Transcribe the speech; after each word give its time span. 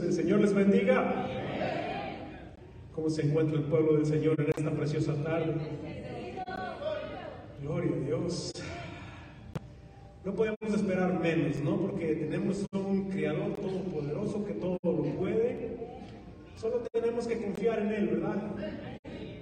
El 0.00 0.12
Señor 0.12 0.40
les 0.40 0.52
bendiga. 0.52 1.26
¿Cómo 2.94 3.08
se 3.08 3.22
encuentra 3.22 3.58
el 3.58 3.64
pueblo 3.64 3.94
del 3.94 4.06
Señor 4.06 4.34
en 4.40 4.48
esta 4.48 4.70
preciosa 4.70 5.14
tarde? 5.22 5.54
Gloria 7.62 7.92
a 7.92 8.00
Dios. 8.00 8.52
No 10.24 10.34
podemos 10.34 10.58
esperar 10.74 11.20
menos, 11.20 11.60
¿no? 11.60 11.76
Porque 11.76 12.14
tenemos 12.14 12.64
un 12.72 13.10
Creador 13.10 13.54
todopoderoso 13.56 14.44
que 14.44 14.54
todo 14.54 14.78
lo 14.82 15.02
puede. 15.18 15.76
Solo 16.56 16.82
tenemos 16.92 17.26
que 17.26 17.40
confiar 17.40 17.80
en 17.80 17.92
Él, 17.92 18.06
¿verdad? 18.08 18.54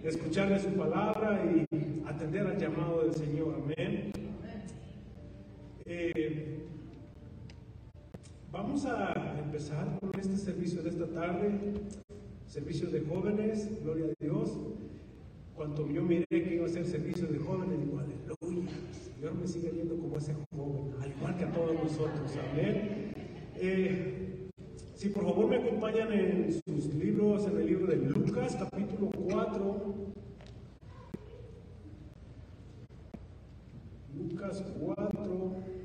Escucharle 0.03 0.59
su 0.59 0.71
palabra 0.71 1.43
y 1.45 2.03
atender 2.07 2.47
al 2.47 2.59
llamado 2.59 3.05
del 3.05 3.15
Señor. 3.15 3.63
Amén. 3.63 4.13
Eh, 5.87 6.59
vamos 8.53 8.85
a 8.85 9.15
empezar 9.39 9.99
con 9.99 10.11
este 10.21 10.37
servicio 10.37 10.83
de 10.83 10.91
esta 10.91 11.07
tarde, 11.07 11.59
servicio 12.47 12.91
de 12.91 13.01
jóvenes, 13.01 13.83
gloria 13.83 14.07
a 14.07 14.23
Dios. 14.23 14.51
Cuando 15.55 15.89
yo 15.89 16.03
miré 16.03 16.27
que 16.29 16.55
iba 16.55 16.67
a 16.67 16.69
ser 16.69 16.87
servicio 16.87 17.27
de 17.27 17.39
jóvenes, 17.39 17.81
digo, 17.81 17.99
aleluya, 17.99 18.73
el 18.89 19.15
Señor 19.15 19.35
me 19.35 19.47
sigue 19.47 19.71
viendo 19.71 19.97
como 19.97 20.17
ese 20.19 20.35
joven, 20.55 20.95
al 21.01 21.11
igual 21.11 21.37
que 21.37 21.45
a 21.45 21.53
todos 21.53 21.75
nosotros, 21.75 22.33
amén. 22.53 23.13
Eh, 23.57 24.49
si 24.95 25.09
por 25.09 25.25
favor 25.25 25.49
me 25.49 25.57
acompañan 25.57 26.13
en 26.13 26.53
sus 26.53 26.95
libros, 26.95 27.47
en 27.47 27.57
el 27.57 27.67
libro 27.67 27.87
de 27.87 27.97
Lucas, 27.97 28.57
capítulo 28.57 29.11
4. 29.31 29.95
Lucas 34.15 34.65
4. 34.79 35.82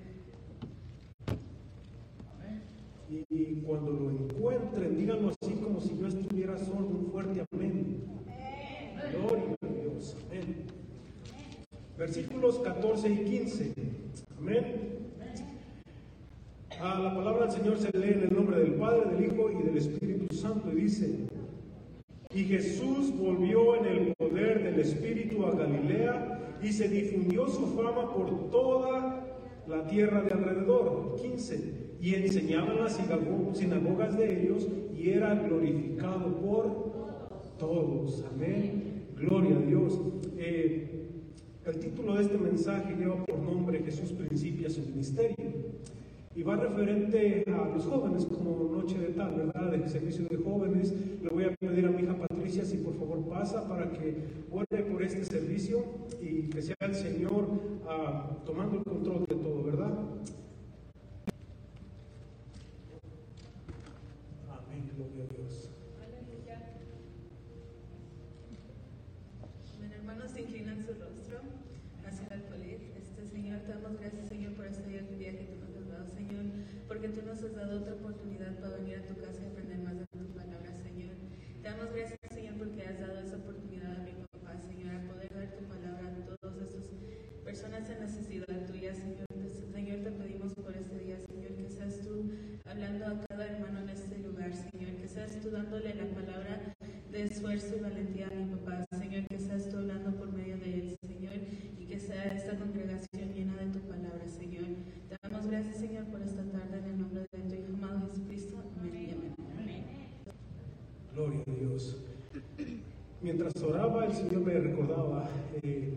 Y 3.09 3.61
cuando 3.65 3.91
lo 3.91 4.11
encuentren, 4.11 4.97
díganlo 4.97 5.29
así 5.29 5.53
como 5.55 5.79
si 5.79 5.97
yo 5.97 6.07
estuviera 6.07 6.57
solo, 6.57 6.87
un 6.87 7.07
fuerte 7.11 7.43
amén. 7.53 8.03
Gloria 9.13 9.55
a 9.61 9.67
Dios. 9.81 10.15
Amén. 10.27 10.65
Versículos 11.97 12.59
14 12.59 13.09
y 13.09 13.17
15. 13.17 13.73
Amén. 14.37 14.65
Ah, 16.79 16.99
la 17.01 17.15
palabra 17.15 17.47
del 17.47 17.51
Señor 17.51 17.77
se 17.79 17.97
lee 17.97 18.13
en 18.13 18.23
el 18.23 18.35
nombre 18.35 18.59
del 18.59 18.73
Padre, 18.73 19.15
del 19.15 19.25
Hijo 19.25 19.49
y 19.51 19.63
del 19.63 19.77
Espíritu 19.77 20.35
Santo 20.35 20.69
y 20.71 20.81
dice, 20.81 21.09
y 22.35 22.43
Jesús 22.43 23.17
volvió 23.17 23.77
en 23.77 23.85
el 23.85 24.15
poder 24.15 24.63
del 24.63 24.79
Espíritu 24.79 25.45
a 25.45 25.55
Galilea 25.55 26.57
y 26.61 26.71
se 26.71 26.87
difundió 26.89 27.47
su 27.47 27.65
fama 27.67 28.13
por 28.13 28.51
toda 28.51 29.25
la 29.65 29.87
tierra 29.87 30.21
de 30.21 30.33
alrededor. 30.33 31.15
15. 31.15 31.86
Y 31.99 32.15
enseñaba 32.15 32.73
en 32.73 32.83
las 32.83 32.99
sinagogas 33.53 34.17
de 34.17 34.43
ellos 34.43 34.67
y 34.95 35.09
era 35.09 35.35
glorificado 35.35 36.35
por 36.37 37.57
todos. 37.57 38.23
Amén. 38.33 39.07
Gloria 39.15 39.57
a 39.57 39.61
Dios. 39.61 39.99
Eh, 40.37 41.09
el 41.65 41.79
título 41.79 42.15
de 42.15 42.23
este 42.23 42.37
mensaje 42.37 42.95
lleva 42.95 43.25
por 43.25 43.39
nombre 43.39 43.83
Jesús 43.83 44.13
principia 44.13 44.69
su 44.69 44.81
ministerio 44.81 45.35
y 46.37 46.43
va 46.43 46.55
referente 46.55 47.43
a 47.47 47.67
los 47.67 47.83
jóvenes 47.85 48.25
como 48.25 48.69
noche 48.71 48.99
de 48.99 49.07
tal, 49.07 49.33
¿verdad? 49.33 49.71
De 49.71 49.89
servicio 49.89 50.23
de 50.29 50.37
jóvenes. 50.37 50.93
Le 51.23 51.29
voy 51.29 51.45
a 51.45 51.55
pedir 51.55 51.87
a 51.87 51.89
mi 51.89 52.03
hija 52.03 52.15
Patricia 52.15 52.63
si 52.63 52.77
por 52.77 52.93
favor 52.93 53.27
pasa 53.27 53.67
para 53.67 53.89
que 53.89 54.15
ore 54.51 54.83
por 54.83 55.01
este 55.01 55.25
servicio 55.25 55.83
y 56.21 56.43
que 56.43 56.61
sea 56.61 56.75
el 56.81 56.93
Señor 56.93 57.47
ah, 57.89 58.37
tomando 58.45 58.77
el 58.77 58.83
control 58.83 59.25
de 59.27 59.35
todo, 59.35 59.63
¿verdad? 59.63 59.97
Amén, 64.47 64.91
gloria 64.95 65.23
a 65.23 65.33
Dios. 65.33 65.69
Bueno, 69.79 69.95
hermanos, 69.95 70.37
inclinan 70.37 70.77
su 70.81 70.93
rostro 70.93 71.39
hacia 72.05 72.27
el 72.35 72.41
polit. 72.43 72.79
Este 72.95 73.25
Señor, 73.25 73.59
te 73.61 73.71
damos 73.71 73.86
gracias, 73.99 74.27
Señor, 74.27 74.53
por 74.53 74.65
este 74.65 74.87
viaje 74.87 75.47
que 75.47 75.55
nos 75.55 75.75
has 75.75 75.87
dado, 75.89 76.07
Señor, 76.07 76.45
porque 76.87 77.09
tú 77.09 77.21
nos 77.25 77.41
has 77.43 77.55
dado 77.55 77.81
otra 77.81 77.93
oportunidad 77.93 78.59
para 78.59 78.77
venir 78.77 78.97
a 78.97 79.05
tu 79.07 79.15
casa 79.21 79.41
y 79.43 79.47
aprender 79.47 79.79
más 79.79 79.97
de 79.99 80.05
tu 80.07 80.25
palabra, 80.33 80.71
Señor. 80.83 81.15
Te 81.61 81.69
damos 81.69 81.93
gracias, 81.93 82.19
Señor, 82.33 82.55
porque 82.57 82.83
has 82.83 82.99
dado 82.99 83.19
esa 83.19 83.37
oportunidad 83.37 83.91
a 83.91 84.03
mi 84.03 84.13
papá, 84.31 84.57
Señor, 84.57 84.95
a 84.95 85.01
poder 85.07 85.33
dar 85.33 85.51
tu 85.51 85.63
palabra 85.65 86.07
a 86.07 86.37
todas 86.37 86.69
esas 86.69 86.85
personas 87.43 87.89
en 87.89 87.99
necesidad 88.01 88.67
tuya, 88.67 88.93
Señor. 88.93 89.27
Señor, 89.73 89.99
te 90.03 90.11
pedimos 90.11 90.53
por 90.53 90.75
este 90.75 90.99
día, 90.99 91.17
Señor, 91.19 91.51
que 91.55 91.69
seas 91.69 92.01
tú 92.01 92.31
hablando 92.65 93.05
a 93.05 93.25
cada 93.29 93.47
hermano 93.47 93.79
en 93.79 93.89
este 93.89 94.17
lugar, 94.19 94.51
Señor, 94.53 94.95
que 94.97 95.07
seas 95.07 95.39
tú 95.41 95.51
dándole 95.51 95.95
la 95.95 96.05
palabra 96.13 96.75
de 97.11 97.23
esfuerzo 97.23 97.77
y 97.77 97.79
valentía 97.79 98.27
a 98.27 98.35
mi 98.35 98.55
papá, 98.55 98.85
Señor, 98.97 99.27
que 99.27 99.39
seas 99.39 99.69
tú 99.69 99.77
hablando 99.77 100.11
por 100.17 100.31
medio 100.33 100.57
de 100.57 100.73
él, 100.73 100.97
Señor, 101.01 101.33
y 101.79 101.85
que 101.85 101.99
sea 101.99 102.25
esta 102.25 102.57
congregación 102.57 103.33
llena 103.33 103.55
de 103.57 103.67
tu 103.71 103.79
palabra, 103.87 104.27
Señor. 104.27 104.65
Te 105.09 105.15
damos 105.21 105.47
gracias, 105.47 105.77
Señor, 105.77 106.05
por 106.05 106.21
esta 106.21 106.43
tarde 106.43 106.79
en 106.79 106.85
el 106.85 106.99
nombre 106.99 107.21
de 107.31 107.39
tu 107.39 107.55
Hijo 107.55 107.73
amado 107.73 108.09
Jesucristo. 108.09 108.57
Amén 108.79 108.95
y 108.95 109.11
amén. 109.11 109.85
Gloria 111.13 111.43
a 111.47 111.51
Dios. 111.51 111.97
Mientras 113.37 113.63
oraba, 113.63 114.03
el 114.03 114.13
Señor 114.13 114.39
me 114.39 114.53
recordaba 114.53 115.29
eh, 115.61 115.93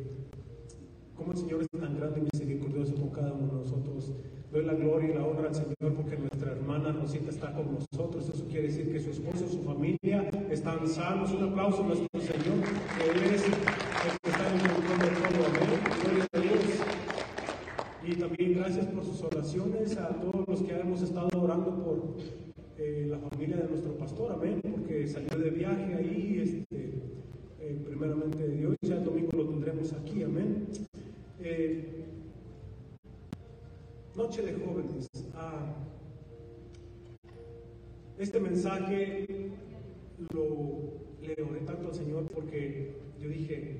cómo 1.16 1.32
el 1.32 1.38
Señor 1.38 1.62
es 1.62 1.70
tan 1.70 1.98
grande 1.98 2.20
y 2.20 2.28
misericordioso 2.36 2.94
con 2.96 3.08
cada 3.08 3.32
uno 3.32 3.46
de 3.46 3.52
nosotros. 3.54 4.12
Doy 4.52 4.62
la 4.66 4.74
gloria 4.74 5.08
y 5.08 5.14
la 5.14 5.24
honra 5.24 5.48
al 5.48 5.54
Señor 5.54 5.94
porque 5.96 6.18
nuestra 6.18 6.52
hermana 6.52 6.92
Rosita 6.92 7.30
está 7.30 7.50
con 7.54 7.72
nosotros. 7.72 8.28
Eso 8.28 8.44
quiere 8.44 8.66
decir 8.66 8.92
que 8.92 9.00
su 9.00 9.08
esposo, 9.08 9.48
su 9.48 9.62
familia 9.62 10.28
están 10.50 10.86
sanos. 10.86 11.32
Un 11.32 11.44
aplauso 11.44 11.82
a 11.82 11.86
nuestro 11.86 12.20
Señor, 12.20 12.60
que 12.98 13.10
Él 13.10 13.34
es 13.34 13.44
el 13.46 13.52
que 14.20 14.28
está 14.28 14.52
en 14.52 14.60
control 14.60 14.98
de 15.00 15.08
todo. 15.16 15.46
Amén. 15.48 15.80
Gloria 16.04 16.26
a 16.34 16.40
Dios. 16.40 16.64
Y 18.06 18.14
también 18.16 18.54
gracias 18.58 18.84
por 18.84 19.02
sus 19.02 19.22
oraciones 19.22 19.96
a 19.96 20.08
todos 20.08 20.46
los 20.46 20.60
que 20.60 20.78
hemos 20.78 21.00
estado 21.00 21.30
orando 21.40 21.82
por 21.82 22.16
eh, 22.76 23.06
la 23.08 23.18
familia 23.18 23.56
de 23.56 23.68
nuestro 23.68 23.96
pastor, 23.96 24.32
amén, 24.32 24.60
porque 24.62 25.06
salió 25.06 25.38
de 25.38 25.50
viaje 25.50 25.94
ahí, 25.94 26.40
este, 26.42 27.09
primeramente 27.84 28.48
de 28.48 28.56
Dios, 28.56 28.76
ya 28.82 28.96
el 28.96 29.04
domingo 29.04 29.30
lo 29.36 29.48
tendremos 29.48 29.92
aquí, 29.92 30.22
amén. 30.22 30.66
Eh, 31.40 32.04
noche 34.16 34.42
de 34.42 34.52
jóvenes. 34.54 35.08
Ah, 35.34 35.74
este 38.18 38.38
mensaje 38.38 39.26
lo 40.32 41.00
le 41.22 41.60
tanto 41.66 41.88
al 41.88 41.94
Señor 41.94 42.24
porque 42.34 42.92
yo 43.20 43.28
dije, 43.28 43.78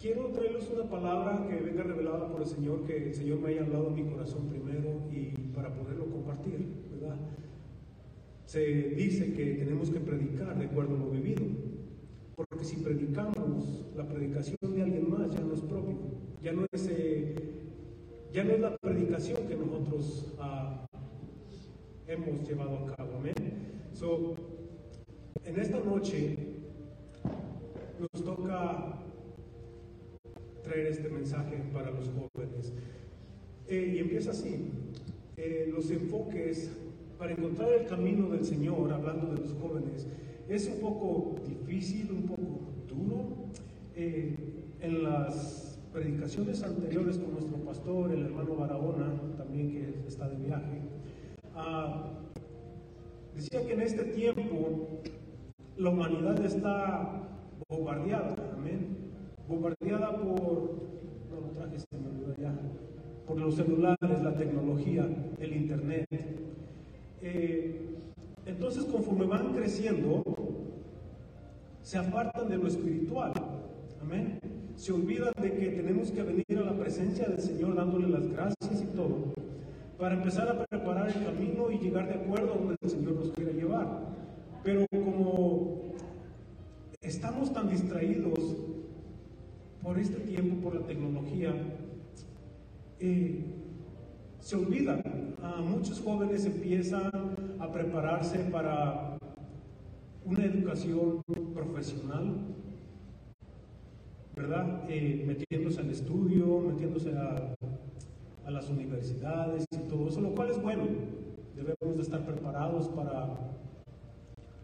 quiero 0.00 0.28
traerles 0.28 0.70
una 0.70 0.88
palabra 0.88 1.46
que 1.48 1.56
venga 1.56 1.82
revelada 1.82 2.30
por 2.30 2.42
el 2.42 2.46
Señor, 2.46 2.84
que 2.84 3.08
el 3.08 3.14
Señor 3.14 3.40
me 3.40 3.48
haya 3.48 3.62
hablado 3.62 3.88
en 3.88 3.94
mi 3.94 4.04
corazón 4.04 4.48
primero 4.48 5.02
y 5.10 5.52
para 5.54 5.74
poderlo 5.74 6.06
compartir, 6.06 6.66
¿verdad? 6.92 7.16
Se 8.44 8.60
dice 8.60 9.32
que 9.32 9.54
tenemos 9.54 9.90
que 9.90 10.00
predicar 10.00 10.58
de 10.58 10.66
acuerdo 10.66 10.96
a 10.96 10.98
lo 10.98 11.10
vivido, 11.10 11.44
predicamos 12.84 13.86
la 13.96 14.06
predicación 14.06 14.58
de 14.74 14.82
alguien 14.82 15.10
más 15.10 15.32
ya 15.32 15.40
no 15.40 15.54
es 15.54 15.60
propio, 15.60 15.96
ya 16.42 16.52
no 16.52 16.66
es, 16.70 16.86
eh, 16.90 17.34
ya 18.30 18.44
no 18.44 18.50
es 18.52 18.60
la 18.60 18.76
predicación 18.76 19.48
que 19.48 19.56
nosotros 19.56 20.34
ah, 20.38 20.86
hemos 22.06 22.46
llevado 22.46 22.78
a 22.78 22.94
cabo, 22.94 23.16
amén. 23.16 23.34
So, 23.94 24.36
en 25.44 25.58
esta 25.58 25.80
noche 25.80 26.36
nos 27.98 28.22
toca 28.22 29.00
traer 30.62 30.88
este 30.88 31.08
mensaje 31.08 31.56
para 31.72 31.90
los 31.90 32.10
jóvenes. 32.10 32.72
Eh, 33.66 33.94
y 33.94 33.98
empieza 33.98 34.32
así. 34.32 34.70
Eh, 35.38 35.70
los 35.74 35.90
enfoques 35.90 36.70
para 37.18 37.32
encontrar 37.32 37.72
el 37.72 37.86
camino 37.86 38.28
del 38.28 38.44
Señor, 38.44 38.92
hablando 38.92 39.32
de 39.32 39.40
los 39.40 39.54
jóvenes, 39.54 40.06
es 40.48 40.68
un 40.68 40.80
poco 40.80 41.36
difícil, 41.46 42.10
un 42.10 42.22
poco 42.24 42.53
duro. 42.94 43.24
Eh, 43.96 44.36
en 44.80 45.02
las 45.02 45.78
predicaciones 45.92 46.62
anteriores 46.62 47.18
con 47.18 47.32
nuestro 47.32 47.56
pastor, 47.58 48.12
el 48.12 48.26
hermano 48.26 48.56
Barahona, 48.56 49.12
también 49.36 49.70
que 49.70 50.08
está 50.08 50.28
de 50.28 50.36
viaje, 50.36 50.80
ah, 51.54 52.10
decía 53.34 53.64
que 53.64 53.72
en 53.72 53.80
este 53.80 54.04
tiempo 54.04 55.00
la 55.76 55.90
humanidad 55.90 56.44
está 56.44 57.22
bombardeada, 57.68 58.36
amén, 58.56 58.96
bombardeada 59.48 60.16
por, 60.16 60.74
por 63.26 63.38
los 63.38 63.54
celulares, 63.54 64.22
la 64.22 64.34
tecnología, 64.34 65.06
el 65.38 65.56
internet. 65.56 66.06
Eh, 67.22 67.80
entonces, 68.46 68.84
conforme 68.84 69.24
van 69.26 69.54
creciendo, 69.54 70.22
se 71.84 71.98
apartan 71.98 72.48
de 72.48 72.56
lo 72.56 72.66
espiritual, 72.66 73.32
amén. 74.00 74.40
Se 74.74 74.90
olvidan 74.90 75.32
de 75.40 75.52
que 75.52 75.68
tenemos 75.68 76.10
que 76.10 76.22
venir 76.22 76.58
a 76.58 76.62
la 76.62 76.76
presencia 76.76 77.28
del 77.28 77.40
Señor 77.40 77.76
dándole 77.76 78.08
las 78.08 78.26
gracias 78.26 78.82
y 78.82 78.86
todo. 78.96 79.34
para 79.98 80.16
empezar 80.16 80.48
a 80.48 80.64
preparar 80.66 81.08
el 81.08 81.24
camino 81.24 81.70
y 81.70 81.78
llegar 81.78 82.08
de 82.08 82.14
acuerdo 82.14 82.52
a 82.52 82.56
donde 82.56 82.76
el 82.82 82.90
Señor 82.90 83.12
nos 83.12 83.30
quiere 83.30 83.52
llevar. 83.52 83.86
Pero 84.64 84.86
como 84.90 85.94
estamos 87.00 87.52
tan 87.52 87.68
distraídos 87.68 88.56
por 89.82 89.98
este 89.98 90.18
tiempo, 90.20 90.56
por 90.62 90.74
la 90.74 90.86
tecnología, 90.86 91.54
eh, 92.98 93.44
se 94.40 94.56
olvidan. 94.56 95.02
Muchos 95.64 96.00
jóvenes 96.00 96.44
empiezan 96.44 97.10
a 97.60 97.70
prepararse 97.70 98.38
para 98.50 99.13
una 100.24 100.44
educación 100.44 101.22
profesional, 101.52 102.34
¿verdad? 104.34 104.84
Eh, 104.88 105.24
metiéndose 105.26 105.80
al 105.80 105.90
estudio, 105.90 106.60
metiéndose 106.60 107.12
a, 107.16 107.54
las 108.50 108.68
universidades 108.68 109.64
y 109.72 109.88
todo 109.88 110.08
eso, 110.08 110.20
lo 110.20 110.34
cual 110.34 110.50
es 110.50 110.62
bueno. 110.62 110.84
Debemos 111.56 111.96
de 111.96 112.02
estar 112.02 112.24
preparados 112.26 112.88
para 112.88 113.38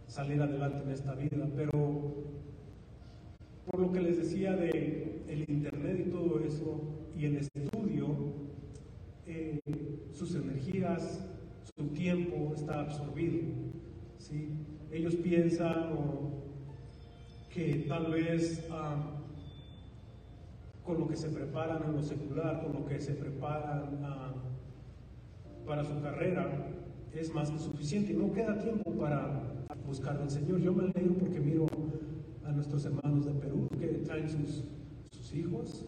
salir 0.07 0.41
adelante 0.43 0.83
en 0.85 0.91
esta 0.91 1.15
vida, 1.15 1.49
pero 1.57 2.15
por 3.65 3.81
lo 3.81 3.91
que 3.91 4.01
les 4.01 4.19
decía 4.19 4.55
de 4.55 5.23
el 5.29 5.49
internet 5.49 6.05
y 6.07 6.11
todo 6.11 6.41
eso 6.41 6.81
y 7.17 7.25
el 7.25 7.37
estudio, 7.37 8.07
eh, 9.27 9.61
sus 10.13 10.35
energías, 10.35 11.27
su 11.77 11.87
tiempo 11.89 12.53
está 12.55 12.81
absorbido. 12.81 13.41
¿sí? 14.19 14.51
Ellos 14.93 15.15
piensan 15.17 15.91
que 17.49 17.85
tal 17.89 18.11
vez 18.11 18.67
ah, 18.71 18.97
con 20.85 20.99
lo 20.99 21.09
que 21.09 21.17
se 21.17 21.29
preparan 21.29 21.83
en 21.85 21.93
lo 21.93 22.03
secular, 22.03 22.63
con 22.63 22.73
lo 22.73 22.87
que 22.87 23.01
se 23.01 23.15
preparan 23.15 24.01
ah, 24.03 24.35
para 25.65 25.85
su 25.85 26.01
carrera, 26.01 26.67
es 27.15 27.33
más 27.33 27.51
que 27.51 27.59
suficiente 27.59 28.13
y 28.13 28.17
no 28.17 28.33
queda 28.33 28.59
tiempo 28.59 28.91
para 28.93 29.43
buscar 29.87 30.17
al 30.17 30.31
Señor. 30.31 30.61
Yo 30.61 30.73
me 30.73 30.85
alegro 30.85 31.15
porque 31.15 31.39
miro 31.39 31.67
a 32.45 32.51
nuestros 32.51 32.85
hermanos 32.85 33.27
de 33.27 33.33
Perú 33.33 33.69
que 33.79 33.87
traen 33.87 34.29
sus, 34.29 34.65
hijos. 35.33 35.87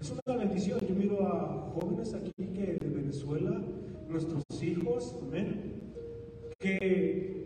Es 0.00 0.12
una 0.12 0.36
bendición. 0.36 0.78
Yo 0.88 0.94
miro 0.94 1.26
a 1.26 1.72
jóvenes 1.74 2.14
aquí 2.14 2.30
que 2.54 2.78
de 2.80 2.88
Venezuela, 2.88 3.60
nuestros 4.08 4.44
hijos, 4.62 5.16
amén, 5.26 5.72
que 6.60 7.37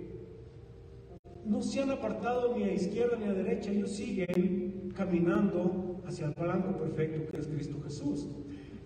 no 1.44 1.62
se 1.62 1.82
han 1.82 1.90
apartado 1.90 2.56
ni 2.56 2.64
a 2.64 2.72
izquierda 2.72 3.16
ni 3.18 3.26
a 3.26 3.32
derecha, 3.32 3.70
ellos 3.70 3.90
siguen 3.90 4.92
caminando 4.94 6.00
hacia 6.06 6.26
el 6.26 6.34
blanco 6.34 6.76
perfecto 6.78 7.30
que 7.30 7.38
es 7.38 7.46
Cristo 7.46 7.80
Jesús. 7.82 8.28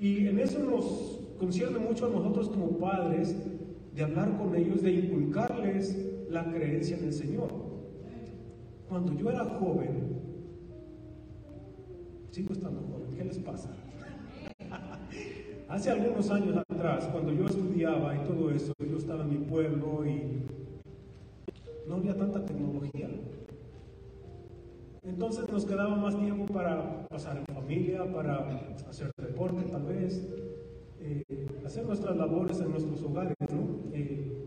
Y 0.01 0.27
en 0.27 0.39
eso 0.39 0.59
nos 0.59 1.21
concierne 1.39 1.79
mucho 1.79 2.07
a 2.07 2.11
nosotros 2.11 2.49
como 2.49 2.79
padres 2.79 3.37
de 3.95 4.03
hablar 4.03 4.37
con 4.37 4.55
ellos, 4.55 4.83
de 4.83 4.93
inculcarles 4.93 5.97
la 6.31 6.45
creencia 6.51 6.97
en 6.97 7.05
el 7.05 7.13
Señor. 7.13 7.49
Cuando 8.89 9.15
yo 9.15 9.31
era 9.31 9.45
joven, 9.45 10.21
sigo 12.31 12.53
estando 12.53 12.81
joven, 12.81 13.17
¿qué 13.17 13.25
les 13.25 13.39
pasa? 13.39 13.71
Hace 15.69 15.91
algunos 15.91 16.31
años 16.31 16.57
atrás, 16.57 17.09
cuando 17.11 17.33
yo 17.33 17.47
estudiaba 17.47 18.15
y 18.15 18.21
todo 18.21 18.51
eso, 18.51 18.73
yo 18.79 18.97
estaba 18.97 19.25
en 19.25 19.31
mi 19.31 19.39
pueblo 19.39 20.07
y 20.07 20.43
no 21.89 21.97
había 21.97 22.17
tanta 22.17 22.45
tecnología. 22.45 23.09
Entonces 25.03 25.49
nos 25.51 25.65
quedaba 25.65 25.95
más 25.97 26.19
tiempo 26.19 26.47
para 26.53 27.07
pasar 27.09 27.37
en 27.37 27.55
familia, 27.55 28.13
para 28.13 28.49
hacer 28.89 29.11
deporte 29.17 29.63
tal 29.71 29.85
vez, 29.85 30.27
eh, 31.01 31.23
hacer 31.65 31.87
nuestras 31.87 32.17
labores 32.17 32.61
en 32.61 32.71
nuestros 32.71 33.03
hogares, 33.03 33.37
¿no? 33.53 33.93
Eh, 33.93 34.47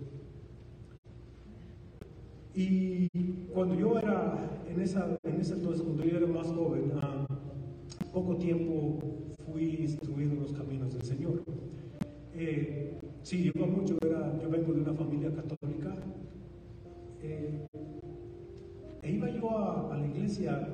y 2.53 3.07
cuando 3.53 3.75
yo 3.75 3.97
era 3.97 4.35
en, 4.67 4.81
esa, 4.81 5.17
en 5.23 5.39
ese 5.39 5.53
entonces, 5.53 5.81
cuando 5.81 6.03
yo 6.03 6.17
era 6.17 6.27
más 6.27 6.47
joven, 6.47 6.91
a 7.01 7.25
poco 8.11 8.35
tiempo 8.35 8.99
fui 9.49 9.75
instruido 9.75 10.33
en 10.33 10.41
los 10.41 10.51
caminos 10.53 10.93
del 10.93 11.03
Señor. 11.03 11.43
Eh, 12.33 12.99
sí, 13.21 13.51
yo, 13.53 13.65
mucho, 13.65 13.97
era, 14.05 14.37
yo 14.41 14.49
vengo 14.49 14.73
de 14.73 14.81
una 14.81 14.93
familia 14.93 15.29
católica. 15.29 15.58
Eh, 17.21 17.67
e 19.01 19.11
iba 19.11 19.29
yo 19.29 19.49
a, 19.49 19.97
la 19.97 20.05
iglesia 20.05 20.67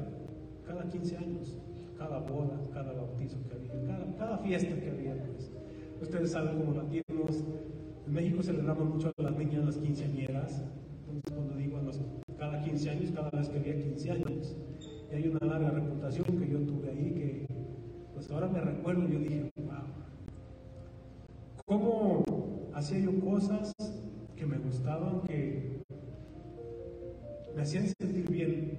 cada 0.65 0.87
15 0.87 1.17
años, 1.17 1.57
cada 1.97 2.19
boda, 2.19 2.59
cada 2.73 2.93
bautizo 2.93 3.37
que 3.47 3.55
había, 3.55 4.15
cada, 4.17 4.37
fiesta 4.39 4.75
que 4.79 4.89
había. 4.89 5.15
Pues. 5.25 5.51
Ustedes 6.01 6.31
saben 6.31 6.59
cómo 6.59 6.73
latinos, 6.73 7.43
en 8.07 8.13
México 8.13 8.43
celebramos 8.43 8.89
mucho 8.89 9.11
a 9.17 9.21
las 9.21 9.37
niñas, 9.37 9.65
las 9.65 9.77
quinceañeras 9.77 10.63
cuando 11.33 11.55
digo 11.55 11.79
cada 12.37 12.61
15 12.61 12.89
años, 12.89 13.11
cada 13.11 13.29
vez 13.29 13.49
que 13.49 13.59
había 13.59 13.75
15 13.77 14.11
años. 14.11 14.55
Y 15.11 15.15
hay 15.15 15.27
una 15.27 15.45
larga 15.45 15.71
reputación 15.71 16.25
que 16.37 16.49
yo 16.49 16.59
tuve 16.59 16.89
ahí 16.89 17.11
que, 17.11 17.45
pues 18.13 18.29
ahora 18.31 18.47
me 18.47 18.59
recuerdo, 18.59 19.07
yo 19.07 19.19
dije, 19.19 19.51
wow, 19.57 19.75
¿cómo 21.65 22.23
hacía 22.73 22.99
yo 22.99 23.19
cosas 23.19 23.73
que 24.35 24.45
me 24.45 24.57
gustaban, 24.57 25.21
que 25.21 25.74
me 27.55 27.61
hacían 27.61 27.87
sentir 27.87 28.29
bien 28.29 28.77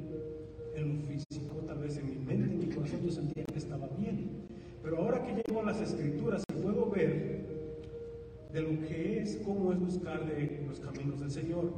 en 0.75 0.96
lo 0.96 1.02
físico, 1.06 1.56
tal 1.67 1.78
vez 1.78 1.96
en 1.96 2.11
mi 2.11 2.17
mente, 2.17 2.52
en 2.52 2.58
mi 2.58 2.75
corazón 2.75 3.00
yo 3.02 3.11
sentía 3.11 3.44
que 3.44 3.58
estaba 3.58 3.88
bien. 3.99 4.46
Pero 4.82 4.99
ahora 4.99 5.25
que 5.25 5.43
llego 5.43 5.62
a 5.62 5.64
las 5.64 5.81
escrituras 5.81 6.44
y 6.50 6.62
puedo 6.62 6.90
ver 6.90 7.46
de 8.52 8.61
lo 8.61 8.81
que 8.87 9.23
es, 9.23 9.37
cómo 9.44 9.73
es 9.73 9.81
buscar 9.81 10.26
los 10.67 10.81
caminos 10.81 11.20
del 11.20 11.31
Señor. 11.31 11.73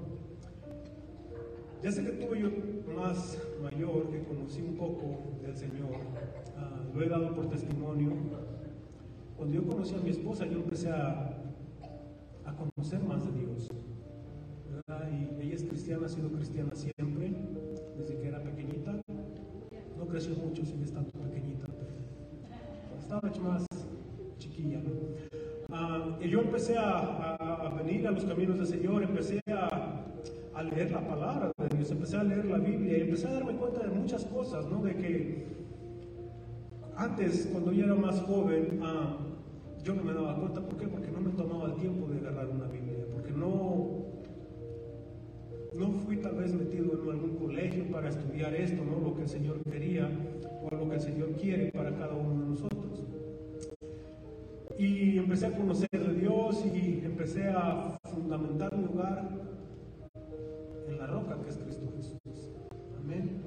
Ya 1.82 1.92
sé 1.92 2.04
que 2.04 2.10
tuve 2.10 2.40
yo 2.40 2.50
más 2.94 3.38
mayor, 3.62 4.10
que 4.10 4.24
conocí 4.24 4.60
un 4.60 4.76
poco 4.76 5.38
del 5.40 5.56
Señor, 5.56 5.94
ah, 6.56 6.82
lo 6.92 7.02
he 7.02 7.08
dado 7.08 7.32
por 7.34 7.48
testimonio. 7.48 8.10
Cuando 9.36 9.54
yo 9.54 9.64
conocí 9.64 9.94
a 9.94 9.98
mi 9.98 10.10
esposa, 10.10 10.44
yo 10.46 10.58
empecé 10.58 10.90
a, 10.90 11.38
a 12.44 12.56
conocer 12.56 13.00
más 13.04 13.24
de 13.24 13.40
Dios. 13.40 13.68
Y 14.88 15.42
ella 15.42 15.54
es 15.54 15.64
cristiana, 15.64 16.06
ha 16.06 16.08
sido 16.08 16.30
cristiana 16.30 16.70
siempre, 16.74 17.32
desde 17.98 18.18
que 18.18 18.28
era 18.28 18.42
pequeñita. 18.42 19.00
No 19.98 20.06
creció 20.06 20.34
mucho, 20.36 20.64
sigue 20.64 20.84
estando 20.84 21.10
pequeñita, 21.10 21.66
pero 21.66 22.98
estaba 22.98 23.30
más 23.42 23.66
chiquilla. 24.38 24.80
Ah, 25.70 26.16
y 26.20 26.28
yo 26.28 26.40
empecé 26.40 26.76
a, 26.78 27.74
venir 27.76 28.06
a 28.08 28.12
los 28.12 28.24
caminos 28.24 28.58
del 28.58 28.66
Señor, 28.66 29.02
empecé 29.02 29.40
a 29.48 30.04
a 30.58 30.62
leer 30.64 30.90
la 30.90 31.06
palabra 31.06 31.52
de 31.56 31.76
Dios, 31.76 31.90
empecé 31.92 32.16
a 32.16 32.24
leer 32.24 32.44
la 32.46 32.58
Biblia 32.58 32.98
y 32.98 33.00
empecé 33.02 33.28
a 33.28 33.34
darme 33.34 33.52
cuenta 33.52 33.78
de 33.78 33.90
muchas 33.90 34.24
cosas, 34.24 34.66
¿no? 34.66 34.82
De 34.82 34.96
que 34.96 35.46
antes, 36.96 37.48
cuando 37.52 37.70
yo 37.70 37.84
era 37.84 37.94
más 37.94 38.20
joven, 38.22 38.80
ah, 38.82 39.18
yo 39.84 39.94
no 39.94 40.02
me 40.02 40.12
daba 40.12 40.34
cuenta, 40.34 40.60
¿por 40.60 40.76
qué? 40.76 40.88
Porque 40.88 41.12
no 41.12 41.20
me 41.20 41.30
tomaba 41.30 41.66
el 41.66 41.76
tiempo 41.76 42.08
de 42.08 42.18
agarrar 42.18 42.48
una 42.48 42.66
Biblia, 42.66 43.04
porque 43.12 43.30
no, 43.30 43.97
no 45.74 45.90
fui 45.90 46.16
tal 46.16 46.36
vez 46.36 46.52
metido 46.54 47.02
en 47.02 47.10
algún 47.10 47.36
colegio 47.36 47.84
para 47.90 48.08
estudiar 48.08 48.54
esto, 48.54 48.82
¿no? 48.84 49.00
Lo 49.00 49.14
que 49.14 49.22
el 49.22 49.28
Señor 49.28 49.60
quería 49.70 50.08
o 50.62 50.74
lo 50.74 50.88
que 50.88 50.94
el 50.94 51.00
Señor 51.00 51.32
quiere 51.32 51.70
para 51.72 51.94
cada 51.96 52.14
uno 52.14 52.42
de 52.42 52.50
nosotros. 52.50 53.04
Y 54.78 55.18
empecé 55.18 55.46
a 55.46 55.52
conocer 55.52 55.88
de 55.90 56.14
Dios 56.20 56.64
y 56.64 57.04
empecé 57.04 57.48
a 57.48 57.98
fundamentar 58.04 58.76
mi 58.76 58.84
hogar 58.84 59.28
en 60.88 60.98
la 60.98 61.06
roca 61.06 61.36
que 61.42 61.50
es 61.50 61.56
Cristo 61.58 61.92
Jesús. 61.96 62.52
Amén. 62.96 63.42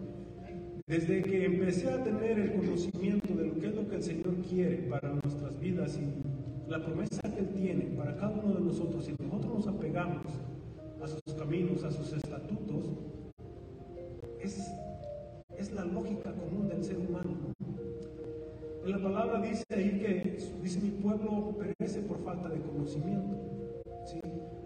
Desde 0.87 1.21
que 1.21 1.45
empecé 1.45 1.89
a 1.89 2.03
tener 2.03 2.37
el 2.37 2.53
conocimiento 2.53 3.33
de 3.33 3.47
lo 3.47 3.53
que 3.55 3.67
es 3.67 3.75
lo 3.75 3.87
que 3.87 3.95
el 3.95 4.03
Señor 4.03 4.35
quiere 4.49 4.77
para 4.89 5.13
nuestras 5.23 5.57
vidas 5.59 5.97
y 5.97 6.69
la 6.69 6.83
promesa 6.83 7.21
que 7.33 7.39
Él 7.39 7.49
tiene 7.55 7.85
para 7.95 8.15
cada 8.17 8.31
uno 8.31 8.55
de 8.55 8.61
nosotros, 8.61 9.05
si 9.05 9.15
nosotros 9.19 9.65
nos 9.65 9.67
apegamos 9.67 10.23
a 11.83 11.91
sus 11.91 12.13
estatutos, 12.13 12.89
es, 14.41 14.71
es 15.57 15.71
la 15.71 15.85
lógica 15.85 16.33
común 16.33 16.67
del 16.67 16.83
ser 16.83 16.97
humano. 16.97 17.31
La 18.85 19.01
palabra 19.01 19.41
dice 19.41 19.63
ahí 19.69 19.99
que 19.99 20.37
dice 20.61 20.81
mi 20.81 20.89
pueblo 20.91 21.55
perece 21.57 22.01
por 22.01 22.23
falta 22.23 22.49
de 22.49 22.59
conocimiento. 22.61 23.37
¿sí? 24.05 24.19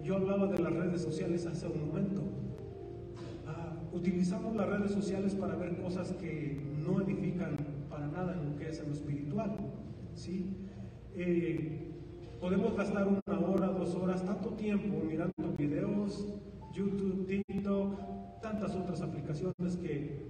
Yo 0.04 0.16
hablaba 0.16 0.48
de 0.48 0.60
las 0.60 0.74
redes 0.74 1.02
sociales 1.02 1.46
hace 1.46 1.68
un 1.68 1.88
momento 1.88 2.24
utilizamos 3.96 4.56
las 4.56 4.68
redes 4.68 4.92
sociales 4.92 5.34
para 5.36 5.56
ver 5.56 5.78
cosas 5.82 6.12
que 6.14 6.60
no 6.86 7.02
edifican 7.02 7.58
para 7.90 8.08
nada 8.08 8.34
en 8.34 8.52
lo 8.52 8.58
que 8.58 8.70
es 8.70 8.80
en 8.80 8.88
lo 8.88 8.94
espiritual. 8.94 9.58
¿sí? 10.14 10.54
Eh, 11.16 11.92
podemos 12.42 12.76
gastar 12.76 13.08
una 13.08 13.40
hora, 13.40 13.68
dos 13.68 13.96
horas, 13.96 14.24
tanto 14.26 14.50
tiempo 14.50 15.02
mirando 15.06 15.34
videos, 15.58 16.28
YouTube, 16.76 17.26
TikTok, 17.26 18.42
tantas 18.42 18.76
otras 18.76 19.02
aplicaciones 19.02 19.78
que, 19.78 20.26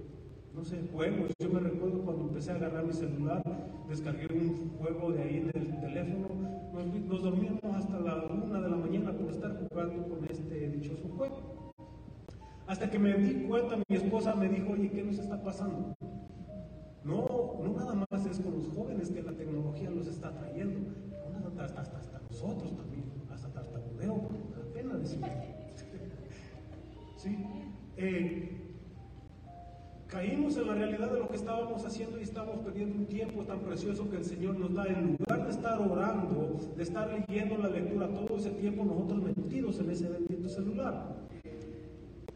no 0.54 0.64
sé, 0.64 0.80
juegos. 0.92 1.32
Yo 1.40 1.50
me 1.50 1.58
recuerdo 1.58 2.04
cuando 2.04 2.22
empecé 2.28 2.52
a 2.52 2.54
agarrar 2.54 2.84
mi 2.86 2.92
celular, 2.92 3.42
descargué 3.88 4.28
un 4.32 4.70
juego 4.78 5.10
de 5.10 5.22
ahí 5.22 5.36
en 5.38 5.50
el 5.60 5.80
teléfono, 5.80 6.28
nos, 7.08 7.22
dormíamos 7.22 7.64
hasta 7.74 7.98
la 7.98 8.26
una 8.26 8.60
de 8.60 8.68
la 8.68 8.76
mañana 8.76 9.12
por 9.12 9.28
estar 9.30 9.56
jugando 9.56 10.06
con 10.06 10.24
este 10.30 10.70
dichoso 10.70 11.08
juego. 11.16 11.72
Hasta 12.68 12.90
que 12.90 12.98
me 12.98 13.14
di 13.14 13.46
cuenta, 13.46 13.76
mi 13.76 13.96
esposa 13.96 14.34
me 14.36 14.48
dijo, 14.48 14.72
oye, 14.72 14.90
¿qué 14.90 15.02
nos 15.02 15.18
está 15.18 15.42
pasando? 15.42 15.96
No, 17.02 17.60
no 17.62 17.72
nada 17.76 18.06
más 18.08 18.26
es 18.26 18.38
con 18.38 18.54
los 18.54 18.68
jóvenes 18.68 19.10
que 19.10 19.22
la 19.22 19.32
tecnología 19.32 19.90
los 19.90 20.06
está 20.06 20.32
trayendo, 20.32 20.92
hasta, 21.58 21.80
hasta, 21.80 21.98
hasta 21.98 22.20
nosotros 22.30 22.76
también, 22.76 23.04
hasta 23.32 23.52
tartamudeo, 23.52 24.28
pena 24.72 24.96
decirlo. 24.96 25.55
Eh, 27.96 28.56
Caímos 30.08 30.56
en 30.56 30.68
la 30.68 30.74
realidad 30.74 31.10
de 31.10 31.18
lo 31.18 31.28
que 31.28 31.34
estábamos 31.34 31.84
haciendo 31.84 32.18
y 32.20 32.22
estamos 32.22 32.60
perdiendo 32.60 32.94
un 32.94 33.06
tiempo 33.06 33.42
tan 33.42 33.58
precioso 33.58 34.08
que 34.08 34.18
el 34.18 34.24
Señor 34.24 34.56
nos 34.56 34.72
da. 34.72 34.86
En 34.86 35.16
lugar 35.18 35.44
de 35.44 35.50
estar 35.50 35.80
orando, 35.80 36.60
de 36.76 36.82
estar 36.82 37.10
leyendo 37.10 37.58
la 37.58 37.68
lectura 37.68 38.08
todo 38.08 38.36
ese 38.36 38.50
tiempo, 38.50 38.84
nosotros 38.84 39.24
metidos 39.36 39.80
en 39.80 39.90
ese 39.90 40.08
bendito 40.08 40.48
celular. 40.48 41.16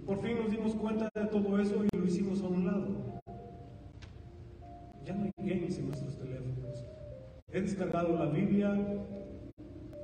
Por 0.04 0.20
fin 0.20 0.38
nos 0.42 0.50
dimos 0.50 0.74
cuenta 0.74 1.08
de 1.14 1.26
todo 1.26 1.60
eso 1.60 1.84
y 1.84 1.96
lo 1.96 2.04
hicimos 2.04 2.42
a 2.42 2.48
un 2.48 2.66
lado. 2.66 2.88
Ya 5.04 5.14
no 5.14 5.24
hay 5.24 5.32
games 5.38 5.78
en 5.78 5.86
nuestros 5.86 6.18
teléfonos. 6.18 6.84
He 7.52 7.60
descargado 7.60 8.18
la 8.18 8.26
Biblia, 8.26 8.76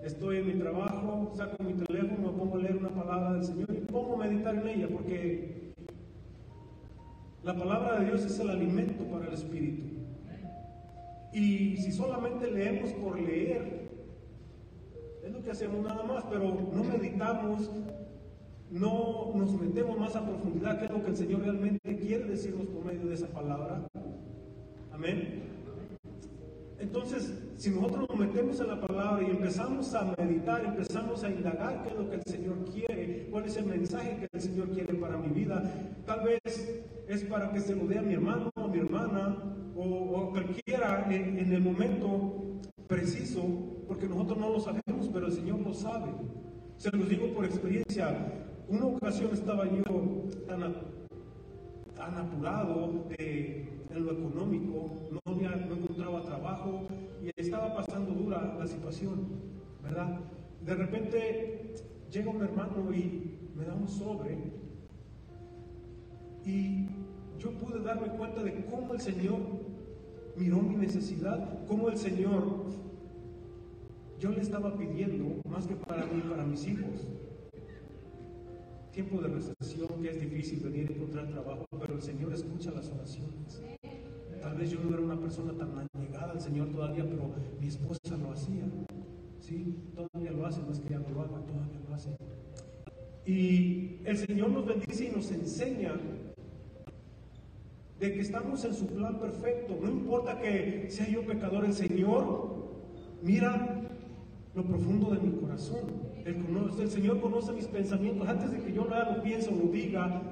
estoy 0.06 0.38
en 0.38 0.46
mi 0.46 0.52
trabajo, 0.54 1.32
saco 1.34 1.62
mi 1.64 1.74
teléfono, 1.74 2.32
me 2.32 2.38
pongo 2.38 2.56
a 2.56 2.58
leer 2.58 2.76
una 2.76 2.90
palabra 2.90 3.32
del 3.34 3.44
Señor 3.44 3.68
y 3.70 3.80
pongo 3.80 4.14
a 4.14 4.26
meditar 4.26 4.54
en 4.54 4.68
ella 4.68 4.88
porque 4.90 5.72
la 7.42 7.56
palabra 7.56 7.98
de 7.98 8.06
Dios 8.06 8.24
es 8.24 8.38
el 8.38 8.50
alimento 8.50 9.04
para 9.04 9.26
el 9.26 9.34
espíritu. 9.34 9.84
Y 11.32 11.76
si 11.76 11.92
solamente 11.92 12.50
leemos 12.50 12.90
por 12.92 13.20
leer, 13.20 13.90
es 15.24 15.32
lo 15.32 15.42
que 15.42 15.50
hacemos 15.50 15.84
nada 15.84 16.04
más, 16.04 16.24
pero 16.30 16.56
no 16.72 16.84
meditamos, 16.84 17.70
no 18.70 19.32
nos 19.34 19.60
metemos 19.60 19.98
más 19.98 20.16
a 20.16 20.24
profundidad, 20.24 20.78
que 20.78 20.86
es 20.86 20.90
lo 20.90 21.04
que 21.04 21.10
el 21.10 21.16
Señor 21.16 21.42
realmente 21.42 21.96
quiere 21.98 22.24
decirnos 22.24 22.66
por 22.68 22.84
medio 22.84 23.06
de 23.06 23.14
esa 23.14 23.26
palabra. 23.28 23.86
Amén. 24.92 25.55
Entonces, 26.86 27.34
si 27.56 27.70
nosotros 27.70 28.08
nos 28.08 28.18
metemos 28.18 28.60
en 28.60 28.68
la 28.68 28.80
palabra 28.80 29.26
y 29.26 29.30
empezamos 29.32 29.92
a 29.92 30.14
meditar, 30.16 30.64
empezamos 30.64 31.24
a 31.24 31.30
indagar 31.30 31.82
qué 31.82 31.88
es 31.88 31.96
lo 31.96 32.08
que 32.08 32.14
el 32.14 32.22
Señor 32.22 32.64
quiere, 32.72 33.26
cuál 33.28 33.44
es 33.44 33.56
el 33.56 33.66
mensaje 33.66 34.16
que 34.18 34.28
el 34.32 34.40
Señor 34.40 34.68
quiere 34.70 34.94
para 34.94 35.16
mi 35.16 35.28
vida, 35.28 35.64
tal 36.06 36.20
vez 36.24 36.84
es 37.08 37.24
para 37.24 37.50
que 37.50 37.60
se 37.60 37.74
lo 37.74 37.88
dé 37.88 37.98
a 37.98 38.02
mi 38.02 38.14
hermano 38.14 38.50
o 38.54 38.60
a 38.60 38.68
mi 38.68 38.78
hermana 38.78 39.36
o, 39.74 40.30
cualquiera 40.30 41.04
en, 41.10 41.38
en, 41.38 41.52
el 41.52 41.60
momento 41.60 42.60
preciso, 42.86 43.42
porque 43.88 44.06
nosotros 44.08 44.38
no 44.38 44.50
lo 44.50 44.60
sabemos, 44.60 45.10
pero 45.12 45.26
el 45.26 45.32
Señor 45.32 45.58
lo 45.58 45.74
sabe. 45.74 46.12
Se 46.76 46.92
los 46.92 47.08
digo 47.08 47.34
por 47.34 47.46
experiencia. 47.46 48.32
Una 48.68 48.86
ocasión 48.86 49.30
estaba 49.32 49.64
yo 49.64 50.28
tan, 50.46 50.72
tan 51.96 52.14
apurado 52.14 53.06
de 53.08 53.75
en 53.96 54.06
lo 54.06 54.12
económico, 54.12 54.90
no, 55.10 55.20
no 55.34 55.74
encontraba 55.74 56.22
trabajo 56.22 56.86
y 57.22 57.30
estaba 57.40 57.74
pasando 57.74 58.12
dura 58.12 58.56
la 58.58 58.66
situación, 58.66 59.26
¿verdad? 59.82 60.20
De 60.64 60.74
repente 60.74 61.74
llega 62.10 62.30
un 62.30 62.42
hermano 62.42 62.92
y 62.92 63.38
me 63.56 63.64
da 63.64 63.74
un 63.74 63.88
sobre 63.88 64.36
y 66.44 66.86
yo 67.38 67.50
pude 67.52 67.82
darme 67.82 68.08
cuenta 68.08 68.42
de 68.42 68.64
cómo 68.66 68.94
el 68.94 69.00
Señor 69.00 69.38
miró 70.36 70.62
mi 70.62 70.76
necesidad, 70.76 71.66
cómo 71.66 71.88
el 71.88 71.96
Señor, 71.96 72.44
yo 74.20 74.30
le 74.30 74.40
estaba 74.40 74.76
pidiendo 74.76 75.40
más 75.48 75.66
que 75.66 75.74
para 75.74 76.06
mí, 76.06 76.22
para 76.28 76.44
mis 76.44 76.66
hijos. 76.68 77.08
Tiempo 78.92 79.20
de 79.20 79.28
recesión, 79.28 79.88
que 80.00 80.10
es 80.10 80.20
difícil 80.20 80.60
venir 80.60 80.88
a 80.88 80.94
encontrar 80.94 81.28
trabajo, 81.28 81.66
pero 81.78 81.94
el 81.94 82.02
Señor 82.02 82.32
escucha 82.32 82.70
las 82.70 82.90
oraciones. 82.90 83.62
Tal 84.46 84.58
vez 84.58 84.70
yo 84.70 84.78
no 84.78 84.94
era 84.94 85.02
una 85.02 85.18
persona 85.18 85.52
tan 85.54 85.72
allegada 85.76 86.30
al 86.30 86.40
Señor 86.40 86.68
todavía, 86.68 87.04
pero 87.04 87.32
mi 87.60 87.66
esposa 87.66 88.16
lo 88.16 88.30
hacía. 88.30 88.62
Sí, 89.40 89.74
todavía 89.92 90.30
lo 90.30 90.46
hace, 90.46 90.62
no 90.62 90.70
es 90.70 90.78
que 90.78 90.90
ya 90.90 91.00
no 91.00 91.08
lo 91.08 91.22
haga, 91.22 91.40
todavía 91.40 91.80
lo 91.88 91.92
hace. 91.92 92.16
Y 93.26 93.98
el 94.04 94.16
Señor 94.16 94.50
nos 94.50 94.64
bendice 94.64 95.06
y 95.06 95.10
nos 95.10 95.32
enseña 95.32 95.94
de 97.98 98.12
que 98.12 98.20
estamos 98.20 98.64
en 98.64 98.74
su 98.74 98.86
plan 98.86 99.18
perfecto. 99.18 99.80
No 99.82 99.90
importa 99.90 100.38
que 100.38 100.86
sea 100.90 101.08
yo 101.08 101.26
pecador, 101.26 101.64
el 101.64 101.74
Señor 101.74 102.70
mira 103.24 103.80
lo 104.54 104.62
profundo 104.62 105.10
de 105.10 105.26
mi 105.26 105.40
corazón. 105.40 105.90
El, 106.24 106.36
el 106.78 106.88
Señor 106.88 107.20
conoce 107.20 107.50
mis 107.50 107.66
pensamientos. 107.66 108.28
Antes 108.28 108.52
de 108.52 108.62
que 108.62 108.72
yo 108.72 108.84
nada 108.84 109.16
lo 109.16 109.24
piense 109.24 109.52
o 109.52 109.56
lo 109.56 109.72
diga, 109.72 110.22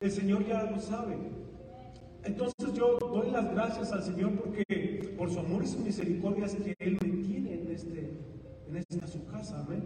el 0.00 0.10
Señor 0.12 0.46
ya 0.46 0.62
lo 0.70 0.78
sabe. 0.78 1.16
Entonces 2.24 2.72
yo 2.74 2.98
doy 2.98 3.30
las 3.30 3.50
gracias 3.52 3.92
al 3.92 4.02
Señor 4.02 4.32
porque 4.32 5.14
por 5.16 5.30
su 5.30 5.38
amor 5.38 5.62
y 5.64 5.66
su 5.66 5.78
misericordia 5.80 6.46
es 6.46 6.54
que 6.54 6.76
Él 6.78 6.98
me 7.02 7.24
tiene 7.24 7.54
en, 7.54 7.70
este, 7.70 8.10
en 8.68 8.76
esta 8.76 9.06
su 9.06 9.24
casa. 9.26 9.60
Amén. 9.60 9.82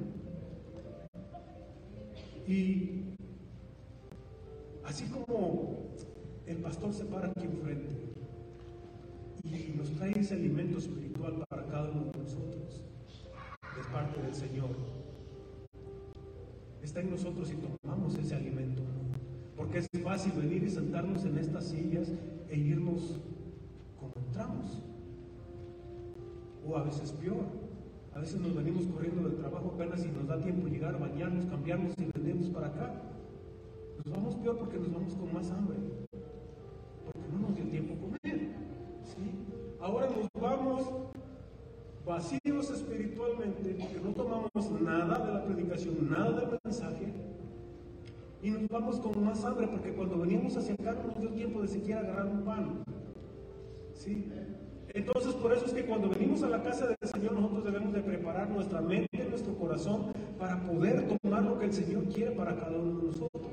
Y 2.46 3.02
así 4.84 5.04
como 5.06 5.94
el 6.46 6.56
pastor 6.56 6.92
se 6.92 7.04
para 7.04 7.28
aquí 7.28 7.44
enfrente 7.44 8.12
y 9.44 9.74
nos 9.76 9.90
trae 9.92 10.18
ese 10.18 10.34
alimento 10.34 10.78
espiritual 10.78 11.44
para 11.48 11.66
cada 11.66 11.90
uno 11.90 12.10
de 12.12 12.18
nosotros, 12.18 12.84
de 13.76 13.92
parte 13.92 14.22
del 14.22 14.34
Señor. 14.34 14.70
Está 16.82 17.00
en 17.00 17.10
nosotros 17.10 17.50
y 17.50 17.56
tomamos 17.56 18.14
ese 18.16 18.34
alimento. 18.34 18.82
Porque 19.56 19.78
es 19.78 19.88
fácil 20.02 20.32
venir 20.32 20.62
y 20.64 20.70
sentarnos 20.70 21.24
en 21.24 21.38
estas 21.38 21.64
sillas 21.64 22.12
e 22.48 22.56
irnos 22.56 23.20
como 23.98 24.12
entramos. 24.26 24.82
O 26.66 26.76
a 26.76 26.82
veces 26.82 27.12
peor. 27.12 27.44
A 28.14 28.18
veces 28.18 28.40
nos 28.40 28.54
venimos 28.54 28.86
corriendo 28.86 29.28
del 29.28 29.38
trabajo 29.38 29.72
apenas 29.74 30.04
y 30.04 30.08
nos 30.08 30.26
da 30.26 30.38
tiempo 30.38 30.68
llegar, 30.68 30.98
bañarnos, 30.98 31.46
cambiarnos 31.46 31.94
y 31.98 32.18
venimos 32.18 32.48
para 32.48 32.68
acá. 32.68 33.02
Nos 34.04 34.14
vamos 34.14 34.34
peor 34.36 34.58
porque 34.58 34.78
nos 34.78 34.92
vamos 34.92 35.14
con 35.14 35.32
más 35.32 35.50
hambre. 35.50 35.78
Porque 37.04 37.28
no 37.32 37.48
nos 37.48 37.54
dio 37.54 37.64
tiempo 37.68 37.94
comer. 37.94 38.52
Ahora 39.80 40.08
nos 40.10 40.28
vamos 40.40 40.88
vacíos 42.06 42.70
espiritualmente 42.70 43.76
porque 43.80 44.00
no 44.00 44.12
tomamos 44.12 44.80
nada 44.80 45.26
de 45.26 45.32
la 45.32 45.44
predicación, 45.44 46.08
nada 46.10 46.40
del 46.40 46.58
mensaje 46.62 47.12
y 48.42 48.50
nos 48.50 48.68
vamos 48.68 48.98
con 48.98 49.24
más 49.24 49.44
hambre 49.44 49.68
porque 49.68 49.92
cuando 49.92 50.18
veníamos 50.18 50.56
hacia 50.56 50.74
acá 50.74 50.92
no 50.94 51.12
nos 51.12 51.20
dio 51.20 51.30
tiempo 51.30 51.62
de 51.62 51.68
siquiera 51.68 52.00
agarrar 52.00 52.26
un 52.26 52.44
pan. 52.44 52.84
¿Sí? 53.94 54.28
Entonces 54.88 55.32
por 55.34 55.52
eso 55.52 55.64
es 55.66 55.72
que 55.72 55.84
cuando 55.84 56.08
venimos 56.08 56.42
a 56.42 56.48
la 56.48 56.60
casa 56.60 56.88
del 56.88 56.96
Señor 57.08 57.34
nosotros 57.34 57.64
debemos 57.64 57.92
de 57.92 58.00
preparar 58.00 58.50
nuestra 58.50 58.80
mente, 58.80 59.26
nuestro 59.30 59.54
corazón 59.56 60.12
para 60.38 60.60
poder 60.60 61.06
tomar 61.22 61.44
lo 61.44 61.58
que 61.58 61.66
el 61.66 61.72
Señor 61.72 62.04
quiere 62.08 62.32
para 62.32 62.56
cada 62.56 62.76
uno 62.76 62.98
de 62.98 63.06
nosotros. 63.06 63.52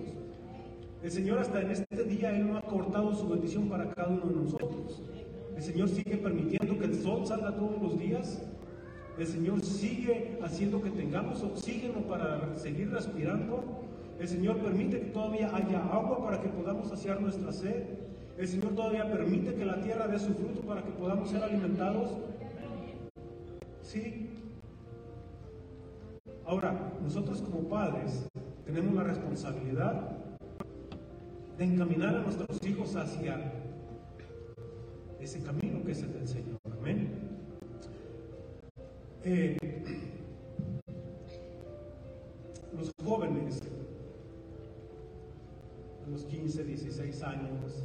El 1.04 1.12
Señor 1.12 1.38
hasta 1.38 1.62
en 1.62 1.72
este 1.72 2.04
día 2.04 2.36
Él 2.36 2.48
no 2.48 2.58
ha 2.58 2.62
cortado 2.64 3.14
su 3.14 3.30
bendición 3.30 3.70
para 3.70 3.90
cada 3.92 4.10
uno 4.10 4.26
de 4.26 4.36
nosotros. 4.36 5.04
El 5.56 5.62
Señor 5.62 5.90
sigue 5.90 6.18
permitiendo 6.18 6.80
que 6.80 6.86
el 6.86 6.96
sol 6.96 7.28
salga 7.28 7.56
todos 7.56 7.80
los 7.80 8.00
días. 8.00 8.42
El 9.20 9.28
Señor 9.28 9.62
sigue 9.62 10.40
haciendo 10.42 10.82
que 10.82 10.90
tengamos 10.90 11.44
oxígeno 11.44 12.00
para 12.02 12.56
seguir 12.56 12.90
respirando. 12.90 13.89
El 14.20 14.28
Señor 14.28 14.58
permite 14.58 15.00
que 15.00 15.06
todavía 15.08 15.50
haya 15.56 15.80
agua 15.86 16.22
para 16.22 16.42
que 16.42 16.50
podamos 16.50 16.90
saciar 16.90 17.22
nuestra 17.22 17.54
sed. 17.54 17.84
El 18.38 18.48
Señor 18.48 18.76
todavía 18.76 19.10
permite 19.10 19.56
que 19.56 19.66
la 19.66 19.80
tierra 19.82 20.08
dé 20.08 20.20
su 20.20 20.34
fruto 20.34 20.62
para 20.62 20.84
que 20.84 20.92
podamos 20.92 21.30
ser 21.30 21.42
alimentados. 21.42 22.18
Sí. 23.82 24.30
Ahora, 26.46 26.94
nosotros 27.02 27.42
como 27.42 27.70
padres 27.70 28.28
tenemos 28.66 28.94
la 28.94 29.04
responsabilidad 29.04 30.18
de 31.58 31.64
encaminar 31.64 32.16
a 32.16 32.22
nuestros 32.22 32.62
hijos 32.66 32.96
hacia 32.96 33.40
ese 35.20 35.42
camino 35.44 35.84
que 35.86 35.92
es 35.94 36.02
el 36.04 36.14
del 36.14 36.28
Señor. 36.28 36.60
Amén. 36.80 37.10
Eh, 39.24 39.58
los 42.78 42.92
jóvenes 43.04 43.59
los 46.10 46.26
15, 46.26 46.64
16 46.64 47.24
años, 47.24 47.84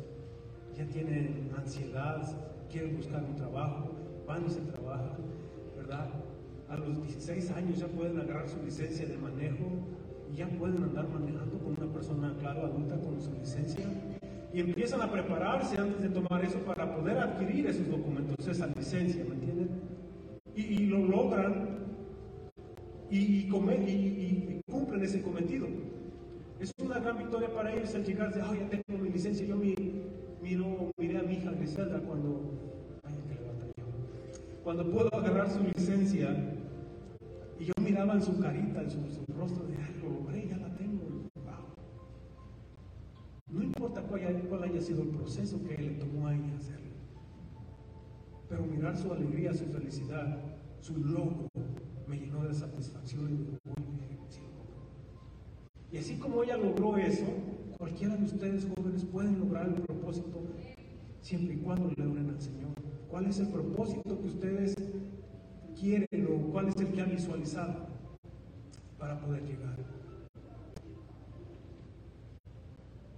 ya 0.76 0.86
tienen 0.86 1.50
ansiedad, 1.56 2.22
quieren 2.70 2.96
buscar 2.96 3.22
un 3.22 3.36
trabajo, 3.36 3.90
van 4.26 4.44
y 4.46 4.50
se 4.50 4.60
trabajan, 4.60 5.16
¿verdad? 5.76 6.08
A 6.68 6.76
los 6.76 7.02
16 7.02 7.50
años 7.52 7.78
ya 7.78 7.86
pueden 7.86 8.18
agarrar 8.18 8.48
su 8.48 8.62
licencia 8.64 9.06
de 9.06 9.16
manejo 9.16 9.66
y 10.32 10.36
ya 10.36 10.48
pueden 10.48 10.82
andar 10.82 11.08
manejando 11.08 11.58
con 11.58 11.76
una 11.78 11.92
persona, 11.92 12.34
claro, 12.40 12.66
adulta 12.66 12.98
con 12.98 13.20
su 13.20 13.32
licencia. 13.32 13.84
Y 14.52 14.60
empiezan 14.60 15.02
a 15.02 15.10
prepararse 15.10 15.76
antes 15.78 16.00
de 16.00 16.08
tomar 16.08 16.44
eso 16.44 16.58
para 16.60 16.96
poder 16.96 17.18
adquirir 17.18 17.66
esos 17.66 17.88
documentos, 17.88 18.46
esa 18.46 18.68
licencia, 18.68 19.24
¿me 19.24 19.34
entienden? 19.34 19.68
Y, 20.56 20.86
lo 20.86 20.98
logran 20.98 21.68
y, 23.10 23.48
cumplen 23.48 25.02
ese 25.02 25.22
cometido. 25.22 25.66
Es 26.60 26.72
una 26.78 26.98
gran 26.98 27.18
victoria 27.18 27.52
para 27.52 27.74
ellos 27.74 27.94
el 27.94 28.04
llegar 28.04 28.32
de, 28.32 28.42
oh, 28.42 28.54
ya 28.54 28.68
tengo 28.68 29.02
mi 29.02 29.10
licencia. 29.10 29.46
Yo 29.46 29.56
miro, 29.56 30.90
miré 30.96 31.18
a 31.18 31.22
mi 31.22 31.34
hija 31.34 31.50
Griselda 31.50 32.00
cuando, 32.00 33.00
ay, 33.02 33.14
que 33.28 34.62
cuando 34.62 34.90
puedo 34.90 35.14
agarrar 35.14 35.50
su 35.50 35.60
licencia 35.62 36.34
y 37.58 37.64
yo 37.64 37.72
miraba 37.80 38.14
en 38.14 38.22
su 38.22 38.38
carita, 38.38 38.82
en 38.82 38.90
su, 38.90 38.98
rostro 39.36 39.66
de, 39.66 39.76
lo 40.02 40.20
logré, 40.20 40.48
ya 40.48 40.56
la 40.56 40.74
tengo. 40.76 41.04
No 43.48 43.62
importa 43.62 44.02
cuál 44.02 44.26
haya, 44.26 44.40
cuál 44.48 44.64
haya 44.64 44.80
sido 44.80 45.02
el 45.02 45.08
proceso 45.10 45.62
que 45.62 45.76
le 45.76 45.90
tomó 45.90 46.26
a 46.26 46.34
ella 46.34 46.56
hacerlo, 46.56 46.90
pero 48.48 48.64
mirar 48.64 48.96
su 48.96 49.12
alegría, 49.12 49.52
su 49.52 49.66
felicidad, 49.66 50.40
su 50.80 50.96
logro, 50.96 51.48
me 52.08 52.18
llenó 52.18 52.42
de 52.44 52.54
satisfacción 52.54 53.32
y 53.32 53.36
de 53.36 53.58
orgullo. 53.70 53.93
Y 55.94 55.98
así 55.98 56.16
como 56.16 56.42
ella 56.42 56.56
logró 56.56 56.96
eso, 56.96 57.24
cualquiera 57.78 58.16
de 58.16 58.24
ustedes 58.24 58.66
jóvenes 58.74 59.04
pueden 59.04 59.38
lograr 59.38 59.68
el 59.68 59.74
propósito 59.74 60.42
siempre 61.20 61.54
y 61.54 61.58
cuando 61.58 61.88
le 61.96 62.04
oren 62.04 62.30
al 62.30 62.40
Señor. 62.40 62.72
¿Cuál 63.08 63.26
es 63.26 63.38
el 63.38 63.46
propósito 63.46 64.20
que 64.20 64.26
ustedes 64.26 64.74
quieren 65.78 66.26
o 66.28 66.50
cuál 66.50 66.66
es 66.66 66.76
el 66.78 66.88
que 66.88 67.00
han 67.00 67.10
visualizado 67.10 67.86
para 68.98 69.20
poder 69.20 69.44
llegar? 69.44 69.76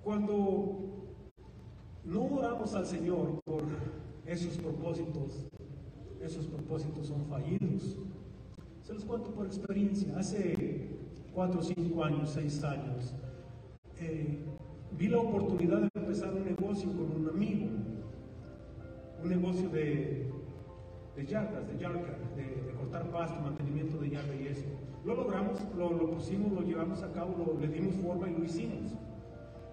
Cuando 0.04 0.78
no 2.04 2.24
oramos 2.24 2.74
al 2.74 2.84
Señor 2.84 3.40
por 3.46 3.62
esos 4.26 4.58
propósitos, 4.58 5.46
esos 6.20 6.46
propósitos 6.46 7.06
son 7.06 7.24
fallidos. 7.24 7.96
Se 8.82 8.92
los 8.92 9.06
cuento 9.06 9.30
por 9.30 9.46
experiencia. 9.46 10.14
Hace 10.18 10.75
cuatro, 11.36 11.60
cinco 11.60 12.02
años, 12.02 12.30
seis 12.30 12.64
años, 12.64 13.14
eh, 14.00 14.38
vi 14.92 15.08
la 15.08 15.18
oportunidad 15.18 15.82
de 15.82 15.90
empezar 15.94 16.32
un 16.32 16.46
negocio 16.46 16.90
con 16.92 17.12
un 17.14 17.28
amigo, 17.28 17.66
un 19.22 19.28
negocio 19.28 19.68
de, 19.68 20.32
de 21.14 21.26
yardas, 21.26 21.68
de 21.68 21.76
yarda, 21.76 22.16
de, 22.36 22.72
cortar 22.74 23.10
pasto, 23.10 23.38
mantenimiento 23.42 23.98
de 23.98 24.08
yarda 24.08 24.34
y 24.34 24.46
eso. 24.46 24.64
Lo 25.04 25.14
logramos, 25.14 25.60
lo, 25.76 26.10
pusimos, 26.10 26.52
lo 26.52 26.62
llevamos 26.62 27.02
a 27.02 27.12
cabo, 27.12 27.34
lo, 27.36 27.60
le 27.60 27.68
dimos 27.68 27.94
forma 27.96 28.30
y 28.30 28.32
lo 28.32 28.42
hicimos. 28.42 28.96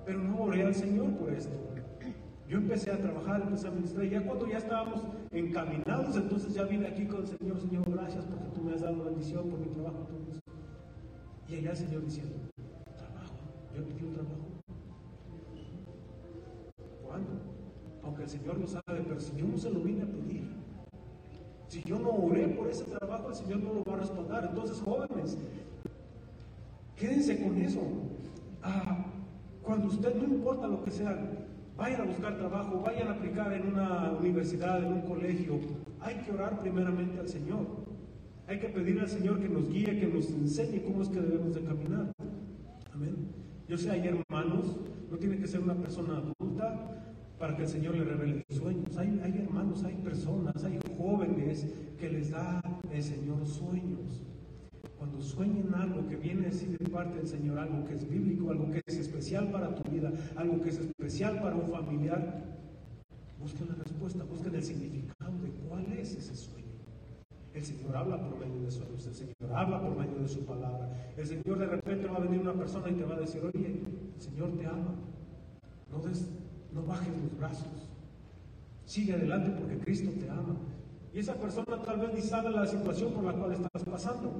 Pero 0.05 0.19
no 0.19 0.43
oré 0.43 0.63
al 0.63 0.75
Señor 0.75 1.11
por 1.11 1.31
esto. 1.31 1.55
Yo 2.49 2.57
empecé 2.57 2.91
a 2.91 2.97
trabajar, 2.97 3.41
empecé 3.41 3.69
a 3.69 3.71
ministrar, 3.71 4.05
ya 4.09 4.21
cuando 4.21 4.47
ya 4.47 4.57
estábamos 4.57 5.01
encaminados, 5.31 6.17
entonces 6.17 6.53
ya 6.53 6.63
vine 6.63 6.87
aquí 6.87 7.05
con 7.05 7.21
el 7.21 7.27
Señor, 7.27 7.57
Señor, 7.57 7.89
gracias 7.89 8.25
porque 8.25 8.47
tú 8.53 8.63
me 8.63 8.73
has 8.73 8.81
dado 8.81 9.05
bendición 9.05 9.49
por 9.49 9.59
mi 9.59 9.67
trabajo, 9.67 10.09
eso. 10.29 10.42
Y 11.49 11.55
allá 11.55 11.71
el 11.71 11.77
Señor 11.77 12.05
diciendo, 12.05 12.35
trabajo, 12.97 13.35
yo 13.75 13.83
pedí 13.83 14.05
un 14.05 14.13
trabajo. 14.13 14.47
¿Cuándo? 17.05 17.29
Aunque 18.03 18.23
el 18.23 18.29
Señor 18.29 18.57
lo 18.57 18.67
sabe, 18.67 19.03
pero 19.07 19.19
si 19.19 19.35
yo 19.35 19.45
no 19.45 19.57
se 19.57 19.69
lo 19.69 19.79
vine 19.81 20.03
a 20.03 20.05
pedir, 20.05 20.49
si 21.67 21.83
yo 21.83 21.99
no 21.99 22.09
oré 22.11 22.47
por 22.49 22.67
ese 22.67 22.83
trabajo, 22.85 23.29
el 23.29 23.35
Señor 23.35 23.59
no 23.61 23.73
lo 23.73 23.83
va 23.83 23.93
a 23.95 23.99
respaldar. 23.99 24.45
Entonces, 24.49 24.81
jóvenes, 24.81 25.37
quédense 26.95 27.43
con 27.43 27.57
eso. 27.57 27.81
Ah, 28.61 29.05
cuando 29.61 29.87
usted, 29.87 30.15
no 30.15 30.23
importa 30.23 30.67
lo 30.67 30.83
que 30.83 30.91
sea, 30.91 31.17
vayan 31.75 32.01
a 32.01 32.05
buscar 32.05 32.37
trabajo, 32.37 32.81
vayan 32.81 33.07
a 33.07 33.11
aplicar 33.11 33.53
en 33.53 33.67
una 33.67 34.11
universidad, 34.11 34.83
en 34.83 34.93
un 34.93 35.01
colegio, 35.01 35.59
hay 35.99 36.15
que 36.15 36.31
orar 36.31 36.59
primeramente 36.59 37.19
al 37.19 37.27
Señor. 37.27 37.65
Hay 38.53 38.59
que 38.59 38.69
pedir 38.69 38.99
al 38.99 39.09
Señor 39.09 39.39
que 39.39 39.49
nos 39.49 39.67
guíe, 39.67 39.99
que 39.99 40.05
nos 40.05 40.29
enseñe 40.29 40.83
cómo 40.83 41.01
es 41.01 41.09
que 41.09 41.19
debemos 41.19 41.55
de 41.55 41.63
caminar. 41.63 42.13
Amén. 42.93 43.15
Yo 43.67 43.75
sé, 43.79 43.89
hay 43.89 44.07
hermanos, 44.07 44.77
no 45.09 45.17
tiene 45.17 45.39
que 45.39 45.47
ser 45.47 45.61
una 45.61 45.73
persona 45.73 46.17
adulta 46.19 47.03
para 47.39 47.55
que 47.57 47.63
el 47.63 47.67
Señor 47.67 47.95
le 47.95 48.03
revele 48.03 48.45
sueños. 48.51 48.95
Hay, 48.95 49.19
hay 49.23 49.39
hermanos, 49.39 49.83
hay 49.83 49.95
personas, 49.95 50.63
hay 50.63 50.77
jóvenes 50.99 51.65
que 51.97 52.11
les 52.11 52.29
da 52.29 52.61
el 52.91 53.01
Señor 53.01 53.43
sueños 53.47 54.21
cuando 54.99 55.19
sueñen 55.19 55.73
algo 55.73 56.07
que 56.07 56.15
viene 56.15 56.45
así 56.45 56.67
de 56.67 56.89
parte 56.89 57.17
del 57.17 57.27
Señor, 57.27 57.57
algo 57.57 57.83
que 57.85 57.95
es 57.95 58.07
bíblico, 58.07 58.51
algo 58.51 58.69
que 58.69 58.83
es 58.85 58.97
especial 58.97 59.49
para 59.49 59.73
tu 59.73 59.89
vida, 59.89 60.13
algo 60.35 60.61
que 60.61 60.69
es 60.69 60.77
especial 60.77 61.41
para 61.41 61.55
un 61.55 61.67
familiar, 61.69 62.43
busquen 63.39 63.69
la 63.69 63.83
respuesta, 63.83 64.23
busquen 64.25 64.53
el 64.53 64.63
significado 64.63 65.39
de 65.39 65.49
cuál 65.67 65.91
es 65.93 66.13
ese 66.15 66.35
sueño. 66.35 66.62
El 67.53 67.63
Señor 67.63 67.95
habla 67.95 68.17
por 68.17 68.39
medio 68.39 68.63
de 68.63 68.71
sueños, 68.71 69.05
el 69.05 69.13
Señor 69.13 69.53
habla 69.53 69.79
por 69.79 69.95
medio 69.95 70.19
de 70.19 70.27
su 70.27 70.43
palabra. 70.43 70.89
El 71.15 71.27
Señor 71.27 71.59
de 71.59 71.67
repente 71.67 72.07
va 72.07 72.17
a 72.17 72.21
venir 72.21 72.41
una 72.41 72.53
persona 72.53 72.89
y 72.89 72.93
te 72.93 73.03
va 73.03 73.15
a 73.15 73.19
decir, 73.19 73.41
oye, 73.43 73.67
el 74.15 74.21
Señor 74.21 74.57
te 74.57 74.65
ama. 74.65 74.95
No, 75.91 75.99
des, 75.99 76.27
no 76.73 76.81
bajes 76.83 77.09
los 77.09 77.37
brazos. 77.37 77.89
Sigue 78.85 79.13
adelante 79.13 79.51
porque 79.51 79.77
Cristo 79.77 80.11
te 80.19 80.27
ama. 80.29 80.55
Y 81.13 81.19
esa 81.19 81.35
persona 81.35 81.79
tal 81.83 81.99
vez 81.99 82.13
ni 82.15 82.21
sabe 82.21 82.49
la 82.49 82.65
situación 82.65 83.13
por 83.13 83.23
la 83.23 83.33
cual 83.33 83.53
estás 83.53 83.83
pasando. 83.83 84.33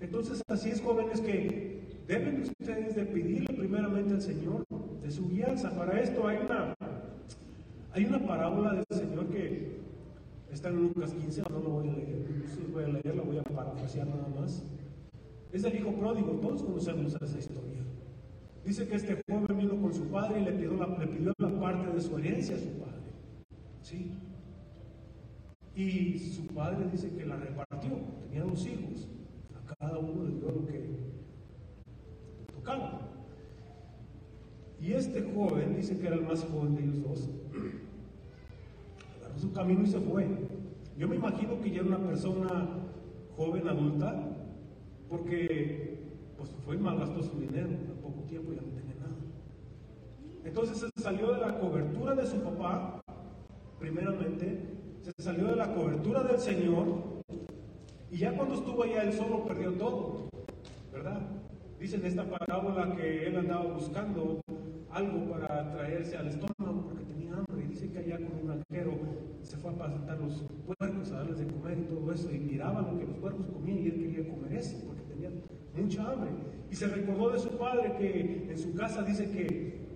Entonces, 0.00 0.42
así 0.48 0.70
es, 0.70 0.80
jóvenes, 0.80 1.20
que 1.20 1.82
deben 2.08 2.42
ustedes 2.42 2.96
de 2.96 3.04
pedirle 3.04 3.54
primeramente 3.54 4.14
al 4.14 4.22
Señor 4.22 4.64
de 5.02 5.10
su 5.10 5.28
guianza. 5.28 5.70
Para 5.70 6.00
esto 6.00 6.26
hay 6.26 6.38
una, 6.38 6.74
hay 7.92 8.04
una 8.06 8.26
parábola 8.26 8.72
del 8.72 8.84
Señor 8.90 9.26
que 9.26 9.85
está 10.52 10.68
en 10.68 10.82
Lucas 10.82 11.12
15, 11.12 11.42
no 11.50 11.58
lo 11.60 11.70
voy 11.70 11.88
a 11.88 11.92
leer, 11.92 12.24
voy 12.72 12.84
a 12.84 12.88
leer, 12.88 13.16
la 13.16 13.22
voy 13.22 13.38
a 13.38 13.42
parafrasear 13.42 14.06
nada 14.06 14.28
más. 14.38 14.64
Es 15.52 15.64
el 15.64 15.76
hijo 15.76 15.92
pródigo, 15.92 16.32
todos 16.32 16.62
conocemos 16.62 17.14
esa 17.14 17.38
historia. 17.38 17.82
Dice 18.64 18.88
que 18.88 18.96
este 18.96 19.22
joven 19.28 19.56
vino 19.56 19.80
con 19.80 19.94
su 19.94 20.04
padre 20.08 20.40
y 20.40 20.44
le 20.44 20.52
pidió 20.52 20.74
la, 20.74 20.86
le 20.98 21.06
pidió 21.06 21.32
la 21.38 21.60
parte 21.60 21.92
de 21.92 22.00
su 22.00 22.18
herencia 22.18 22.56
a 22.56 22.58
su 22.58 22.70
padre. 22.70 23.00
¿Sí? 23.82 24.10
Y 25.74 26.18
su 26.18 26.46
padre 26.48 26.88
dice 26.90 27.10
que 27.10 27.26
la 27.26 27.36
repartió, 27.36 27.90
tenía 28.28 28.44
dos 28.44 28.66
hijos 28.66 29.06
cada 29.78 29.98
uno 29.98 30.24
le 30.24 30.34
dio 30.36 30.50
lo 30.50 30.66
que 30.66 30.96
tocaba. 32.52 33.00
Y 34.80 34.92
este 34.92 35.22
joven, 35.34 35.76
dice 35.76 35.98
que 35.98 36.06
era 36.06 36.16
el 36.16 36.22
más 36.22 36.44
joven 36.44 36.76
de 36.76 36.82
ellos 36.82 37.02
dos, 37.02 37.30
su 39.36 39.52
camino 39.52 39.82
y 39.82 39.86
se 39.86 40.00
fue. 40.00 40.26
Yo 40.96 41.08
me 41.08 41.16
imagino 41.16 41.60
que 41.60 41.70
ya 41.70 41.80
era 41.80 41.88
una 41.88 41.98
persona 41.98 42.68
joven, 43.36 43.68
adulta, 43.68 44.14
porque 45.08 46.00
pues 46.36 46.50
fue 46.64 46.76
y 46.76 46.78
malgastó 46.78 47.22
su 47.22 47.38
dinero, 47.38 47.68
en 47.68 47.98
poco 48.02 48.22
tiempo 48.22 48.52
ya 48.52 48.62
no 48.62 48.68
tenía 48.68 48.94
nada. 48.96 49.16
Entonces 50.44 50.78
se 50.78 51.02
salió 51.02 51.32
de 51.32 51.40
la 51.40 51.58
cobertura 51.58 52.14
de 52.14 52.26
su 52.26 52.40
papá, 52.40 53.00
primeramente, 53.78 54.76
se 55.02 55.12
salió 55.22 55.48
de 55.48 55.56
la 55.56 55.74
cobertura 55.74 56.22
del 56.22 56.38
Señor 56.38 57.16
y 58.10 58.18
ya 58.18 58.34
cuando 58.36 58.54
estuvo 58.54 58.82
allá 58.82 59.02
él 59.02 59.12
solo 59.12 59.44
perdió 59.44 59.72
todo, 59.72 60.28
¿verdad? 60.92 61.20
Dice 61.78 61.96
en 61.96 62.06
esta 62.06 62.24
parábola 62.24 62.96
que 62.96 63.26
él 63.26 63.36
andaba 63.36 63.64
buscando 63.64 64.40
algo 64.90 65.30
para 65.30 65.70
traerse 65.72 66.16
al 66.16 66.28
estómago 66.28 66.84
porque 66.84 67.04
tenía 67.04 67.34
hambre. 67.34 67.64
Y 67.64 67.68
dice 67.68 67.90
que 67.90 67.98
allá 67.98 68.16
con 68.16 68.44
un 68.44 68.50
arquero 68.50 68.92
se 69.46 69.56
fue 69.56 69.70
a 69.70 69.74
pasentar 69.76 70.18
los 70.18 70.44
puercos, 70.66 71.12
a 71.12 71.18
darles 71.18 71.38
de 71.38 71.46
comer 71.46 71.78
y 71.78 71.82
todo 71.82 72.12
eso. 72.12 72.30
Y 72.32 72.38
miraba 72.38 72.82
lo 72.82 72.98
que 72.98 73.06
los 73.06 73.16
puercos 73.18 73.46
comían 73.46 73.78
y 73.78 73.86
él 73.86 73.92
quería 73.92 74.28
comer 74.28 74.52
eso 74.54 74.76
porque 74.86 75.02
tenía 75.02 75.30
mucha 75.76 76.10
hambre. 76.10 76.30
Y 76.70 76.74
se 76.74 76.88
recordó 76.88 77.30
de 77.30 77.38
su 77.38 77.50
padre 77.50 77.94
que 77.96 78.50
en 78.50 78.58
su 78.58 78.74
casa 78.74 79.02
dice 79.02 79.30
que 79.30 79.86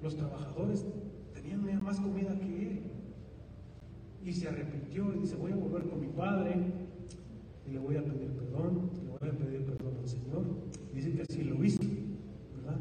los 0.00 0.16
trabajadores 0.16 0.86
tenían 1.34 1.82
más 1.82 1.98
comida 1.98 2.38
que 2.38 2.62
él. 2.62 2.82
Y 4.24 4.32
se 4.32 4.48
arrepintió 4.48 5.12
y 5.14 5.20
dice, 5.20 5.36
voy 5.36 5.52
a 5.52 5.56
volver 5.56 5.88
con 5.88 6.00
mi 6.00 6.08
padre 6.08 6.56
y 7.66 7.70
le 7.70 7.78
voy 7.78 7.96
a 7.96 8.04
pedir 8.04 8.30
perdón, 8.30 8.90
le 9.04 9.10
voy 9.10 9.28
a 9.28 9.38
pedir 9.38 9.64
perdón 9.64 9.96
al 9.98 10.08
Señor. 10.08 10.44
Dice 10.94 11.12
que 11.12 11.22
así 11.22 11.42
lo 11.42 11.64
hizo, 11.64 11.82
¿verdad? 12.56 12.78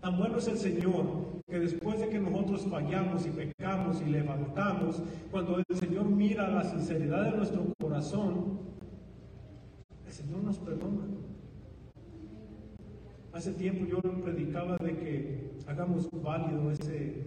Tan 0.00 0.18
bueno 0.18 0.38
es 0.38 0.48
el 0.48 0.58
Señor 0.58 1.37
que 1.48 1.58
después 1.58 1.98
de 1.98 2.10
que 2.10 2.18
nosotros 2.18 2.66
fallamos 2.70 3.26
y 3.26 3.30
pecamos 3.30 4.02
y 4.02 4.10
levantamos, 4.10 5.02
cuando 5.30 5.56
el 5.56 5.76
Señor 5.76 6.04
mira 6.10 6.48
la 6.48 6.62
sinceridad 6.62 7.24
de 7.24 7.36
nuestro 7.38 7.72
corazón, 7.80 8.60
el 10.06 10.12
Señor 10.12 10.42
nos 10.42 10.58
perdona. 10.58 11.06
Hace 13.32 13.52
tiempo 13.52 13.86
yo 13.86 14.00
predicaba 14.20 14.76
de 14.76 14.96
que 14.96 15.50
hagamos 15.66 16.08
válido 16.22 16.70
ese 16.70 17.24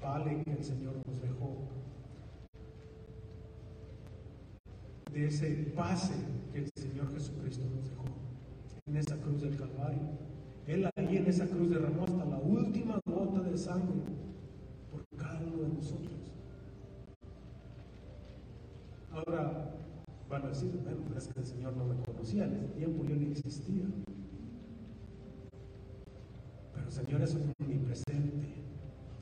vale 0.00 0.42
que 0.44 0.52
el 0.52 0.62
Señor 0.62 0.94
nos 1.06 1.20
dejó 1.20 1.56
de 5.12 5.26
ese 5.26 5.72
pase 5.74 6.14
que 6.52 6.58
el 6.58 6.70
Señor 6.76 7.12
Jesucristo 7.12 7.64
nos 7.74 7.88
dejó 7.88 8.04
en 8.86 8.96
esa 8.96 9.16
cruz 9.16 9.42
del 9.42 9.56
Calvario. 9.56 10.00
Él 10.66 10.88
ahí 10.96 11.16
en 11.16 11.26
esa 11.26 11.46
cruz 11.46 11.70
derramó 11.70 12.04
hasta 12.04 12.24
la 12.24 12.38
última 12.38 13.00
sangre 13.58 14.00
por 14.90 15.04
cada 15.16 15.40
uno 15.40 15.62
de 15.62 15.68
nosotros. 15.68 16.32
Ahora, 19.12 19.74
Van 20.28 20.42
a 20.42 20.48
decir, 20.48 20.72
bueno, 20.82 20.98
es 21.16 21.28
que 21.28 21.38
el 21.38 21.46
Señor 21.46 21.76
no 21.76 21.84
me 21.84 21.94
conocía, 22.02 22.44
en 22.44 22.54
ese 22.54 22.66
tiempo 22.68 23.04
yo 23.04 23.14
ni 23.14 23.30
existía. 23.30 23.84
Pero 26.74 26.86
el 26.86 26.92
Señor 26.92 27.22
es 27.22 27.36
omnipresente. 27.36 28.46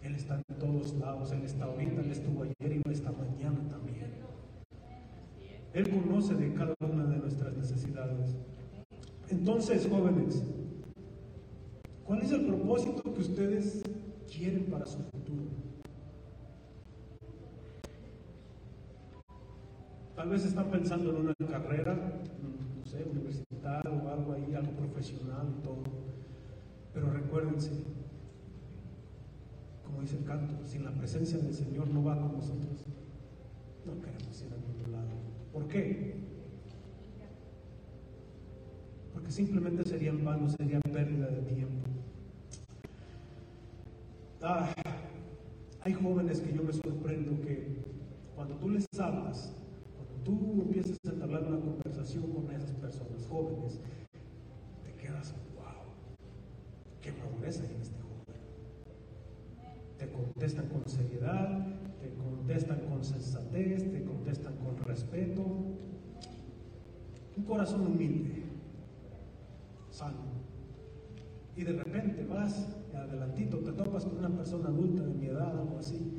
Él 0.02 0.14
está 0.14 0.36
en 0.36 0.58
todos 0.58 0.94
lados, 0.94 1.32
Él 1.32 1.42
está 1.42 1.64
ahorita, 1.64 2.00
Él 2.00 2.10
estuvo 2.10 2.44
ayer 2.44 2.82
y 2.86 2.90
está 2.90 3.12
mañana 3.12 3.58
también. 3.68 4.10
Él 5.74 5.90
conoce 5.90 6.34
de 6.34 6.54
cada 6.54 6.74
una 6.80 7.04
de 7.04 7.18
nuestras 7.18 7.56
necesidades. 7.56 8.36
Entonces, 9.28 9.86
jóvenes, 9.88 10.42
¿cuál 12.04 12.22
es 12.22 12.32
el 12.32 12.46
propósito 12.46 13.02
que 13.02 13.20
ustedes 13.20 13.82
quieren 14.32 14.64
para 14.64 14.86
su 14.86 14.98
futuro? 14.98 15.44
Tal 20.16 20.28
vez 20.28 20.44
están 20.44 20.70
pensando 20.70 21.10
en 21.10 21.16
una 21.16 21.34
carrera, 21.34 21.94
no 21.94 22.84
sé, 22.84 23.04
universitaria 23.10 23.90
o 23.90 24.08
algo 24.08 24.32
ahí, 24.32 24.54
algo 24.54 24.72
profesional 24.72 25.48
y 25.58 25.62
todo. 25.62 25.82
Pero 26.94 27.10
recuérdense, 27.10 27.70
como 29.84 30.02
dice 30.02 30.18
el 30.18 30.24
canto, 30.24 30.64
sin 30.64 30.84
la 30.84 30.92
presencia 30.92 31.38
del 31.38 31.54
Señor 31.54 31.88
no 31.88 32.04
va 32.04 32.18
con 32.18 32.32
nosotros. 32.32 32.86
No 33.86 34.00
queremos 34.00 34.42
ir 34.42 34.52
a 34.52 34.56
ningún 34.56 34.92
lado. 34.92 35.08
¿Por 35.52 35.66
qué? 35.68 36.14
Porque 39.12 39.30
simplemente 39.30 39.84
sería 39.84 40.10
en 40.10 40.24
vano, 40.24 40.48
sería 40.48 40.80
pérdida 40.80 41.26
de 41.26 41.42
tiempo. 41.42 41.91
Ah, 44.44 44.74
hay 45.82 45.92
jóvenes 45.92 46.40
que 46.40 46.52
yo 46.52 46.64
me 46.64 46.72
sorprendo 46.72 47.40
que 47.42 47.76
cuando 48.34 48.56
tú 48.56 48.70
les 48.70 48.86
hablas, 48.98 49.54
cuando 49.96 50.14
tú 50.24 50.62
empiezas 50.62 50.98
a 51.06 51.10
entablar 51.10 51.44
una 51.44 51.60
conversación 51.60 52.32
con 52.32 52.50
esas 52.50 52.72
personas 52.72 53.24
jóvenes, 53.28 53.80
te 54.84 54.92
quedas, 55.00 55.32
wow, 55.54 55.84
qué 57.00 57.12
madurez 57.12 57.60
hay 57.60 57.74
en 57.74 57.82
este 57.82 58.02
te 60.02 60.10
contestan 60.10 60.66
con 60.66 60.88
seriedad, 60.88 61.64
te 62.00 62.12
contestan 62.14 62.80
con 62.88 63.04
sensatez, 63.04 63.92
te 63.92 64.02
contestan 64.04 64.56
con 64.56 64.76
respeto. 64.78 65.42
Un 67.36 67.44
corazón 67.46 67.86
humilde, 67.86 68.42
sano. 69.90 70.24
Y 71.54 71.62
de 71.62 71.72
repente 71.74 72.24
vas, 72.24 72.66
adelantito, 72.94 73.58
te 73.58 73.72
topas 73.72 74.04
con 74.04 74.18
una 74.18 74.30
persona 74.30 74.68
adulta 74.68 75.02
de 75.02 75.14
mi 75.14 75.26
edad, 75.26 75.58
algo 75.58 75.78
así, 75.78 76.12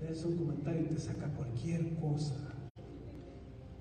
le 0.00 0.28
un 0.28 0.36
comentario 0.36 0.82
y 0.82 0.86
te 0.86 0.98
saca 0.98 1.28
cualquier 1.34 1.94
cosa. 1.96 2.34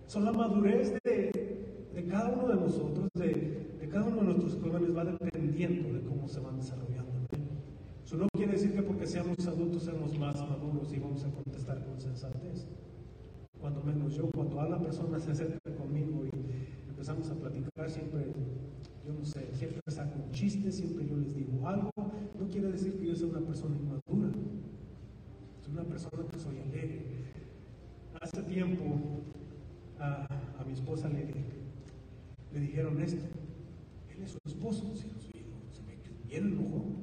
Son 0.07 0.25
la 0.25 0.31
madurez 0.31 0.93
de, 1.03 2.05
cada 2.09 2.29
uno 2.29 2.47
de 2.47 2.55
nosotros, 2.55 3.09
de, 3.13 3.77
de 3.79 3.89
cada 3.89 4.05
uno 4.05 4.17
de 4.17 4.23
nuestros 4.23 4.55
jóvenes, 4.61 4.95
va 4.95 5.05
dependiendo 5.05 5.93
de 5.93 6.01
cómo 6.01 6.27
se 6.27 6.39
van 6.39 6.57
desarrollando. 6.57 7.11
Eso 8.11 8.17
no 8.17 8.27
quiere 8.33 8.51
decir 8.51 8.73
que 8.73 8.81
porque 8.81 9.07
seamos 9.07 9.37
adultos 9.47 9.83
seamos 9.83 10.19
más 10.19 10.35
maduros 10.35 10.91
y 10.91 10.99
vamos 10.99 11.23
a 11.23 11.31
contestar 11.31 11.81
con 11.85 11.97
sensatez. 11.97 12.67
Cuando 13.57 13.81
menos 13.83 14.13
yo, 14.15 14.29
cuando 14.31 14.59
a 14.59 14.67
la 14.67 14.79
persona 14.79 15.17
se 15.17 15.31
acerca 15.31 15.73
conmigo 15.75 16.25
y 16.25 16.89
empezamos 16.89 17.29
a 17.29 17.35
platicar, 17.35 17.89
siempre, 17.89 18.25
yo 19.05 19.13
no 19.13 19.23
sé, 19.23 19.47
siempre 19.53 19.81
saco 19.87 20.19
un 20.25 20.31
chiste, 20.31 20.73
siempre 20.73 21.07
yo 21.07 21.15
les 21.15 21.33
digo 21.33 21.65
algo, 21.65 21.89
no 22.41 22.49
quiere 22.49 22.71
decir 22.71 22.97
que 22.97 23.07
yo 23.07 23.15
sea 23.15 23.27
una 23.27 23.41
persona 23.41 23.75
inmadura. 23.75 24.31
Soy 25.63 25.73
una 25.73 25.83
persona 25.83 26.23
que 26.29 26.39
soy 26.39 26.57
alegre. 26.59 27.05
Hace 28.19 28.41
tiempo 28.43 28.83
a, 29.99 30.27
mi 30.65 30.73
esposa 30.73 31.09
le, 31.09 31.27
le 32.53 32.59
dijeron 32.59 32.99
esto. 33.01 33.25
Él 34.15 34.23
es 34.23 34.31
su 34.31 34.39
esposo, 34.45 34.95
se, 34.95 35.03
se 35.03 35.83
me 35.83 36.27
bien 36.27 36.47
enojó 36.47 37.01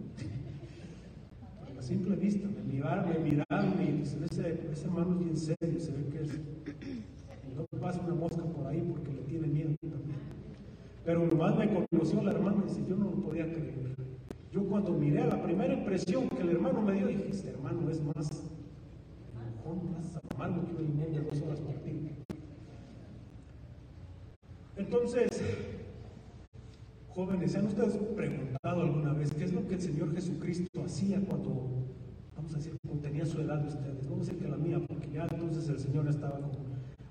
simple 1.88 2.16
vista, 2.16 2.46
me 2.46 2.62
miraron, 2.70 3.08
me 3.08 3.18
miraron 3.18 3.72
y 3.80 4.02
ese, 4.02 4.22
ese 4.70 4.84
hermano 4.84 5.12
es 5.12 5.18
bien 5.20 5.36
serio, 5.36 5.80
se 5.80 5.92
ve 5.92 6.04
que 6.10 6.22
es, 6.22 6.38
no 7.56 7.64
pasa 7.80 8.02
una 8.02 8.14
mosca 8.14 8.42
por 8.42 8.66
ahí 8.66 8.82
porque 8.86 9.10
le 9.10 9.22
tiene 9.22 9.46
miedo 9.46 9.74
también. 9.80 10.18
Pero 11.02 11.26
nomás 11.26 11.56
me 11.56 11.86
conoció 11.90 12.22
la 12.22 12.32
hermana 12.32 12.58
y 12.64 12.68
dice, 12.68 12.84
yo 12.86 12.94
no 12.94 13.06
lo 13.06 13.22
podía 13.22 13.50
creer. 13.50 13.97
Yo 14.52 14.64
cuando 14.64 14.92
miré 14.92 15.26
la 15.26 15.42
primera 15.42 15.74
impresión 15.74 16.28
que 16.28 16.42
el 16.42 16.50
hermano 16.50 16.80
me 16.80 16.94
dio, 16.94 17.06
dije, 17.06 17.28
este 17.28 17.50
hermano 17.50 17.90
es 17.90 18.02
más 18.02 18.42
más 19.76 20.18
amargo 20.34 20.64
que 20.64 20.74
una 20.76 20.82
y 20.82 20.92
media, 20.92 21.20
dos 21.20 21.42
horas 21.42 21.60
ti. 21.84 22.10
Entonces, 24.76 25.42
Jóvenes, 27.08 27.50
¿se 27.50 27.58
han 27.58 27.66
ustedes 27.66 27.96
preguntado 28.14 28.82
alguna 28.82 29.12
vez 29.12 29.32
qué 29.34 29.44
es 29.44 29.52
lo 29.52 29.66
que 29.66 29.74
el 29.74 29.80
Señor 29.80 30.14
Jesucristo 30.14 30.84
hacía 30.84 31.20
cuando, 31.20 31.84
vamos 32.36 32.54
a 32.54 32.58
decir, 32.58 32.76
cuando 32.86 33.02
tenía 33.02 33.26
su 33.26 33.40
edad 33.40 33.58
de 33.58 33.68
ustedes? 33.68 34.08
Vamos 34.08 34.28
a 34.28 34.30
decir 34.30 34.44
que 34.44 34.48
la 34.48 34.56
mía, 34.56 34.80
porque 34.86 35.10
ya 35.10 35.26
entonces 35.28 35.68
el 35.68 35.80
Señor 35.80 36.06
estaba 36.08 36.38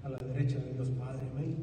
a 0.03 0.09
la 0.09 0.17
derecha 0.17 0.59
de 0.59 0.73
Dios 0.73 0.89
Padre. 0.91 1.27
Amén. 1.33 1.57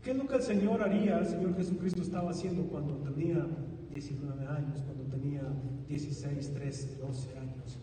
¿Qué 0.00 0.12
es 0.12 0.16
lo 0.16 0.26
que 0.26 0.36
el 0.36 0.42
Señor 0.42 0.80
haría, 0.80 1.18
el 1.18 1.26
Señor 1.26 1.56
Jesucristo 1.56 2.02
estaba 2.02 2.30
haciendo 2.30 2.62
cuando 2.68 2.94
tenía 2.98 3.46
19 3.94 4.46
años, 4.46 4.82
cuando 4.82 5.04
tenía 5.04 5.42
16, 5.88 6.54
13, 6.54 6.96
12 6.96 7.38
años? 7.38 7.78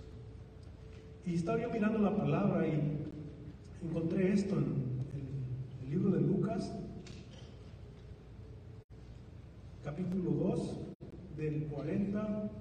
Y 1.26 1.36
estaba 1.36 1.62
yo 1.62 1.69
mirando 1.69 2.00
la 2.00 2.15
palabra 2.15 2.67
y 2.67 3.06
encontré 3.86 4.34
esto 4.34 4.58
en 4.58 4.89
el 5.84 5.89
libro 5.89 6.12
de 6.12 6.22
Lucas, 6.22 6.74
capítulo 9.84 10.32
2, 10.32 10.78
del 11.38 11.65
40 11.67 12.52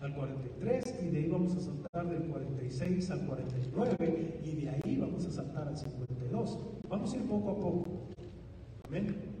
al 0.00 0.14
43, 0.14 1.00
y 1.02 1.06
de 1.10 1.18
ahí 1.18 1.28
vamos 1.28 1.56
a 1.56 1.60
saltar 1.60 2.10
del 2.10 2.22
46 2.28 3.10
al 3.10 3.20
49, 3.26 4.40
y 4.44 4.56
de 4.56 4.68
ahí 4.68 4.96
vamos 4.96 5.24
a 5.26 5.30
saltar 5.30 5.68
al 5.68 5.76
52. 5.76 6.58
Vamos 6.88 7.12
a 7.12 7.16
ir 7.16 7.22
poco 7.22 7.50
a 7.50 7.54
poco. 7.54 7.84
Amén. 8.88 9.31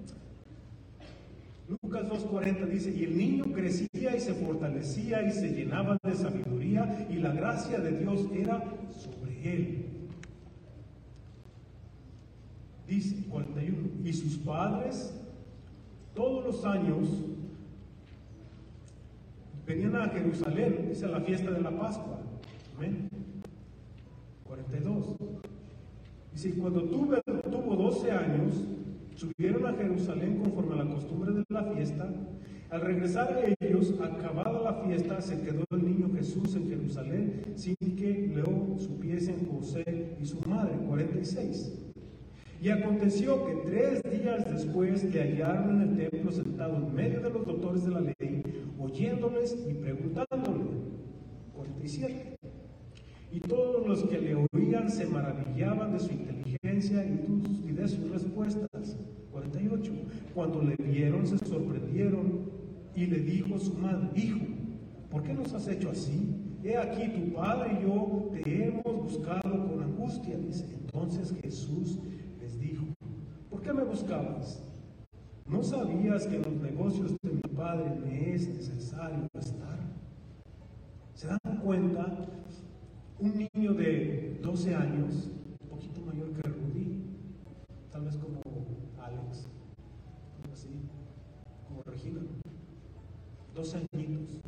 Lucas 1.92 2.08
2.40 2.08 2.66
dice, 2.68 2.90
y 2.90 3.04
el 3.04 3.18
niño 3.18 3.44
crecía 3.52 4.16
y 4.16 4.20
se 4.20 4.32
fortalecía 4.32 5.22
y 5.24 5.30
se 5.30 5.52
llenaba 5.52 5.98
de 6.02 6.14
sabiduría 6.14 7.06
y 7.10 7.16
la 7.16 7.32
gracia 7.32 7.78
de 7.80 7.98
Dios 7.98 8.26
era 8.34 8.64
sobre 8.88 9.54
él. 9.54 9.84
Dice 12.88 13.22
41, 13.28 13.76
y 14.04 14.12
sus 14.14 14.38
padres 14.38 15.12
todos 16.14 16.46
los 16.46 16.64
años 16.64 17.08
venían 19.66 19.94
a 19.96 20.08
Jerusalén, 20.08 20.86
dice 20.88 21.06
la 21.08 21.20
fiesta 21.20 21.50
de 21.50 21.60
la 21.60 21.78
Pascua. 21.78 22.20
Amén. 22.74 23.10
42. 24.44 25.16
Dice, 26.32 26.54
cuando 26.54 26.84
tuvo, 26.84 27.20
tuvo 27.20 27.76
12 27.76 28.10
años, 28.10 28.54
subieron 29.16 29.66
a 29.66 29.74
Jerusalén 29.74 30.38
conforme 30.38 30.74
a 30.74 30.84
la 30.84 30.94
costumbre 30.94 31.32
de 31.32 31.44
la 31.48 31.64
fiesta. 31.72 32.12
Al 32.70 32.80
regresar 32.80 33.54
ellos, 33.60 33.94
acabada 34.00 34.62
la 34.62 34.74
fiesta, 34.84 35.20
se 35.20 35.40
quedó 35.42 35.64
el 35.72 35.84
niño 35.84 36.10
Jesús 36.14 36.56
en 36.56 36.68
Jerusalén 36.68 37.42
sin 37.54 37.76
que 37.96 38.32
lo 38.34 38.78
supiesen 38.78 39.46
José 39.46 40.16
y 40.20 40.24
su 40.24 40.40
madre. 40.48 40.74
46. 40.86 41.92
Y 42.62 42.68
aconteció 42.70 43.44
que 43.44 43.54
tres 43.66 44.02
días 44.04 44.50
después 44.50 45.04
le 45.12 45.20
hallaron 45.20 45.82
en 45.82 46.00
el 46.00 46.10
templo 46.10 46.30
sentado 46.30 46.76
en 46.76 46.94
medio 46.94 47.20
de 47.20 47.30
los 47.30 47.44
doctores 47.44 47.84
de 47.84 47.90
la 47.90 48.00
ley, 48.00 48.42
oyéndoles 48.78 49.58
y 49.68 49.74
preguntándole. 49.74 50.64
47. 51.54 52.36
Y 53.32 53.40
todos 53.40 53.86
los 53.86 54.04
que 54.04 54.18
le 54.18 54.34
oían 54.34 54.88
se 54.88 55.06
maravillaban 55.06 55.92
de 55.92 55.98
su 55.98 56.12
inteligencia 56.12 57.04
y 57.04 57.72
de 57.72 57.88
sus 57.88 58.10
respuestas. 58.10 58.71
48. 59.32 59.92
Cuando 60.34 60.62
le 60.62 60.76
vieron 60.76 61.26
se 61.26 61.38
sorprendieron 61.38 62.50
y 62.94 63.06
le 63.06 63.18
dijo 63.18 63.58
su 63.58 63.74
madre, 63.74 64.08
hijo, 64.14 64.44
¿por 65.10 65.22
qué 65.22 65.32
nos 65.32 65.52
has 65.54 65.68
hecho 65.68 65.90
así? 65.90 66.36
He 66.62 66.76
aquí 66.76 67.08
tu 67.08 67.32
padre 67.32 67.78
y 67.78 67.82
yo 67.82 68.30
te 68.44 68.64
hemos 68.64 68.84
buscado 68.84 69.68
con 69.68 69.82
angustia. 69.82 70.36
Dice, 70.36 70.66
entonces 70.80 71.34
Jesús 71.42 71.98
¿Por 73.52 73.60
qué 73.60 73.72
me 73.74 73.84
buscabas? 73.84 74.60
¿No 75.46 75.62
sabías 75.62 76.26
que 76.26 76.34
en 76.34 76.42
los 76.42 76.54
negocios 76.54 77.14
de 77.22 77.32
mi 77.32 77.40
padre 77.54 77.94
me 78.04 78.34
es 78.34 78.48
necesario 78.48 79.28
estar? 79.38 79.78
¿Se 81.14 81.28
dan 81.28 81.60
cuenta? 81.62 82.28
Un 83.20 83.48
niño 83.54 83.74
de 83.74 84.40
12 84.42 84.74
años, 84.74 85.30
un 85.60 85.68
poquito 85.68 86.00
mayor 86.00 86.32
que 86.32 86.48
Rudy, 86.48 87.04
tal 87.92 88.04
vez 88.04 88.16
como 88.16 88.40
Alex, 89.02 89.48
como 90.40 90.52
así, 90.52 90.68
como 91.68 91.82
Regina, 91.82 92.20
12 93.54 93.86
añitos. 93.92 94.40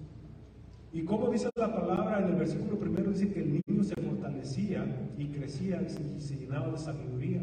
Y 0.92 1.04
como 1.04 1.28
dice 1.28 1.50
la 1.56 1.74
palabra 1.74 2.20
en 2.20 2.28
el 2.28 2.36
versículo 2.36 2.78
primero, 2.78 3.10
dice 3.10 3.32
que 3.32 3.40
el 3.40 3.62
niño 3.66 3.84
se 3.84 3.94
fortalecía 3.96 5.10
y 5.18 5.26
crecía 5.26 5.82
y 5.82 6.20
se 6.20 6.36
llenaba 6.36 6.70
de 6.70 6.78
sabiduría. 6.78 7.42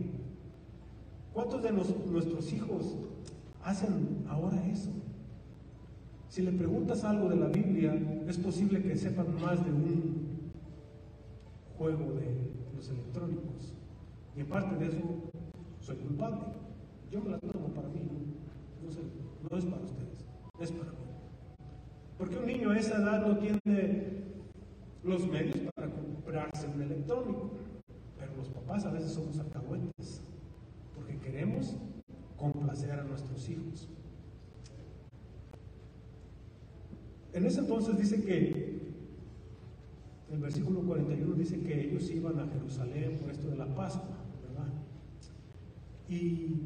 ¿Cuántos 1.34 1.62
de 1.62 1.72
nuestros 1.72 2.52
hijos 2.52 2.98
hacen 3.64 4.26
ahora 4.28 4.66
eso? 4.68 4.90
Si 6.30 6.42
le 6.42 6.52
preguntas 6.54 7.04
algo 7.04 7.30
de 7.30 7.36
la 7.36 7.48
Biblia, 7.48 7.94
es 8.28 8.38
posible 8.38 8.82
que 8.82 8.96
sepan 8.96 9.36
más 9.42 9.64
de 9.64 9.72
un 9.72 10.52
juego 11.78 12.14
de 12.14 12.54
los 12.76 12.90
electrónicos. 12.90 13.74
Y 14.36 14.40
en 14.40 14.48
parte 14.48 14.78
de 14.78 14.88
eso 14.88 15.32
soy 15.82 15.96
culpable. 15.98 16.40
Yo 17.12 17.22
me 17.22 17.32
la 17.32 17.40
tomo 17.40 17.68
para 17.70 17.90
mí, 17.90 18.00
no, 18.00 19.50
no 19.50 19.58
es 19.58 19.66
para 19.66 19.82
ustedes, 19.82 20.26
es 20.60 20.72
para 20.72 20.92
mí. 20.92 20.98
Porque 22.18 22.38
un 22.38 22.46
niño 22.46 22.70
a 22.70 22.78
esa 22.78 22.98
edad 22.98 23.26
no 23.26 23.38
tiene 23.38 24.22
los 25.04 25.28
medios 25.28 25.58
para 25.76 25.90
comprarse 25.90 26.68
un 26.68 26.82
electrónico. 26.84 27.52
Pero 28.18 28.36
los 28.38 28.48
papás 28.50 28.86
a 28.86 28.92
veces 28.92 29.12
somos 29.12 29.40
alcahuetes, 29.40 30.22
porque 30.96 31.18
queremos 31.18 31.76
complacer 32.38 32.92
a 32.92 33.04
nuestros 33.04 33.50
hijos. 33.50 33.90
En 37.34 37.46
ese 37.46 37.62
entonces 37.62 37.98
dice 37.98 38.22
que, 38.22 38.82
el 40.32 40.40
versículo 40.40 40.82
41 40.82 41.36
dice 41.36 41.60
que 41.60 41.88
ellos 41.88 42.10
iban 42.12 42.40
a 42.40 42.48
Jerusalén 42.48 43.18
por 43.20 43.32
esto 43.32 43.50
de 43.50 43.58
la 43.58 43.66
Pascua. 43.76 44.21
Y 46.12 46.58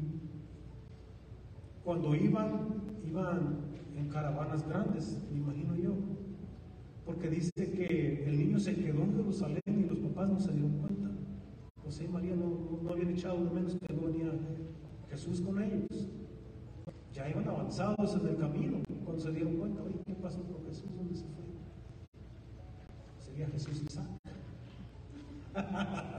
cuando 1.84 2.16
iban, 2.16 2.82
iban 3.06 3.58
en 3.96 4.08
caravanas 4.08 4.66
grandes, 4.66 5.22
me 5.30 5.38
imagino 5.38 5.76
yo, 5.76 5.94
porque 7.04 7.30
dice 7.30 7.52
que 7.54 8.24
el 8.26 8.38
niño 8.38 8.58
se 8.58 8.74
quedó 8.74 9.04
en 9.04 9.14
Jerusalén 9.14 9.62
y 9.68 9.84
los 9.84 9.98
papás 9.98 10.30
no 10.30 10.40
se 10.40 10.50
dieron 10.50 10.72
cuenta. 10.78 11.10
José 11.84 12.06
y 12.06 12.08
María 12.08 12.34
no, 12.34 12.90
habían 12.90 13.10
echado 13.10 13.44
de 13.44 13.50
menos 13.52 13.76
que 13.76 13.94
no 13.94 14.08
venía 14.08 14.32
Jesús 15.10 15.40
con 15.40 15.62
ellos. 15.62 16.08
Ya 17.12 17.30
iban 17.30 17.48
avanzados 17.48 18.16
en 18.20 18.26
el 18.26 18.36
camino 18.38 18.78
cuando 19.04 19.22
se 19.22 19.30
dieron 19.30 19.58
cuenta, 19.58 19.80
oye, 19.84 20.00
¿qué 20.04 20.14
pasó 20.14 20.42
con 20.42 20.66
Jesús? 20.66 20.90
¿Dónde 20.96 21.14
se 21.14 21.24
fue? 21.26 21.44
Sería 23.20 23.46
Jesús 23.46 23.80
Isaac. 23.84 24.08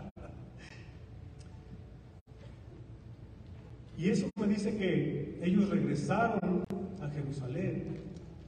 y 3.98 4.10
eso 4.10 4.30
me 4.36 4.48
dice 4.48 4.78
que 4.78 5.40
ellos 5.42 5.70
regresaron 5.70 6.64
a 7.02 7.10
Jerusalén 7.10 7.98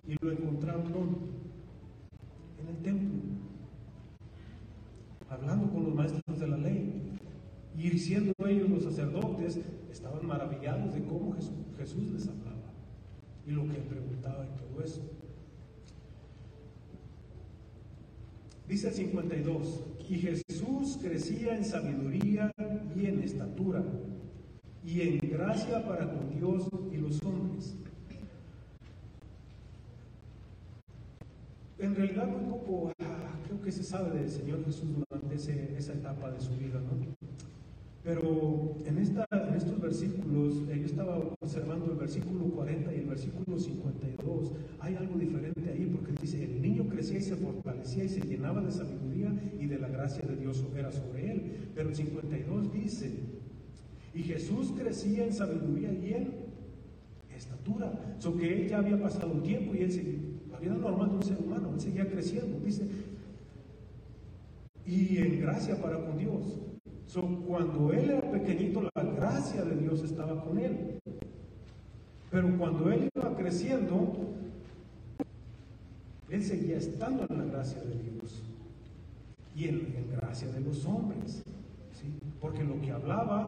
y 0.08 0.16
lo 0.24 0.32
encontraron 0.32 1.18
en 2.62 2.68
el 2.68 2.78
templo, 2.84 3.10
hablando 5.28 5.72
con 5.72 5.86
los 5.86 5.96
maestros 5.96 6.40
de 6.40 6.48
la 6.48 6.58
ley. 6.58 7.02
Y 7.76 7.98
siendo 7.98 8.34
ellos 8.46 8.70
los 8.70 8.84
sacerdotes, 8.84 9.60
estaban 9.92 10.26
maravillados 10.28 10.94
de 10.94 11.04
cómo 11.04 11.34
Jesús, 11.78 12.12
les 12.12 12.28
hablaba 12.28 12.74
y 13.48 13.52
lo 13.52 13.64
que 13.64 13.80
preguntaba 13.80 14.46
y 14.46 14.60
todo 14.60 14.84
eso. 14.84 15.02
Dice 18.68 18.90
el 18.90 18.94
52, 18.94 19.84
y 20.08 20.16
Jesús 20.16 21.00
crecía 21.02 21.56
en 21.56 21.66
sabiduría 21.66 22.52
y 22.96 23.08
en 23.08 23.22
estatura 23.24 23.84
y 24.90 25.02
en 25.02 25.20
gracia 25.30 25.86
para 25.86 26.10
con 26.12 26.30
Dios 26.36 26.68
y 26.92 26.98
los 26.98 27.22
hombres. 27.24 27.76
En 31.78 31.96
realidad 31.96 32.28
un 32.28 32.50
poco, 32.50 32.92
ah, 33.00 33.40
creo 33.46 33.62
que 33.62 33.72
se 33.72 33.84
sabe 33.84 34.18
del 34.18 34.30
Señor 34.30 34.66
Jesús 34.66 34.90
durante 34.96 35.36
esa 35.36 35.94
etapa 35.94 36.32
de 36.32 36.40
su 36.40 36.52
vida, 36.58 36.80
¿no? 36.80 36.90
Pero 38.04 38.78
en, 38.86 38.98
esta, 38.98 39.28
en 39.32 39.54
estos 39.54 39.80
versículos, 39.80 40.56
eh, 40.70 40.80
yo 40.80 40.86
estaba 40.86 41.20
observando 41.40 41.92
el 41.92 41.98
versículo 41.98 42.46
40 42.46 42.92
y 42.94 42.98
el 42.98 43.06
versículo 43.06 43.60
52, 43.60 44.54
hay 44.80 44.96
algo 44.96 45.20
diferente 45.20 45.70
ahí 45.70 45.86
porque 45.86 46.14
dice, 46.20 46.44
el 46.44 46.62
niño 46.62 46.88
crecía 46.90 47.20
y 47.20 47.22
se 47.22 47.36
fortalecía 47.36 48.06
y 48.06 48.10
se 48.10 48.22
llenaba 48.22 48.62
de 48.62 48.72
sabiduría 48.72 49.32
y 49.60 49.68
de 49.68 49.78
la 49.78 49.90
gracia 49.90 50.28
de 50.28 50.36
Dios 50.38 50.66
era 50.76 50.92
sobre 50.92 51.32
él. 51.32 51.72
Pero 51.76 51.90
el 51.90 51.96
52 51.96 52.74
dice, 52.74 53.12
y 54.14 54.24
Jesús 54.24 54.74
crecía 54.78 55.26
en 55.26 55.34
sabiduría 55.34 55.92
y 55.92 56.14
en 56.14 56.34
estatura. 57.36 58.16
So 58.20 58.36
que 58.36 58.54
él 58.54 58.70
ya 58.70 58.80
había 58.80 59.00
pasado 59.02 59.32
un 59.32 59.44
tiempo 59.44 59.76
y 59.76 59.84
él 59.84 59.92
seguía, 59.92 60.20
la 60.52 60.60
vida 60.60 60.74
normal 60.74 61.10
de 61.10 61.16
un 61.16 61.24
ser 61.24 61.38
humano, 61.38 61.72
él 61.74 61.80
seguía 61.80 62.10
creciendo, 62.10 62.60
dice, 62.60 62.88
y 64.86 65.18
en 65.18 65.40
gracia 65.42 65.80
para 65.82 66.04
con 66.04 66.18
Dios 66.18 66.60
cuando 67.48 67.92
él 67.92 68.12
era 68.12 68.32
pequeñito, 68.32 68.88
la 68.94 69.04
gracia 69.04 69.64
de 69.66 69.76
Dios 69.76 70.04
estaba 70.04 70.44
con 70.44 70.60
él. 70.60 71.00
Pero 72.30 72.56
cuando 72.58 72.92
él 72.92 73.10
iba 73.16 73.36
creciendo, 73.36 74.14
él 76.30 76.44
seguía 76.44 76.78
estando 76.78 77.26
en 77.28 77.38
la 77.40 77.46
gracia 77.46 77.82
de 77.82 77.96
Dios 77.96 78.44
y 79.56 79.68
en, 79.68 79.94
la 80.12 80.22
gracia 80.22 80.48
de 80.52 80.60
los 80.62 80.86
hombres. 80.86 81.42
Porque 82.40 82.64
lo 82.64 82.80
que 82.82 82.92
hablaba 82.92 83.48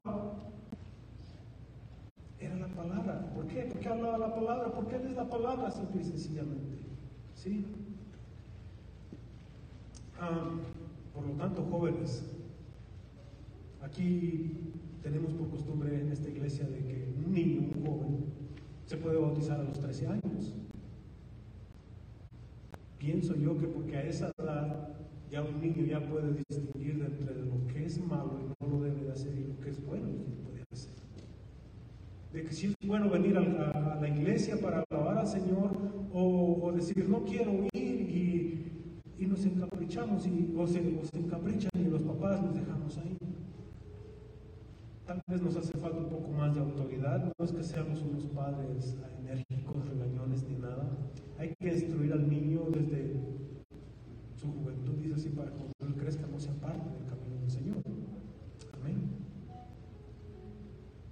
era 2.40 2.56
la 2.56 2.68
palabra. 2.68 3.32
¿Por 3.34 3.48
qué? 3.48 3.64
¿Por 3.64 3.80
qué 3.80 3.90
hablaba 3.90 4.18
la 4.18 4.34
palabra? 4.34 4.72
Porque 4.72 4.96
él 4.96 5.08
es 5.08 5.16
la 5.16 5.30
palabra, 5.30 5.72
simple 5.72 6.02
y 6.02 6.06
sencillamente. 6.06 6.78
¿Sí? 7.36 7.66
Ah, 10.20 10.52
por 11.14 11.26
lo 11.26 11.34
tanto, 11.34 11.64
jóvenes, 11.72 12.24
Aquí 13.82 14.74
tenemos 15.02 15.34
por 15.34 15.50
costumbre 15.50 16.00
en 16.00 16.12
esta 16.12 16.30
iglesia 16.30 16.66
de 16.68 16.78
que 16.80 17.14
un 17.26 17.34
niño, 17.34 17.62
un 17.76 17.86
joven, 17.86 18.26
se 18.86 18.98
puede 18.98 19.18
bautizar 19.18 19.60
a 19.60 19.64
los 19.64 19.80
13 19.80 20.08
años. 20.08 20.54
Pienso 23.00 23.36
yo 23.36 23.58
que 23.58 23.68
porque 23.68 23.98
a 23.98 24.04
esa 24.04 24.32
edad 24.38 24.90
ya 25.32 25.42
un 25.42 25.60
niño 25.60 25.84
ya 25.84 26.00
puede 26.08 26.34
distinguir 26.48 27.04
entre 27.04 27.36
lo 27.42 27.61
es 27.92 28.06
malo 28.06 28.40
y 28.40 28.64
no 28.64 28.70
lo 28.70 28.84
debe 28.84 29.04
de 29.04 29.12
hacer 29.12 29.34
y 29.38 29.44
lo 29.44 29.60
que 29.60 29.70
es 29.70 29.86
bueno 29.86 30.08
y 30.08 30.14
lo 30.14 30.50
puede 30.50 30.64
hacer. 30.72 30.94
De 32.32 32.44
que 32.44 32.54
si 32.54 32.68
es 32.68 32.76
bueno 32.86 33.10
venir 33.10 33.38
a, 33.38 34.00
la 34.00 34.08
iglesia 34.08 34.58
para 34.60 34.84
alabar 34.90 35.18
al 35.18 35.28
Señor 35.28 35.72
o, 36.14 36.72
decir 36.74 37.10
no 37.10 37.24
quiero 37.24 37.52
ir 37.74 38.02
y, 39.20 39.28
nos 39.28 39.46
encaprichamos 39.46 40.26
y, 40.26 40.54
o, 40.58 40.68
se, 40.68 40.80
o 40.80 41.06
se 41.06 41.18
encaprichan 41.18 41.72
y 41.76 41.90
los 41.90 42.02
papás 42.02 42.42
nos 42.42 42.56
dejamos 42.56 42.98
ahí. 42.98 43.18
Tal 45.06 45.22
vez 45.28 45.42
nos 45.42 45.56
hace 45.56 45.78
falta 45.78 46.00
un 46.00 46.10
poco 46.10 46.32
más 46.32 46.56
de 46.56 46.62
autoridad, 46.62 47.32
no 47.38 47.46
es 47.46 47.52
que 47.52 47.64
seamos 47.64 48.02
unos 48.02 48.26
padres 48.28 48.98
enérgicos, 49.20 49.88
regañones 49.88 50.44
ni 50.50 50.56
nada. 50.56 50.90
Hay 51.38 51.54
que 51.60 51.74
instruir 51.74 52.14
al 52.14 52.30
niño 52.30 52.64
desde 52.72 53.16
su 54.36 54.52
juventud, 54.52 54.96
dice 55.02 55.16
así, 55.16 55.30
para 55.30 55.52
cuando 55.52 55.72
él 55.82 55.96
crezca 55.96 56.28
no 56.28 56.40
sea 56.40 56.54
parte 56.56 56.90
del 56.90 57.06
camino 57.06 57.21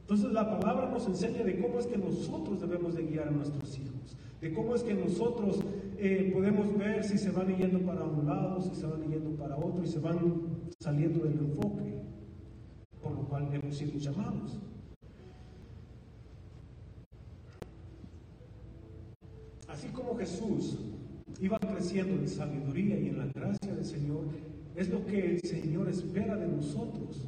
Entonces 0.09 0.33
la 0.33 0.49
palabra 0.49 0.89
nos 0.89 1.05
enseña 1.05 1.43
de 1.43 1.59
cómo 1.59 1.77
es 1.77 1.85
que 1.85 1.95
nosotros 1.95 2.59
debemos 2.59 2.95
de 2.95 3.03
guiar 3.03 3.27
a 3.27 3.31
nuestros 3.31 3.77
hijos, 3.77 4.17
de 4.41 4.51
cómo 4.55 4.73
es 4.73 4.81
que 4.81 4.95
nosotros 4.95 5.59
eh, 5.99 6.31
podemos 6.33 6.75
ver 6.75 7.03
si 7.03 7.15
se 7.19 7.29
van 7.29 7.55
yendo 7.55 7.79
para 7.81 8.03
un 8.05 8.25
lado, 8.25 8.59
si 8.59 8.73
se 8.73 8.87
van 8.87 9.03
yendo 9.07 9.29
para 9.37 9.55
otro 9.55 9.83
y 9.83 9.87
se 9.87 9.99
van 9.99 10.17
saliendo 10.79 11.23
del 11.23 11.33
enfoque 11.33 12.01
por 13.03 13.11
lo 13.11 13.19
cual 13.25 13.53
hemos 13.53 13.77
sido 13.77 13.99
llamados. 13.99 14.57
Así 19.67 19.89
como 19.89 20.17
Jesús 20.17 20.79
iba 21.39 21.59
creciendo 21.59 22.15
en 22.15 22.27
sabiduría 22.27 22.99
y 22.99 23.09
en 23.09 23.19
la 23.19 23.27
gracia 23.27 23.75
del 23.75 23.85
Señor, 23.85 24.25
es 24.75 24.89
lo 24.89 25.05
que 25.05 25.35
el 25.35 25.41
Señor 25.41 25.87
espera 25.87 26.35
de 26.35 26.47
nosotros, 26.47 27.27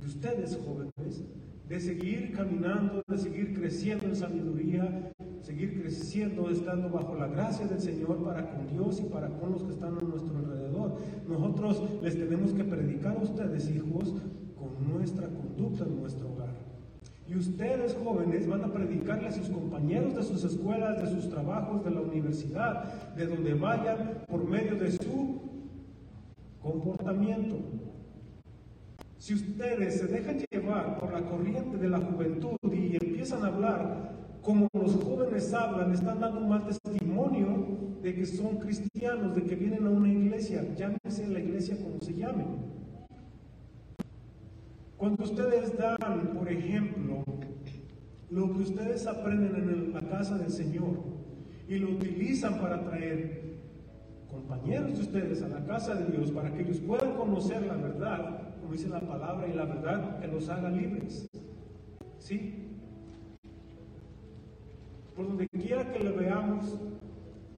de 0.00 0.06
ustedes 0.06 0.58
jóvenes, 0.64 1.24
de 1.68 1.80
seguir 1.80 2.32
caminando, 2.32 3.02
de 3.06 3.18
seguir 3.18 3.54
creciendo 3.54 4.06
en 4.06 4.16
sabiduría, 4.16 5.12
seguir 5.42 5.80
creciendo, 5.80 6.50
estando 6.50 6.88
bajo 6.88 7.14
la 7.14 7.26
gracia 7.26 7.66
del 7.66 7.80
Señor 7.80 8.22
para 8.24 8.48
con 8.50 8.66
Dios 8.68 9.00
y 9.00 9.04
para 9.04 9.28
con 9.28 9.52
los 9.52 9.62
que 9.64 9.72
están 9.72 9.98
a 9.98 10.00
nuestro 10.00 10.36
alrededor. 10.38 10.96
Nosotros 11.28 11.82
les 12.02 12.16
tenemos 12.16 12.52
que 12.52 12.64
predicar 12.64 13.16
a 13.16 13.22
ustedes, 13.22 13.70
hijos, 13.70 14.14
con 14.56 14.92
nuestra 14.92 15.28
conducta 15.28 15.84
en 15.84 16.00
nuestro 16.00 16.30
hogar. 16.32 16.54
Y 17.26 17.36
ustedes 17.36 17.94
jóvenes 18.02 18.48
van 18.48 18.64
a 18.64 18.72
predicarle 18.72 19.28
a 19.28 19.32
sus 19.32 19.50
compañeros 19.50 20.16
de 20.16 20.22
sus 20.22 20.44
escuelas, 20.44 21.02
de 21.02 21.10
sus 21.10 21.28
trabajos, 21.28 21.84
de 21.84 21.90
la 21.90 22.00
universidad, 22.00 23.14
de 23.14 23.26
donde 23.26 23.52
vayan, 23.52 24.24
por 24.26 24.48
medio 24.48 24.76
de 24.76 24.92
su 24.92 25.42
comportamiento. 26.62 27.56
Si 29.18 29.34
ustedes 29.34 29.98
se 29.98 30.06
dejan 30.06 30.38
llevar 30.50 30.98
por 31.00 31.12
la 31.12 31.22
corriente 31.22 31.76
de 31.76 31.88
la 31.88 31.98
juventud 31.98 32.56
y 32.72 32.96
empiezan 33.02 33.44
a 33.44 33.48
hablar 33.48 34.12
como 34.42 34.68
los 34.72 34.94
jóvenes 34.94 35.52
hablan, 35.52 35.92
están 35.92 36.20
dando 36.20 36.40
un 36.40 36.48
mal 36.48 36.64
testimonio 36.64 37.66
de 38.00 38.14
que 38.14 38.24
son 38.24 38.58
cristianos, 38.58 39.34
de 39.34 39.42
que 39.42 39.56
vienen 39.56 39.86
a 39.86 39.90
una 39.90 40.08
iglesia, 40.08 40.64
llámese 40.76 41.26
la 41.26 41.40
iglesia 41.40 41.76
como 41.82 42.00
se 42.00 42.14
llame. 42.14 42.44
Cuando 44.96 45.24
ustedes 45.24 45.76
dan, 45.76 46.34
por 46.38 46.48
ejemplo, 46.50 47.24
lo 48.30 48.52
que 48.52 48.62
ustedes 48.62 49.04
aprenden 49.06 49.68
en 49.68 49.94
la 49.94 50.00
casa 50.00 50.38
del 50.38 50.50
Señor 50.50 51.02
y 51.68 51.76
lo 51.78 51.90
utilizan 51.90 52.60
para 52.60 52.84
traer 52.84 53.58
compañeros 54.30 54.94
de 54.94 55.00
ustedes 55.00 55.42
a 55.42 55.48
la 55.48 55.64
casa 55.64 55.94
de 55.96 56.16
Dios 56.16 56.30
para 56.30 56.52
que 56.52 56.62
ellos 56.62 56.78
puedan 56.78 57.14
conocer 57.14 57.62
la 57.62 57.74
verdad, 57.74 58.47
como 58.68 58.76
dice 58.76 58.90
la 58.90 59.00
palabra, 59.00 59.48
y 59.48 59.54
la 59.54 59.64
verdad 59.64 60.20
que 60.20 60.26
los 60.26 60.46
haga 60.50 60.68
libres. 60.68 61.26
¿Sí? 62.18 62.66
Por 65.16 65.26
donde 65.26 65.48
quiera 65.48 65.90
que 65.90 66.04
le 66.04 66.10
veamos, 66.10 66.78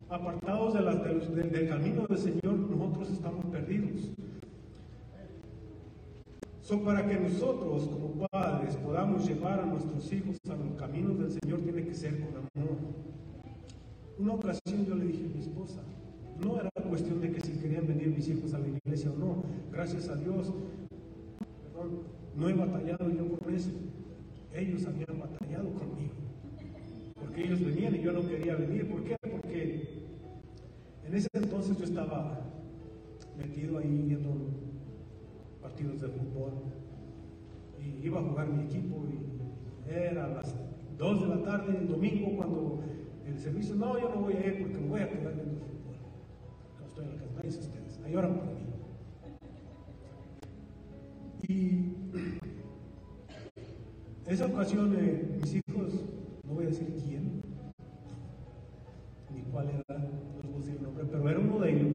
apartados 0.08 0.74
de 0.74 0.82
las, 0.82 1.02
del 1.02 1.68
camino 1.68 2.06
del 2.06 2.16
Señor, 2.16 2.54
nosotros 2.54 3.10
estamos 3.10 3.44
perdidos. 3.46 4.12
Son 6.60 6.84
para 6.84 7.04
que 7.04 7.18
nosotros 7.18 7.88
como 7.88 8.28
padres 8.28 8.76
podamos 8.76 9.26
llevar 9.26 9.58
a 9.58 9.66
nuestros 9.66 10.12
hijos 10.12 10.36
a 10.48 10.54
los 10.54 10.78
caminos 10.78 11.18
del 11.18 11.32
Señor 11.32 11.60
tiene 11.62 11.86
que 11.86 11.94
ser 11.94 12.20
con 12.20 12.36
amor. 12.36 12.76
Una 14.16 14.34
ocasión 14.34 14.86
yo 14.86 14.94
le 14.94 15.06
dije 15.06 15.24
a 15.24 15.34
mi 15.34 15.40
esposa, 15.40 15.80
no 16.40 16.60
era 16.60 16.70
cuestión 16.88 17.20
de 17.20 17.32
que 17.32 17.40
si 17.40 17.52
querían 17.54 17.88
venir 17.88 18.08
mis 18.08 18.28
hijos 18.28 18.54
a 18.54 18.60
la 18.60 18.68
iglesia 18.68 19.10
o 19.10 19.18
no. 19.18 19.42
Gracias 19.72 20.08
a 20.08 20.14
Dios, 20.14 20.52
no 22.36 22.48
he 22.48 22.52
batallado 22.52 23.10
yo 23.10 23.38
con 23.38 23.54
eso. 23.54 23.70
Ellos 24.54 24.86
habían 24.86 25.20
batallado 25.20 25.72
conmigo. 25.74 26.14
Porque 27.14 27.44
ellos 27.44 27.64
venían 27.64 27.94
y 27.94 28.02
yo 28.02 28.12
no 28.12 28.26
quería 28.26 28.56
venir. 28.56 28.88
¿Por 28.88 29.04
qué? 29.04 29.16
Porque 29.20 30.04
en 31.06 31.14
ese 31.14 31.28
entonces 31.32 31.76
yo 31.76 31.84
estaba 31.84 32.40
metido 33.38 33.78
ahí 33.78 34.02
viendo 34.06 34.30
partidos 35.60 36.00
de 36.00 36.08
fútbol. 36.08 36.52
Y 37.78 38.06
iba 38.06 38.20
a 38.20 38.22
jugar 38.22 38.48
mi 38.48 38.64
equipo 38.64 39.04
y 39.08 39.92
era 39.92 40.28
las 40.28 40.54
2 40.98 41.20
de 41.22 41.28
la 41.28 41.42
tarde, 41.42 41.78
el 41.78 41.88
domingo, 41.88 42.36
cuando 42.36 42.80
el 43.26 43.38
servicio, 43.38 43.74
no, 43.74 43.98
yo 43.98 44.08
no 44.10 44.22
voy 44.22 44.34
a 44.34 44.46
ir 44.46 44.60
porque 44.60 44.78
me 44.78 44.88
voy 44.88 45.00
a 45.00 45.08
quedar 45.08 45.34
viendo 45.34 45.56
fútbol. 45.56 45.96
No 46.78 46.86
estoy 46.86 47.04
en 47.04 47.10
la 47.10 47.16
casa, 47.16 47.58
ustedes, 47.60 48.00
ahí 48.04 48.14
oran 48.14 48.34
por 48.34 48.46
mí. 48.54 48.59
Y 51.50 51.82
esa 54.24 54.46
ocasión, 54.46 54.96
mis 55.40 55.54
hijos, 55.54 55.94
no 56.44 56.54
voy 56.54 56.66
a 56.66 56.68
decir 56.68 56.86
quién, 57.04 57.42
ni 59.34 59.42
cuál 59.50 59.68
era, 59.68 59.98
no 59.98 60.42
les 60.42 60.46
voy 60.46 60.54
a 60.54 60.58
decir 60.58 60.76
el 60.76 60.82
nombre, 60.84 61.04
pero 61.10 61.28
era 61.28 61.40
uno 61.40 61.58
de 61.58 61.72
ellos, 61.72 61.92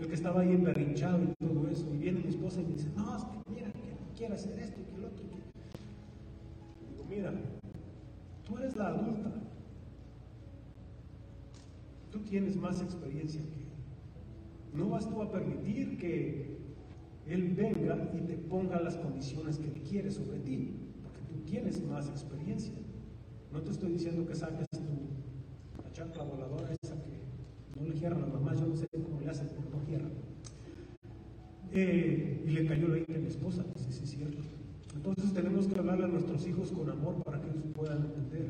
el 0.00 0.08
que 0.08 0.14
estaba 0.14 0.40
ahí 0.40 0.50
emberrinchado 0.50 1.22
y 1.22 1.32
todo 1.38 1.68
eso. 1.68 1.94
Y 1.94 1.98
viene 1.98 2.22
mi 2.24 2.30
esposa 2.30 2.60
y 2.60 2.64
me 2.64 2.72
dice, 2.72 2.88
no, 2.96 3.16
es 3.16 3.22
que 3.22 3.50
mira, 3.54 3.70
que 3.70 4.18
quiere 4.18 4.34
hacer 4.34 4.58
esto 4.58 4.80
que 4.84 5.00
lo 5.00 5.06
otro. 5.06 5.24
Digo, 6.90 7.04
mira, 7.08 7.32
tú 8.44 8.58
eres 8.58 8.74
la 8.74 8.88
adulta. 8.88 9.32
Tú 12.10 12.18
tienes 12.18 12.56
más 12.56 12.82
experiencia 12.82 13.40
que 13.42 13.46
él. 13.46 14.74
No 14.74 14.88
vas 14.88 15.08
tú 15.08 15.22
a 15.22 15.30
permitir 15.30 15.96
que 15.98 16.61
él 17.28 17.54
venga 17.54 18.10
y 18.14 18.20
te 18.22 18.34
ponga 18.34 18.80
las 18.80 18.96
condiciones 18.96 19.58
que 19.58 19.66
él 19.66 19.82
quiere 19.82 20.10
sobre 20.10 20.38
ti 20.40 20.74
tienes 21.52 21.84
más 21.84 22.08
experiencia. 22.08 22.72
No 23.52 23.60
te 23.60 23.72
estoy 23.72 23.92
diciendo 23.92 24.26
que 24.26 24.34
saques 24.34 24.66
tu 24.70 24.78
la 25.82 25.92
chacla 25.92 26.24
voladora 26.24 26.74
esa 26.82 26.94
que 26.94 27.78
no 27.78 27.86
le 27.86 27.94
cierran 27.94 28.22
a 28.22 28.26
las 28.26 28.32
mamás, 28.32 28.58
yo 28.58 28.68
no 28.68 28.74
sé 28.74 28.86
cómo 28.90 29.20
le 29.20 29.28
hacen, 29.28 29.48
pero 29.48 29.68
no 29.70 29.84
cierran. 29.84 30.12
Eh, 31.74 32.42
y 32.46 32.50
le 32.50 32.66
cayó 32.66 32.88
la 32.88 32.98
hija 32.98 33.14
a 33.16 33.18
mi 33.18 33.26
esposa, 33.26 33.66
sí, 33.76 33.92
sí, 33.92 34.04
es 34.04 34.10
cierto. 34.12 34.42
Entonces 34.94 35.34
tenemos 35.34 35.66
que 35.66 35.78
hablarle 35.78 36.04
a 36.04 36.08
nuestros 36.08 36.46
hijos 36.46 36.70
con 36.70 36.88
amor 36.88 37.22
para 37.22 37.38
que 37.38 37.50
ellos 37.50 37.64
puedan 37.74 38.02
entender. 38.02 38.46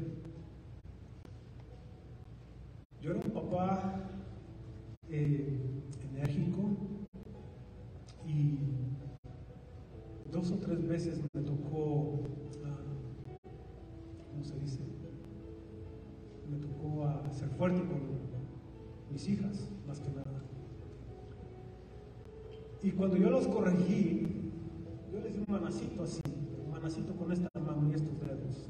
Yo 3.01 3.11
era 3.11 3.21
un 3.21 3.33
papá 3.33 4.01
eh, 5.11 5.59
enérgico 6.15 6.82
dos 10.31 10.51
o 10.51 10.57
tres 10.57 10.87
veces 10.87 11.21
me 11.35 11.43
tocó 11.43 12.21
se 14.45 14.59
dice? 14.59 14.81
Me 16.51 16.59
tocó 16.59 17.05
a 17.05 17.31
ser 17.31 17.49
fuerte 17.51 17.81
con 17.81 18.01
mis 19.11 19.29
hijas, 19.29 19.69
más 19.87 20.01
que 20.01 20.11
nada. 20.11 20.43
Y 22.83 22.91
cuando 22.91 23.17
yo 23.17 23.31
los 23.31 23.47
corregí, 23.47 24.51
yo 25.13 25.21
les 25.21 25.35
di 25.35 25.45
un 25.47 25.53
manacito 25.53 26.03
así, 26.03 26.23
un 26.65 26.73
manacito 26.73 27.15
con 27.15 27.31
esta 27.31 27.49
mano 27.61 27.89
y 27.91 27.95
estos 27.95 28.21
dedos. 28.21 28.69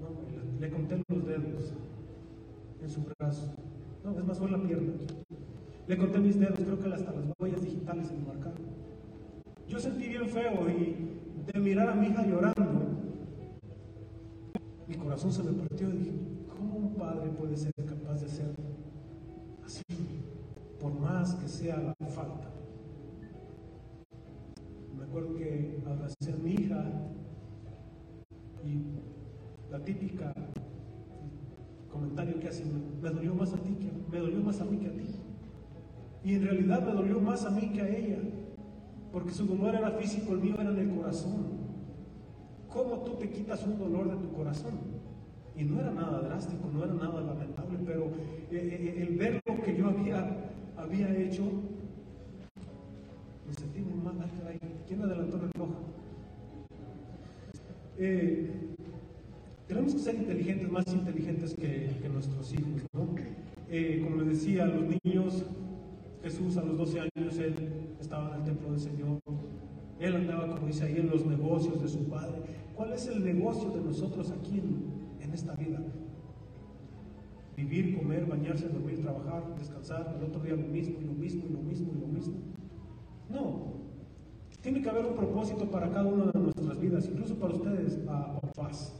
No, 0.00 0.60
le, 0.60 0.70
conté 0.70 1.02
los 1.08 1.26
dedos 1.26 1.72
en 2.82 2.90
su 2.90 3.02
brazo. 3.02 3.52
No, 4.04 4.16
es 4.18 4.24
más, 4.24 4.38
fue 4.38 4.50
la 4.50 4.62
pierna. 4.62 4.92
Le 5.88 5.98
conté 5.98 6.18
mis 6.20 6.38
dedos, 6.38 6.58
creo 6.60 6.78
que 6.78 6.94
hasta 6.94 7.12
las 7.12 7.26
Yo 9.68 9.78
sentí 9.78 10.08
bien 10.08 10.26
feo 10.28 10.68
y 10.70 11.52
de 11.52 11.60
mirar 11.60 11.90
a 11.90 11.94
mi 11.94 12.06
hija 12.06 12.26
llorando, 12.26 12.80
mi 14.88 14.94
corazón 14.94 15.30
se 15.30 15.42
me 15.42 15.52
partió 15.52 15.90
y 15.90 15.98
dije, 15.98 16.12
¿cómo 16.48 16.76
un 16.78 16.94
padre 16.94 17.28
puede 17.30 17.56
ser 17.56 17.72
capaz 17.84 18.20
de 18.20 18.26
hacer 18.26 18.54
así? 19.64 19.82
Por 20.80 20.98
más 20.98 21.34
que 21.34 21.46
sea 21.46 21.76
la 21.76 22.06
falta. 22.06 22.50
Me 24.96 25.04
acuerdo 25.04 25.36
que 25.36 25.82
abracé 25.86 26.32
a 26.32 26.36
mi 26.36 26.52
hija 26.52 26.84
y 28.64 28.82
la 29.70 29.84
típica 29.84 30.32
comentario 31.90 32.40
que 32.40 32.48
hacen, 32.48 33.00
me 33.02 33.10
dolió 33.10 33.34
más 33.34 33.52
a 33.52 33.58
ti 33.58 33.74
que 33.74 33.90
me 34.10 34.18
dolió 34.20 34.40
más 34.40 34.60
a 34.60 34.64
mí 34.64 34.78
que 34.78 34.86
a 34.86 34.92
ti. 34.92 35.23
Y 36.24 36.36
en 36.36 36.42
realidad 36.42 36.82
me 36.86 36.92
dolió 36.92 37.20
más 37.20 37.44
a 37.44 37.50
mí 37.50 37.68
que 37.68 37.82
a 37.82 37.88
ella, 37.88 38.18
porque 39.12 39.30
su 39.30 39.44
dolor 39.44 39.74
era 39.74 39.90
físico, 39.90 40.32
el 40.32 40.40
mío 40.40 40.54
era 40.58 40.70
en 40.70 40.78
el 40.78 40.96
corazón. 40.96 41.64
¿Cómo 42.72 43.02
tú 43.02 43.16
te 43.16 43.28
quitas 43.28 43.62
un 43.64 43.78
dolor 43.78 44.10
de 44.10 44.16
tu 44.26 44.32
corazón? 44.34 44.72
Y 45.54 45.64
no 45.64 45.80
era 45.80 45.92
nada 45.92 46.20
drástico, 46.22 46.68
no 46.72 46.82
era 46.82 46.94
nada 46.94 47.20
lamentable, 47.20 47.78
pero 47.84 48.06
eh, 48.50 48.50
eh, 48.50 49.06
el 49.06 49.16
ver 49.16 49.40
lo 49.46 49.62
que 49.62 49.76
yo 49.76 49.88
había, 49.88 50.50
había 50.76 51.14
hecho, 51.14 51.42
me 53.46 53.54
sentí 53.54 53.80
muy 53.80 54.02
mal. 54.02 54.14
¿Quién 54.88 55.02
adelantó 55.02 55.36
el 55.36 55.42
reloj? 55.52 55.68
Eh, 57.98 58.50
tenemos 59.68 59.92
que 59.92 60.00
ser 60.00 60.14
inteligentes, 60.16 60.70
más 60.70 60.86
inteligentes 60.88 61.54
que, 61.54 62.08
nuestros 62.10 62.52
hijos, 62.54 62.82
¿no? 62.94 63.14
como 64.04 64.16
les 64.22 64.28
decía, 64.28 64.66
los 64.66 64.84
niños, 65.04 65.44
Jesús 66.24 66.56
a 66.56 66.62
los 66.62 66.78
12 66.78 67.00
años, 67.00 67.38
él 67.38 67.54
estaba 68.00 68.30
en 68.30 68.36
el 68.36 68.44
templo 68.44 68.70
del 68.70 68.80
Señor, 68.80 69.20
él 70.00 70.16
andaba, 70.16 70.54
como 70.54 70.66
dice 70.66 70.84
ahí, 70.84 70.96
en 70.96 71.10
los 71.10 71.26
negocios 71.26 71.82
de 71.82 71.86
su 71.86 72.08
padre. 72.08 72.40
¿Cuál 72.74 72.94
es 72.94 73.06
el 73.08 73.22
negocio 73.22 73.68
de 73.70 73.82
nosotros 73.82 74.32
aquí 74.32 74.58
en, 74.58 75.30
esta 75.34 75.54
vida? 75.54 75.80
Vivir, 77.56 77.98
comer, 77.98 78.24
bañarse, 78.24 78.68
dormir, 78.68 79.02
trabajar, 79.02 79.54
descansar, 79.58 80.16
el 80.16 80.24
otro 80.24 80.40
día 80.42 80.56
lo 80.56 80.66
mismo, 80.66 80.98
y 80.98 81.04
lo 81.04 81.12
mismo, 81.12 81.44
y 81.46 81.52
lo 81.52 81.58
mismo, 81.60 81.92
y 81.94 82.00
lo 82.00 82.06
mismo. 82.06 82.34
No. 83.28 83.74
Tiene 84.62 84.80
que 84.80 84.88
haber 84.88 85.04
un 85.04 85.14
propósito 85.14 85.70
para 85.70 85.90
cada 85.90 86.06
una 86.06 86.32
de 86.32 86.38
nuestras 86.38 86.80
vidas, 86.80 87.06
incluso 87.06 87.34
para 87.34 87.52
ustedes, 87.52 87.96
papás. 87.96 88.98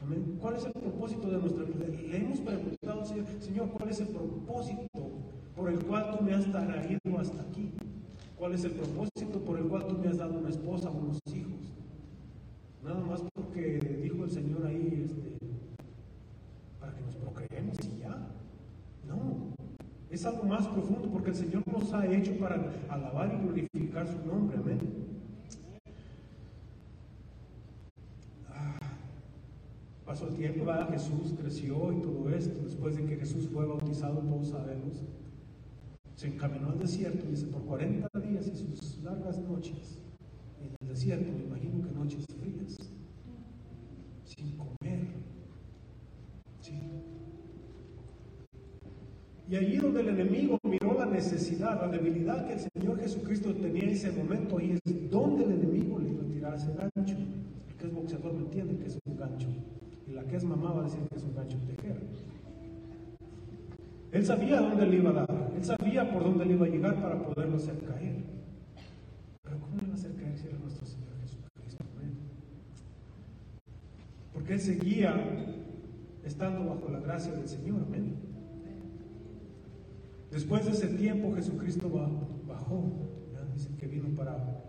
Amén. 0.00 0.38
¿Cuál 0.40 0.56
es 0.56 0.64
el 0.64 0.72
propósito 0.72 1.28
de 1.28 1.38
nuestra 1.38 1.64
vida? 1.64 1.86
Le 1.88 2.16
hemos 2.16 2.40
preguntado, 2.40 3.04
Señor, 3.04 3.68
¿cuál 3.70 3.90
es 3.90 4.00
el 4.00 4.08
propósito 4.08 5.17
por 5.58 5.70
el 5.70 5.84
cual 5.84 6.16
tú 6.16 6.24
me 6.24 6.34
has 6.34 6.44
traído 6.44 7.18
hasta 7.18 7.42
aquí? 7.42 7.72
¿Cuál 8.36 8.54
es 8.54 8.62
el 8.62 8.70
propósito 8.70 9.40
por 9.44 9.58
el 9.58 9.64
cual 9.64 9.88
tú 9.88 9.98
me 9.98 10.06
has 10.06 10.18
dado 10.18 10.38
una 10.38 10.50
esposa 10.50 10.88
o 10.88 10.92
unos 10.92 11.18
hijos? 11.34 11.74
Nada 12.84 13.00
más 13.00 13.24
porque 13.34 13.80
dijo 14.00 14.24
el 14.24 14.30
Señor 14.30 14.64
ahí, 14.64 15.04
este, 15.04 15.36
para 16.78 16.94
que 16.94 17.00
nos 17.02 17.16
procreemos 17.16 17.76
y 17.84 17.98
ya. 17.98 18.28
No, 19.08 19.52
es 20.08 20.24
algo 20.24 20.44
más 20.44 20.68
profundo 20.68 21.10
porque 21.10 21.30
el 21.30 21.36
Señor 21.36 21.64
nos 21.66 21.92
ha 21.92 22.06
hecho 22.06 22.38
para 22.38 22.72
alabar 22.88 23.34
y 23.34 23.44
glorificar 23.44 24.06
su 24.06 24.24
nombre. 24.24 24.58
Amén. 24.58 24.78
Ah, 28.48 28.78
pasó 30.06 30.28
el 30.28 30.34
tiempo, 30.34 30.64
Jesús 30.92 31.34
creció 31.36 31.92
y 31.92 32.00
todo 32.00 32.30
esto. 32.30 32.60
Después 32.62 32.96
de 32.96 33.06
que 33.06 33.16
Jesús 33.16 33.48
fue 33.52 33.66
bautizado, 33.66 34.20
todos 34.20 34.50
sabemos 34.50 35.02
se 36.18 36.26
encaminó 36.26 36.70
al 36.70 36.78
desierto, 36.80 37.24
dice, 37.30 37.46
por 37.46 37.62
40 37.62 38.08
días 38.18 38.48
y 38.48 38.56
sus 38.56 39.00
largas 39.04 39.38
noches 39.38 40.02
en 40.60 40.74
el 40.80 40.88
desierto, 40.88 41.30
me 41.30 41.44
imagino 41.44 41.86
que 41.86 41.94
noches 41.94 42.24
frías, 42.40 42.76
sin 44.24 44.56
comer. 44.56 45.06
Y 49.48 49.56
allí 49.56 49.76
donde 49.76 50.00
el 50.00 50.08
enemigo 50.08 50.58
miró 50.64 50.98
la 50.98 51.06
necesidad, 51.06 51.80
la 51.80 51.88
debilidad 51.88 52.48
que 52.48 52.54
el 52.54 52.60
Señor 52.74 53.00
Jesucristo 53.00 53.54
tenía 53.54 53.84
en 53.84 53.90
ese 53.90 54.10
momento, 54.10 54.58
ahí 54.58 54.72
es 54.72 55.10
donde 55.10 55.44
el 55.44 55.52
enemigo 55.52 56.00
le 56.00 56.10
iba 56.10 56.22
a 56.24 56.26
tirar 56.26 56.54
ese 56.54 56.74
gancho. 56.74 57.16
El 57.68 57.76
que 57.76 57.86
es 57.86 57.94
boxeador 57.94 58.34
me 58.34 58.40
entiende 58.40 58.76
que 58.76 58.88
es 58.88 58.98
un 59.06 59.16
gancho. 59.16 59.48
Y 60.08 60.10
la 60.10 60.24
que 60.24 60.36
es 60.36 60.42
mamá 60.42 60.72
va 60.72 60.80
a 60.80 60.84
decir 60.84 60.98
que 61.08 61.16
es 61.16 61.22
un 61.22 61.34
gancho 61.36 61.58
tejer. 61.64 62.00
Él 64.10 64.26
sabía 64.26 64.60
dónde 64.60 64.86
le 64.86 64.96
iba 64.96 65.10
a 65.10 65.12
dar, 65.12 65.37
él 65.58 65.64
sabía 65.64 66.08
por 66.10 66.22
dónde 66.22 66.44
le 66.44 66.54
iba 66.54 66.66
a 66.66 66.68
llegar 66.68 67.02
para 67.02 67.20
poderlo 67.20 67.56
hacer 67.56 67.78
caer. 67.78 68.22
Pero 69.42 69.58
¿cómo 69.58 69.76
le 69.80 69.88
va 69.88 69.92
a 69.92 69.96
hacer 69.96 70.14
caer 70.14 70.36
si 70.36 70.46
era 70.46 70.58
nuestro 70.58 70.86
Señor 70.86 71.08
Jesucristo? 71.20 71.84
Porque 74.32 74.52
él 74.54 74.60
seguía 74.60 75.14
estando 76.24 76.64
bajo 76.64 76.88
la 76.90 77.00
gracia 77.00 77.32
del 77.32 77.48
Señor. 77.48 77.82
Amén. 77.86 78.14
Después 80.30 80.64
de 80.64 80.72
ese 80.72 80.88
tiempo 80.88 81.34
Jesucristo 81.34 81.90
bajó, 82.46 82.92
dice 83.52 83.70
que 83.76 83.86
vino 83.86 84.14
para 84.14 84.62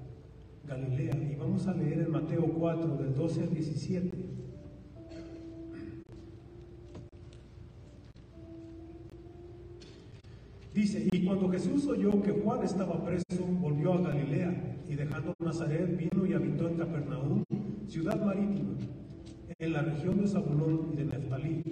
Galilea. 0.68 1.16
Y 1.32 1.36
vamos 1.36 1.68
a 1.68 1.74
leer 1.76 2.00
en 2.00 2.12
Mateo 2.12 2.52
4, 2.52 2.98
del 2.98 3.14
12 3.14 3.44
al 3.44 3.50
17. 3.52 4.39
Dice, 10.80 11.10
y 11.12 11.26
cuando 11.26 11.50
Jesús 11.50 11.86
oyó 11.88 12.22
que 12.22 12.32
Juan 12.32 12.64
estaba 12.64 13.04
preso, 13.04 13.46
volvió 13.60 13.96
a 13.96 14.02
Galilea 14.02 14.78
y 14.88 14.96
dejando 14.96 15.36
Nazaret 15.40 15.98
vino 15.98 16.26
y 16.26 16.32
habitó 16.32 16.70
en 16.70 16.78
Capernaum, 16.78 17.44
ciudad 17.86 18.24
marítima, 18.24 18.78
en 19.60 19.74
la 19.74 19.82
región 19.82 20.22
de 20.22 20.28
Zabulón 20.30 20.92
y 20.94 20.96
de 20.96 21.04
Neftalí, 21.04 21.64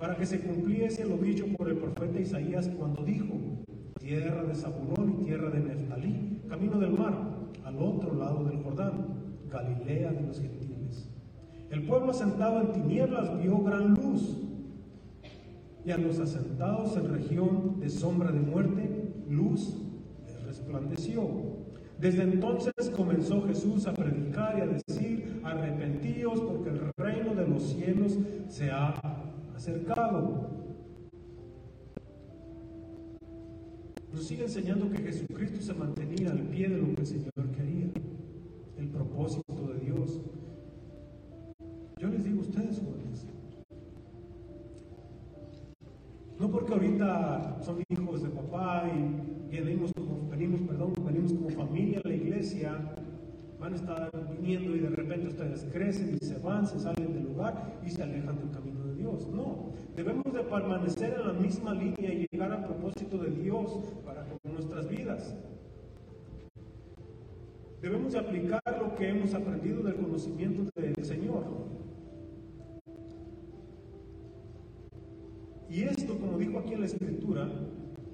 para 0.00 0.16
que 0.16 0.24
se 0.24 0.40
cumpliese 0.40 1.04
lo 1.04 1.18
dicho 1.18 1.44
por 1.58 1.68
el 1.68 1.76
profeta 1.76 2.18
Isaías 2.18 2.70
cuando 2.78 3.04
dijo, 3.04 3.34
tierra 4.00 4.44
de 4.44 4.54
Zabulón 4.54 5.18
y 5.20 5.24
tierra 5.26 5.50
de 5.50 5.60
Neftalí, 5.60 6.40
camino 6.48 6.78
del 6.78 6.92
mar, 6.92 7.18
al 7.66 7.76
otro 7.76 8.14
lado 8.14 8.44
del 8.44 8.62
Jordán, 8.62 9.08
Galilea 9.50 10.10
de 10.10 10.22
los 10.22 10.40
gentiles. 10.40 11.10
El 11.68 11.82
pueblo 11.82 12.12
asentado 12.12 12.62
en 12.62 12.72
tinieblas 12.72 13.42
vio 13.42 13.58
gran 13.58 13.92
luz, 13.92 14.38
y 15.84 15.90
a 15.90 15.98
los 15.98 16.18
asentados 16.18 16.96
en 16.96 17.12
región 17.12 17.78
de 17.78 17.90
sombra 17.90 18.32
de 18.32 18.40
muerte, 18.40 19.12
luz 19.28 19.76
les 20.26 20.42
resplandeció. 20.44 21.28
Desde 22.00 22.22
entonces 22.22 22.90
comenzó 22.96 23.42
Jesús 23.46 23.86
a 23.86 23.94
predicar 23.94 24.58
y 24.58 24.62
a 24.62 24.66
decir, 24.66 25.40
arrepentíos 25.44 26.40
porque 26.40 26.70
el 26.70 26.92
reino 26.96 27.34
de 27.34 27.46
los 27.46 27.62
cielos 27.62 28.18
se 28.48 28.70
ha 28.70 28.94
acercado. 29.54 30.50
Nos 34.12 34.26
sigue 34.26 34.44
enseñando 34.44 34.90
que 34.90 34.98
Jesucristo 34.98 35.60
se 35.60 35.74
mantenía 35.74 36.30
al 36.30 36.40
pie 36.42 36.68
de 36.68 36.78
lo 36.78 36.94
que 36.94 37.00
el 37.00 37.06
Señor 37.06 37.50
quería, 37.56 37.90
el 38.78 38.88
propósito 38.88 39.68
de 39.72 39.80
Dios. 39.80 40.20
Porque 46.54 46.72
ahorita 46.72 47.56
son 47.62 47.82
hijos 47.88 48.22
de 48.22 48.28
papá 48.28 48.84
y 49.50 49.56
venimos 49.56 49.92
como, 49.92 50.28
venimos, 50.30 50.60
perdón, 50.60 50.94
venimos 51.04 51.32
como 51.32 51.50
familia 51.50 52.00
a 52.04 52.06
la 52.06 52.14
iglesia, 52.14 52.94
van 53.58 53.72
a 53.72 53.76
estar 53.76 54.10
viniendo 54.30 54.76
y 54.76 54.78
de 54.78 54.90
repente 54.90 55.26
ustedes 55.26 55.66
crecen 55.72 56.16
y 56.20 56.24
se 56.24 56.38
van, 56.38 56.64
se 56.64 56.78
salen 56.78 57.12
del 57.12 57.24
lugar 57.24 57.80
y 57.84 57.90
se 57.90 58.04
alejan 58.04 58.38
del 58.38 58.52
camino 58.52 58.84
de 58.84 58.94
Dios. 58.94 59.26
No, 59.34 59.72
debemos 59.96 60.32
de 60.32 60.44
permanecer 60.44 61.16
en 61.18 61.26
la 61.26 61.32
misma 61.32 61.74
línea 61.74 62.14
y 62.14 62.28
llegar 62.30 62.52
al 62.52 62.64
propósito 62.64 63.18
de 63.18 63.30
Dios 63.32 63.92
para 64.04 64.24
nuestras 64.44 64.88
vidas. 64.88 65.34
Debemos 67.82 68.12
de 68.12 68.20
aplicar 68.20 68.62
lo 68.80 68.94
que 68.94 69.08
hemos 69.08 69.34
aprendido 69.34 69.82
del 69.82 69.96
conocimiento 69.96 70.62
del 70.76 71.04
Señor. 71.04 71.46
Y 75.70 75.82
esto, 75.82 76.18
como 76.18 76.38
dijo 76.38 76.58
aquí 76.58 76.74
en 76.74 76.80
la 76.80 76.86
escritura, 76.86 77.48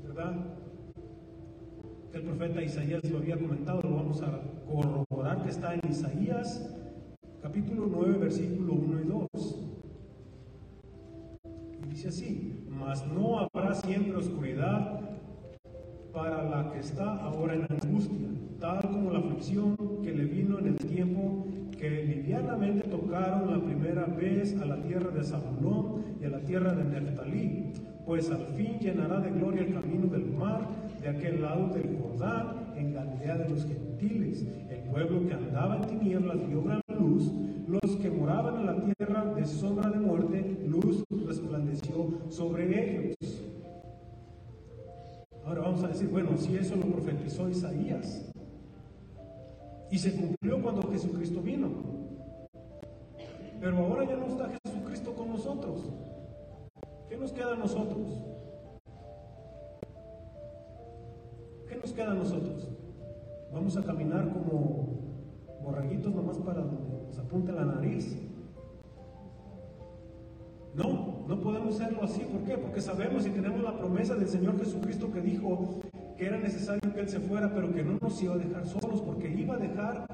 ¿verdad? 0.07 0.37
El 2.13 2.23
profeta 2.23 2.63
Isaías 2.63 3.05
lo 3.11 3.19
había 3.19 3.39
comentado, 3.39 3.83
lo 3.83 3.97
vamos 3.97 4.23
a 4.23 4.41
corroborar 4.67 5.43
que 5.43 5.51
está 5.51 5.75
en 5.75 5.81
Isaías 5.89 6.75
capítulo 7.43 7.89
9, 7.91 8.19
versículo 8.19 8.75
1 8.75 9.01
y 9.01 9.05
2. 9.05 9.59
Y 11.83 11.89
dice 11.89 12.09
así, 12.09 12.67
mas 12.69 13.07
no 13.07 13.39
habrá 13.39 13.75
siempre 13.75 14.17
oscuridad 14.17 15.01
para 16.13 16.43
la 16.45 16.73
que 16.73 16.81
está 16.81 17.15
ahora 17.23 17.55
en 17.55 17.67
angustia, 17.71 18.29
tal 18.59 18.81
como 18.83 19.11
la 19.11 19.21
aflicción 19.21 19.77
que 20.03 20.13
le 20.13 20.25
vino 20.25 20.59
en 20.59 20.67
el 20.67 20.77
tiempo 20.77 21.47
que 21.81 21.89
livianamente 22.05 22.87
tocaron 22.89 23.51
la 23.51 23.65
primera 23.65 24.05
vez 24.05 24.55
a 24.61 24.67
la 24.67 24.77
tierra 24.83 25.11
de 25.11 25.25
Zabulón 25.25 26.05
y 26.21 26.27
a 26.27 26.29
la 26.29 26.41
tierra 26.41 26.75
de 26.75 26.85
Neftalí, 26.85 27.73
pues 28.05 28.31
al 28.31 28.47
fin 28.49 28.79
llenará 28.79 29.21
de 29.21 29.31
gloria 29.31 29.63
el 29.63 29.73
camino 29.73 30.07
del 30.09 30.27
mar 30.33 30.69
de 31.01 31.09
aquel 31.09 31.41
lado 31.41 31.69
del 31.69 31.97
Jordán, 31.99 32.75
en 32.77 32.93
Galilea 32.93 33.39
de 33.39 33.49
los 33.49 33.65
gentiles. 33.65 34.47
El 34.69 34.91
pueblo 34.91 35.27
que 35.27 35.33
andaba 35.33 35.77
en 35.77 35.99
tinieblas 35.99 36.47
vio 36.47 36.63
gran 36.63 36.83
luz, 36.99 37.33
los 37.67 37.97
que 37.97 38.11
moraban 38.11 38.61
en 38.61 38.67
la 38.67 38.77
tierra 38.85 39.35
de 39.35 39.47
sombra 39.47 39.89
de 39.89 40.01
muerte, 40.01 40.59
luz 40.67 41.03
resplandeció 41.27 42.11
sobre 42.29 43.05
ellos. 43.07 43.17
Ahora 45.47 45.63
vamos 45.63 45.83
a 45.83 45.89
decir, 45.89 46.09
bueno, 46.09 46.37
si 46.37 46.57
eso 46.57 46.77
lo 46.77 46.83
profetizó 46.83 47.49
Isaías, 47.49 48.31
y 49.91 49.99
se 49.99 50.15
cumplió 50.15 50.63
cuando 50.63 50.91
Jesucristo 50.91 51.41
vino. 51.41 51.69
Pero 53.61 53.77
ahora 53.79 54.05
ya 54.05 54.17
no 54.17 54.27
está 54.27 54.49
Jesucristo 54.65 55.15
con 55.15 55.31
nosotros. 55.31 55.91
¿Qué 57.09 57.17
nos 57.17 57.33
queda 57.33 57.53
a 57.53 57.57
nosotros? 57.57 58.07
¿Qué 61.69 61.77
nos 61.77 61.93
queda 61.93 62.13
a 62.13 62.15
nosotros? 62.15 62.69
Vamos 63.53 63.77
a 63.77 63.83
caminar 63.83 64.33
como 64.33 65.01
borraguitos 65.63 66.15
nomás 66.15 66.39
para 66.39 66.61
donde 66.61 67.07
nos 67.07 67.19
apunte 67.19 67.53
la 67.53 67.65
nariz. 67.65 68.17
No, 70.75 71.25
no 71.27 71.41
podemos 71.41 71.81
hacerlo 71.81 72.05
así. 72.05 72.21
¿Por 72.21 72.45
qué? 72.45 72.57
Porque 72.57 72.81
sabemos 72.81 73.27
y 73.27 73.31
tenemos 73.31 73.61
la 73.61 73.77
promesa 73.77 74.15
del 74.15 74.29
Señor 74.29 74.57
Jesucristo 74.59 75.13
que 75.13 75.21
dijo 75.21 75.81
que 76.21 76.27
era 76.27 76.37
necesario 76.37 76.93
que 76.93 77.01
Él 77.01 77.09
se 77.09 77.19
fuera, 77.19 77.51
pero 77.51 77.73
que 77.73 77.83
no 77.83 77.97
nos 77.99 78.23
iba 78.23 78.35
a 78.35 78.37
dejar 78.37 78.67
solos, 78.67 79.01
porque 79.01 79.27
iba 79.27 79.55
a 79.55 79.57
dejar 79.57 80.07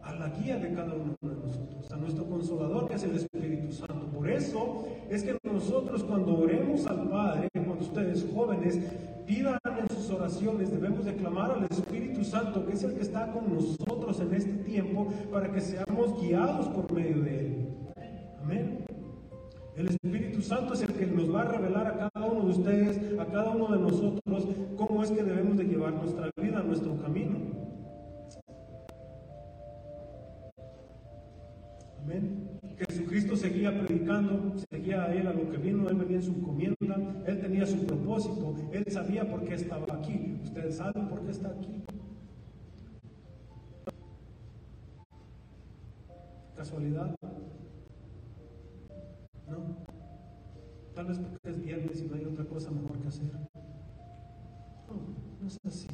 a 0.00 0.14
la 0.14 0.28
guía 0.28 0.56
de 0.56 0.72
cada 0.72 0.94
uno 0.94 1.16
de 1.20 1.34
nosotros, 1.34 1.90
a 1.90 1.96
nuestro 1.96 2.26
consolador 2.26 2.86
que 2.86 2.94
es 2.94 3.02
el 3.02 3.16
Espíritu 3.16 3.72
Santo. 3.72 4.06
Por 4.14 4.30
eso 4.30 4.86
es 5.10 5.24
que 5.24 5.36
nosotros 5.42 6.04
cuando 6.04 6.38
oremos 6.38 6.86
al 6.86 7.08
Padre, 7.08 7.48
cuando 7.52 7.84
ustedes 7.84 8.24
jóvenes 8.32 8.78
pidan 9.26 9.58
en 9.64 9.96
sus 9.96 10.08
oraciones, 10.10 10.70
debemos 10.70 11.04
declamar 11.04 11.50
al 11.50 11.64
Espíritu 11.64 12.22
Santo, 12.22 12.64
que 12.64 12.74
es 12.74 12.84
el 12.84 12.94
que 12.94 13.02
está 13.02 13.32
con 13.32 13.52
nosotros 13.52 14.20
en 14.20 14.32
este 14.32 14.52
tiempo, 14.62 15.12
para 15.32 15.50
que 15.50 15.60
seamos 15.60 16.22
guiados 16.22 16.68
por 16.68 16.92
medio 16.92 17.22
de 17.22 17.38
Él. 17.40 17.68
Amén. 18.40 18.75
El 19.76 19.88
Espíritu 19.88 20.40
Santo 20.40 20.72
es 20.72 20.80
el 20.80 20.94
que 20.94 21.06
nos 21.06 21.34
va 21.34 21.42
a 21.42 21.52
revelar 21.52 21.86
a 21.86 22.10
cada 22.10 22.26
uno 22.26 22.44
de 22.46 22.50
ustedes, 22.50 23.20
a 23.20 23.26
cada 23.26 23.50
uno 23.50 23.68
de 23.76 23.78
nosotros, 23.78 24.48
cómo 24.74 25.04
es 25.04 25.10
que 25.10 25.22
debemos 25.22 25.58
de 25.58 25.64
llevar 25.64 25.92
nuestra 25.92 26.30
vida, 26.40 26.62
nuestro 26.62 26.96
camino. 27.02 27.36
Amén. 32.02 32.58
Jesucristo 32.78 33.36
seguía 33.36 33.78
predicando, 33.78 34.54
seguía 34.70 35.04
a 35.04 35.14
él 35.14 35.26
a 35.26 35.34
lo 35.34 35.50
que 35.50 35.58
vino, 35.58 35.90
él 35.90 35.96
venía 35.96 36.16
en 36.16 36.22
su 36.22 36.30
encomienda, 36.30 37.24
él 37.26 37.40
tenía 37.42 37.66
su 37.66 37.84
propósito, 37.84 38.54
él 38.72 38.84
sabía 38.88 39.28
por 39.28 39.44
qué 39.44 39.54
estaba 39.56 39.84
aquí. 39.92 40.38
Ustedes 40.42 40.76
saben 40.76 41.06
por 41.08 41.20
qué 41.20 41.32
está 41.32 41.48
aquí. 41.48 41.82
¿Casualidad? 46.56 47.14
Tal 50.96 51.04
vez 51.04 51.18
porque 51.18 51.50
es 51.50 51.60
viernes 51.60 52.00
y 52.00 52.06
no 52.06 52.14
hay 52.14 52.24
otra 52.24 52.46
cosa 52.46 52.70
mejor 52.70 52.98
que 52.98 53.08
hacer. 53.08 53.30
No, 54.88 54.94
no 55.42 55.46
es 55.46 55.58
así. 55.66 55.88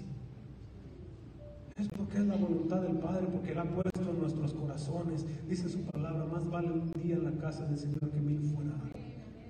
Es 1.77 1.89
porque 1.89 2.19
es 2.19 2.27
la 2.27 2.37
voluntad 2.37 2.83
del 2.83 2.99
Padre, 2.99 3.27
porque 3.33 3.51
Él 3.51 3.59
ha 3.59 3.65
puesto 3.65 4.01
en 4.09 4.21
nuestros 4.21 4.55
corazones. 4.55 5.27
Dice 5.49 5.69
su 5.69 5.81
palabra, 5.87 6.25
más 6.27 6.49
vale 6.49 6.71
un 6.71 6.93
día 7.03 7.17
en 7.17 7.25
la 7.25 7.33
casa 7.33 7.67
del 7.67 7.79
Señor 7.79 8.13
que 8.13 8.21
mil 8.21 8.43
fuera, 8.43 8.79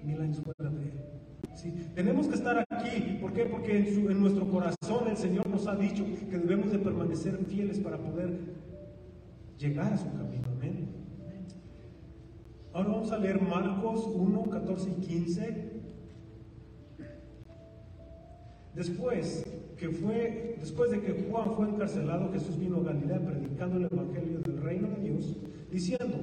mil 0.02 0.22
años 0.22 0.40
fuera 0.40 0.70
de 0.70 0.84
Él. 0.84 1.92
Tenemos 1.94 2.28
que 2.28 2.34
estar 2.34 2.64
aquí. 2.70 3.18
¿Por 3.20 3.34
qué? 3.34 3.44
Porque 3.44 3.78
en, 3.78 4.10
en 4.10 4.20
nuestro 4.20 4.48
corazón 4.48 5.06
el 5.06 5.18
Señor 5.18 5.46
nos 5.50 5.66
ha 5.66 5.76
dicho 5.76 6.02
que 6.30 6.38
debemos 6.38 6.72
de 6.72 6.78
permanecer 6.78 7.36
fieles 7.44 7.78
para 7.78 7.98
poder 7.98 8.40
llegar 9.58 9.92
a 9.92 9.98
su 9.98 10.10
camino. 10.16 10.48
Amén. 10.56 11.01
Ahora 12.74 12.88
vamos 12.88 13.12
a 13.12 13.18
leer 13.18 13.40
Marcos 13.42 14.08
1, 14.14 14.44
14 14.44 14.90
y 14.90 14.94
15. 15.06 15.72
Después 18.74 19.44
que 19.76 19.90
fue, 19.90 20.56
después 20.58 20.90
de 20.90 21.00
que 21.00 21.26
Juan 21.28 21.52
fue 21.54 21.68
encarcelado, 21.68 22.32
Jesús 22.32 22.58
vino 22.58 22.78
a 22.78 22.84
Galilea 22.84 23.20
predicando 23.20 23.76
el 23.76 23.84
evangelio 23.84 24.40
del 24.40 24.62
reino 24.62 24.88
de 24.88 25.02
Dios, 25.02 25.36
diciendo: 25.70 26.16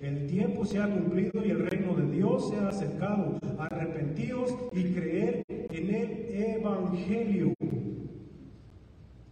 El 0.00 0.28
tiempo 0.28 0.64
se 0.64 0.78
ha 0.78 0.88
cumplido 0.88 1.44
y 1.44 1.50
el 1.50 1.68
reino 1.68 1.94
de 1.94 2.08
Dios 2.12 2.48
se 2.48 2.56
ha 2.56 2.68
acercado. 2.68 3.36
Arrepentidos 3.58 4.54
y 4.72 4.84
creer 4.92 5.42
en 5.48 5.94
el 5.94 6.58
evangelio. 6.58 7.54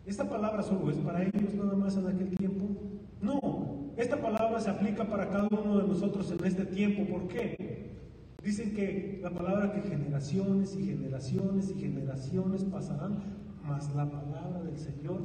¿Esta 0.04 0.28
palabra 0.28 0.64
solo 0.64 0.90
es 0.90 0.96
para 0.96 1.22
ellos 1.22 1.54
nada 1.54 1.76
más 1.76 1.96
en 1.96 2.08
aquel 2.08 2.30
tiempo? 2.36 2.95
No, 3.20 3.92
esta 3.96 4.20
palabra 4.20 4.60
se 4.60 4.70
aplica 4.70 5.04
para 5.04 5.28
cada 5.30 5.48
uno 5.48 5.78
de 5.78 5.88
nosotros 5.88 6.30
en 6.30 6.44
este 6.44 6.66
tiempo. 6.66 7.06
¿Por 7.06 7.28
qué? 7.28 7.96
Dicen 8.42 8.74
que 8.74 9.18
la 9.22 9.30
palabra 9.30 9.72
que 9.72 9.88
generaciones 9.88 10.76
y 10.76 10.86
generaciones 10.86 11.70
y 11.70 11.80
generaciones 11.80 12.64
pasarán, 12.64 13.18
mas 13.64 13.92
la 13.94 14.08
palabra 14.08 14.62
del 14.62 14.78
Señor 14.78 15.22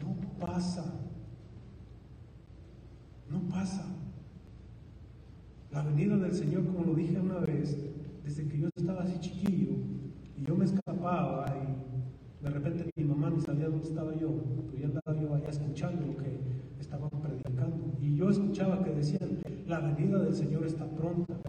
no 0.00 0.16
pasa. 0.38 0.84
No 3.30 3.40
pasa. 3.48 3.84
La 5.72 5.82
venida 5.82 6.16
del 6.16 6.32
Señor, 6.32 6.66
como 6.66 6.84
lo 6.84 6.94
dije 6.94 7.18
una 7.18 7.38
vez, 7.38 7.76
desde 8.22 8.46
que 8.46 8.58
yo 8.58 8.68
estaba 8.76 9.02
así 9.02 9.18
chiquillo 9.18 9.72
y 10.36 10.44
yo 10.46 10.54
me 10.54 10.66
escapaba 10.66 11.46
y 11.56 12.44
de 12.44 12.50
repente 12.50 12.90
mi 12.94 13.04
mamá 13.04 13.30
ni 13.30 13.40
sabía 13.40 13.68
dónde 13.68 13.88
estaba 13.88 14.14
yo, 14.14 14.30
pero 14.70 14.78
ya 14.78 14.86
andaba 14.86 15.20
yo 15.20 15.34
allá 15.34 15.48
escuchando 15.48 16.06
lo 16.06 16.16
que 16.18 16.38
estaban 16.94 17.10
predicando. 17.20 17.96
Y 18.00 18.16
yo 18.16 18.30
escuchaba 18.30 18.82
que 18.82 18.90
decían, 18.90 19.38
la 19.66 19.80
venida 19.80 20.18
del 20.18 20.34
Señor 20.34 20.64
está 20.66 20.86
pronta 20.86 21.40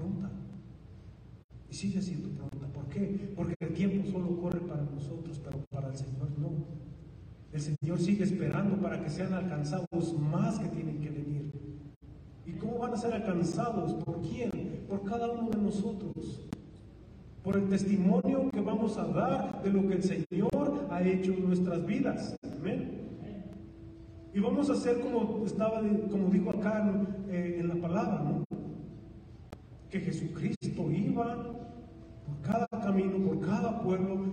pronta. 0.00 0.30
Y 1.70 1.74
sigue 1.74 2.00
siendo 2.00 2.30
pronta. 2.30 2.66
¿Por 2.72 2.86
qué? 2.86 3.32
Porque 3.36 3.54
el 3.60 3.74
tiempo 3.74 4.10
solo 4.10 4.40
corre 4.40 4.60
para 4.60 4.82
nosotros, 4.82 5.40
pero 5.44 5.58
para 5.70 5.88
el 5.88 5.96
Señor 5.96 6.28
no. 6.38 6.50
El 7.52 7.60
Señor 7.60 7.98
sigue 7.98 8.24
esperando 8.24 8.76
para 8.80 9.02
que 9.02 9.10
sean 9.10 9.32
alcanzados 9.34 10.18
más 10.18 10.58
que 10.58 10.68
tienen 10.68 11.00
que 11.00 11.10
venir. 11.10 11.52
¿Y 12.46 12.52
cómo 12.52 12.78
van 12.78 12.94
a 12.94 12.96
ser 12.96 13.12
alcanzados? 13.12 13.94
¿Por 14.04 14.20
quién? 14.20 14.50
Por 14.88 15.04
cada 15.04 15.30
uno 15.30 15.50
de 15.50 15.58
nosotros. 15.58 16.46
Por 17.42 17.56
el 17.56 17.68
testimonio 17.68 18.50
que 18.50 18.60
vamos 18.60 18.98
a 18.98 19.06
dar 19.06 19.62
de 19.62 19.70
lo 19.70 19.86
que 19.88 19.94
el 19.94 20.02
Señor 20.02 20.86
ha 20.90 21.02
hecho 21.02 21.32
en 21.32 21.46
nuestras 21.46 21.86
vidas. 21.86 22.36
Y 24.32 24.40
vamos 24.40 24.70
a 24.70 24.74
hacer 24.74 25.00
como 25.00 25.44
estaba, 25.44 25.80
como 26.10 26.28
dijo 26.28 26.50
acá 26.50 26.92
eh, 27.28 27.56
en 27.60 27.68
la 27.68 27.74
palabra, 27.74 28.22
¿no? 28.22 28.44
que 29.90 30.00
Jesucristo 30.00 30.90
iba 30.90 31.36
por 32.24 32.40
cada 32.42 32.66
camino, 32.68 33.18
por 33.26 33.40
cada 33.40 33.82
pueblo, 33.82 34.24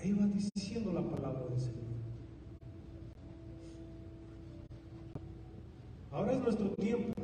e 0.00 0.08
iba 0.08 0.26
diciendo 0.26 0.92
la 0.92 1.02
palabra 1.02 1.46
del 1.48 1.60
Señor. 1.60 1.84
Ahora 6.10 6.32
es 6.32 6.40
nuestro 6.40 6.70
tiempo. 6.70 7.22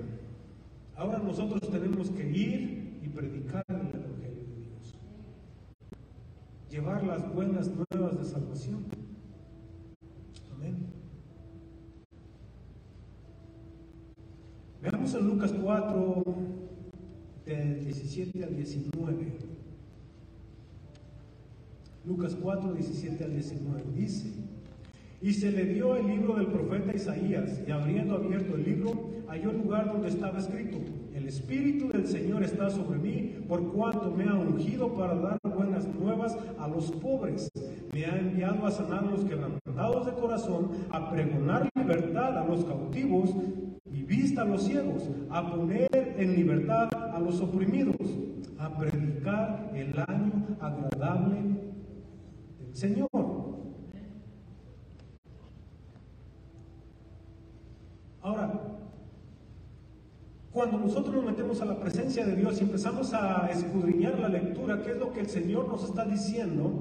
Ahora 0.97 1.19
nosotros 1.19 1.61
tenemos 1.71 2.11
que 2.11 2.31
ir 2.31 3.01
y 3.03 3.09
predicar 3.09 3.65
el 3.69 3.77
Evangelio 3.77 4.19
de 4.21 4.65
Dios. 4.65 4.99
Llevar 6.81 7.05
las 7.05 7.35
buenas 7.35 7.71
nuevas 7.71 8.19
de 8.19 8.25
salvación. 8.25 8.87
Amén. 10.55 10.79
Veamos 14.81 15.15
en 15.15 15.27
Lucas 15.27 15.53
4, 15.63 16.25
del 17.45 17.85
17 17.85 18.45
al 18.45 18.57
19. 18.57 19.39
Lucas 22.07 22.35
4, 22.41 22.73
17 22.73 23.25
al 23.25 23.33
19 23.33 23.83
dice, 23.95 24.33
y 25.21 25.35
se 25.35 25.53
le 25.53 25.67
dio 25.67 25.97
el 25.97 26.07
libro 26.07 26.37
del 26.37 26.47
profeta 26.47 26.97
Isaías, 26.97 27.61
y 27.69 27.71
abriendo 27.71 28.15
abierto 28.15 28.55
el 28.55 28.65
libro, 28.65 29.11
halló 29.29 29.51
el 29.51 29.59
lugar 29.59 29.93
donde 29.93 30.09
estaba 30.09 30.39
escrito, 30.39 30.79
el 31.13 31.29
Espíritu 31.29 31.89
del 31.89 32.07
Señor 32.07 32.43
está 32.43 32.71
sobre 32.71 32.99
mí, 32.99 33.35
por 33.47 33.71
cuanto 33.71 34.11
me 34.13 34.25
ha 34.25 34.35
ungido 34.35 34.95
para 34.95 35.15
dar 35.17 35.40
buenas 35.61 35.87
nuevas 35.89 36.39
a 36.59 36.69
los 36.69 36.91
pobres. 36.91 37.51
Me 37.93 38.07
ha 38.07 38.17
enviado 38.17 38.65
a 38.67 38.71
sanar 38.71 39.05
a 39.05 39.11
los 39.11 39.25
quebrantados 39.25 40.07
de 40.07 40.13
corazón, 40.15 40.71
a 40.91 41.11
pregonar 41.11 41.69
libertad 41.75 42.39
a 42.39 42.45
los 42.47 42.65
cautivos 42.65 43.31
y 43.85 44.03
vista 44.03 44.41
a 44.41 44.45
los 44.47 44.63
ciegos, 44.63 45.11
a 45.29 45.51
poner 45.51 46.15
en 46.17 46.35
libertad 46.35 46.89
a 46.95 47.19
los 47.21 47.43
oprimidos, 47.43 47.95
a 48.59 48.75
predicar 48.75 49.71
el 49.75 49.93
año 49.99 50.57
agradable 50.61 51.37
del 52.59 52.75
Señor. 52.75 53.09
Ahora, 58.23 58.80
cuando 60.53 60.79
nosotros 60.79 61.15
nos 61.15 61.25
metemos 61.25 61.61
a 61.61 61.65
la 61.65 61.79
presencia 61.79 62.27
de 62.27 62.35
Dios 62.35 62.61
y 62.61 62.65
empezamos 62.65 63.15
a 63.15 63.49
escudriñar 63.53 64.19
la 64.19 64.29
lectura, 64.29 64.83
qué 64.83 64.93
es 64.93 64.99
lo 64.99 65.13
que 65.13 65.21
el 65.21 65.29
Señor 65.29 65.69
nos 65.69 65.85
está 65.85 66.05
diciendo, 66.05 66.73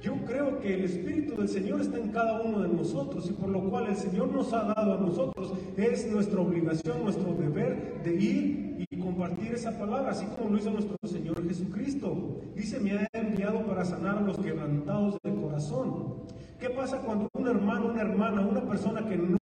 yo 0.00 0.14
creo 0.26 0.60
que 0.60 0.74
el 0.74 0.84
Espíritu 0.84 1.34
del 1.34 1.48
Señor 1.48 1.80
está 1.80 1.98
en 1.98 2.10
cada 2.10 2.42
uno 2.42 2.60
de 2.60 2.68
nosotros 2.68 3.28
y 3.28 3.32
por 3.32 3.48
lo 3.48 3.68
cual 3.70 3.86
el 3.86 3.96
Señor 3.96 4.30
nos 4.30 4.52
ha 4.52 4.64
dado 4.64 4.94
a 4.94 5.00
nosotros, 5.00 5.52
es 5.76 6.12
nuestra 6.12 6.40
obligación, 6.40 7.02
nuestro 7.02 7.32
deber 7.32 8.02
de 8.04 8.14
ir 8.14 8.86
y 8.90 8.96
compartir 8.98 9.52
esa 9.52 9.76
palabra, 9.76 10.12
así 10.12 10.26
como 10.26 10.50
lo 10.50 10.58
hizo 10.58 10.70
nuestro 10.70 10.96
Señor 11.08 11.42
Jesucristo. 11.48 12.38
Dice, 12.54 12.78
me 12.78 12.92
ha 12.92 13.08
enviado 13.14 13.66
para 13.66 13.84
sanar 13.84 14.18
a 14.18 14.20
los 14.20 14.38
quebrantados 14.38 15.16
de 15.24 15.34
corazón. 15.34 16.14
¿Qué 16.60 16.70
pasa 16.70 16.98
cuando 16.98 17.28
un 17.32 17.48
hermano, 17.48 17.86
una 17.86 18.02
hermana, 18.02 18.46
una 18.46 18.62
persona 18.62 19.06
que 19.06 19.16
no 19.16 19.38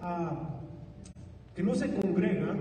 ah, 0.00 0.60
que 1.54 1.62
no 1.62 1.74
se 1.74 1.92
congrega, 1.94 2.56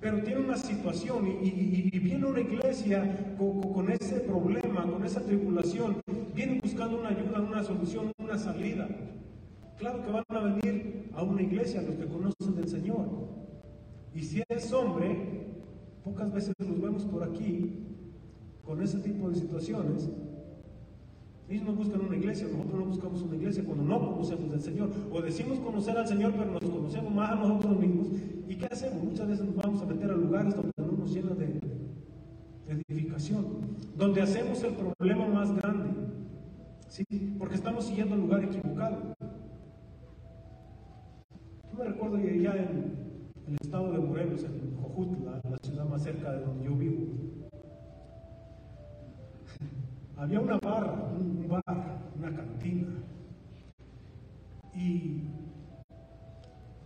pero 0.00 0.22
tiene 0.22 0.40
una 0.40 0.56
situación 0.56 1.26
y, 1.42 1.98
viene 2.00 2.26
una 2.26 2.40
iglesia 2.40 3.34
con, 3.38 3.90
ese 3.90 4.20
problema, 4.20 4.82
con 4.90 5.04
esa 5.04 5.20
tribulación, 5.20 6.00
viene 6.34 6.60
buscando 6.62 6.98
una 6.98 7.10
ayuda, 7.10 7.40
una 7.40 7.62
solución, 7.62 8.12
una 8.18 8.38
salida. 8.38 8.88
Claro 9.78 10.02
que 10.02 10.10
van 10.10 10.24
a 10.28 10.40
venir 10.40 11.10
a 11.14 11.22
una 11.22 11.42
iglesia 11.42 11.82
los 11.82 11.96
que 11.96 12.06
conocen 12.06 12.54
del 12.56 12.68
Señor. 12.68 13.08
Y 14.14 14.22
si 14.22 14.42
es 14.48 14.72
hombre, 14.72 15.50
pocas 16.02 16.32
veces 16.32 16.54
los 16.58 16.80
vemos 16.80 17.04
por 17.04 17.22
aquí 17.22 17.86
con 18.64 18.82
ese 18.82 18.98
tipo 18.98 19.28
de 19.28 19.36
situaciones, 19.36 20.08
ellos 21.50 21.64
no 21.64 21.72
buscan 21.72 22.00
una 22.00 22.16
iglesia, 22.16 22.46
nosotros 22.46 22.78
no 22.78 22.86
buscamos 22.86 23.22
una 23.22 23.34
iglesia 23.34 23.64
cuando 23.64 23.82
no 23.82 23.98
conocemos 23.98 24.52
al 24.52 24.60
Señor. 24.60 24.90
O 25.10 25.20
decimos 25.20 25.58
conocer 25.58 25.98
al 25.98 26.06
Señor, 26.06 26.32
pero 26.32 26.52
nos 26.52 26.62
conocemos 26.62 27.12
más 27.12 27.32
a 27.32 27.34
nosotros 27.34 27.76
mismos. 27.76 28.06
¿Y 28.48 28.54
qué 28.54 28.66
hacemos? 28.66 29.02
Muchas 29.02 29.26
veces 29.26 29.46
nos 29.46 29.56
vamos 29.56 29.82
a 29.82 29.86
meter 29.86 30.12
a 30.12 30.14
lugares 30.14 30.54
donde 30.54 30.70
no 30.78 30.92
nos 30.92 31.12
llena 31.12 31.34
de, 31.34 31.60
edificación, 32.68 33.46
donde 33.96 34.22
hacemos 34.22 34.62
el 34.62 34.74
problema 34.74 35.26
más 35.26 35.52
grande. 35.56 35.90
¿sí? 36.86 37.04
Porque 37.36 37.56
estamos 37.56 37.84
siguiendo 37.84 38.14
el 38.14 38.20
lugar 38.20 38.44
equivocado. 38.44 39.16
Yo 41.72 41.78
me 41.78 41.84
recuerdo 41.84 42.16
ya 42.18 42.54
en 42.54 42.94
el 43.48 43.56
estado 43.60 43.90
de 43.90 43.98
Morelos, 43.98 44.44
en 44.44 44.76
Jojutla, 44.80 45.40
la 45.50 45.58
ciudad 45.64 45.88
más 45.88 46.04
cerca 46.04 46.30
de 46.30 46.44
donde 46.44 46.64
yo 46.64 46.76
vivo 46.76 47.39
había 50.20 50.38
una 50.38 50.58
barra, 50.58 50.92
un 51.18 51.48
bar, 51.48 51.98
una 52.18 52.36
cantina. 52.36 52.88
Y 54.74 55.22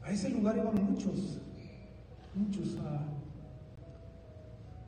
a 0.05 0.13
ese 0.13 0.31
lugar 0.31 0.57
iban 0.57 0.85
muchos, 0.85 1.43
muchos, 2.35 2.79
a, 2.79 3.03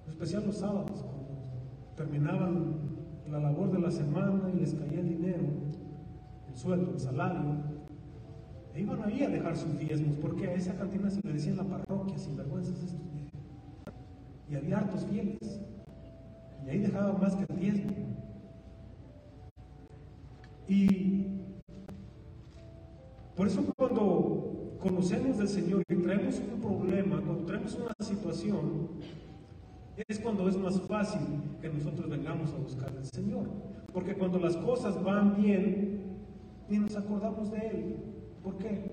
en 0.05 0.13
especial 0.13 0.47
los 0.47 0.57
sábados, 0.57 1.03
cuando 1.03 1.97
terminaban 1.97 2.77
la 3.29 3.41
labor 3.41 3.73
de 3.73 3.81
la 3.81 3.91
semana 3.91 4.49
y 4.55 4.61
les 4.61 4.75
caía 4.75 5.01
el 5.01 5.09
dinero, 5.09 5.45
el 6.49 6.57
sueldo, 6.57 6.93
el 6.93 7.01
salario. 7.01 7.77
E 8.75 8.83
iban 8.83 9.03
ahí 9.03 9.25
a 9.25 9.29
dejar 9.29 9.57
sus 9.57 9.77
diezmos, 9.77 10.17
porque 10.19 10.47
a 10.47 10.55
esa 10.55 10.77
cantina 10.77 11.11
se 11.11 11.21
le 11.25 11.33
decía 11.33 11.51
en 11.51 11.57
la 11.57 11.65
parroquia, 11.65 12.17
sin 12.17 12.37
vergüenzas 12.37 12.77
estos 12.77 13.01
Y 14.49 14.55
había 14.55 14.79
hartos 14.79 15.05
fieles. 15.07 15.61
Y 16.65 16.71
ahí 16.71 16.79
dejaban 16.79 17.21
más 17.21 17.35
que 17.35 17.53
el 17.53 17.59
diezmo. 17.59 18.07
Y 20.69 21.27
por 23.37 23.47
eso 23.47 23.65
cuando 23.77 24.77
conocemos 24.81 25.39
del 25.39 25.49
Señor 25.49 25.83
y 25.89 25.97
traemos 25.97 26.41
un 26.41 26.61
problema, 26.61 27.21
cuando 27.21 27.45
traemos 27.45 27.75
una 27.75 27.95
situación, 28.01 28.89
es 30.09 30.19
cuando 30.19 30.49
es 30.49 30.57
más 30.57 30.81
fácil 30.83 31.21
que 31.61 31.69
nosotros 31.69 32.09
vengamos 32.09 32.53
a 32.53 32.57
buscar 32.57 32.91
al 32.97 33.05
Señor. 33.05 33.49
Porque 33.93 34.15
cuando 34.15 34.39
las 34.39 34.57
cosas 34.57 35.03
van 35.03 35.37
bien, 35.41 36.17
ni 36.69 36.79
nos 36.79 36.97
acordamos 36.97 37.51
de 37.51 37.59
Él. 37.59 37.97
¿Por 38.43 38.59
qué? 38.59 38.91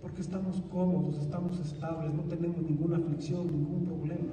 Porque 0.00 0.22
estamos 0.22 0.62
cómodos, 0.70 1.18
estamos 1.18 1.58
estables, 1.58 2.14
no 2.14 2.22
tenemos 2.22 2.62
ninguna 2.62 2.96
aflicción, 2.96 3.46
ningún 3.46 3.84
problema. 3.84 4.32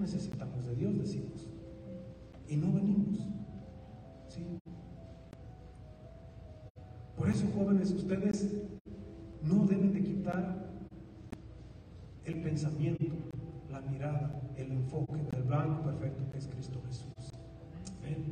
necesitamos 0.00 0.64
de 0.66 0.76
Dios, 0.76 0.98
decimos. 0.98 1.48
Y 2.48 2.56
no 2.56 2.72
venimos. 2.72 3.18
Por 7.20 7.28
eso, 7.28 7.46
jóvenes, 7.54 7.90
ustedes 7.90 8.50
no 9.42 9.66
deben 9.66 9.92
de 9.92 10.02
quitar 10.02 10.70
el 12.24 12.40
pensamiento, 12.40 13.04
la 13.70 13.82
mirada, 13.82 14.40
el 14.56 14.72
enfoque 14.72 15.22
del 15.30 15.42
blanco 15.42 15.82
perfecto 15.82 16.22
que 16.32 16.38
es 16.38 16.46
Cristo 16.46 16.80
Jesús. 16.86 17.34
Amén. 17.98 18.24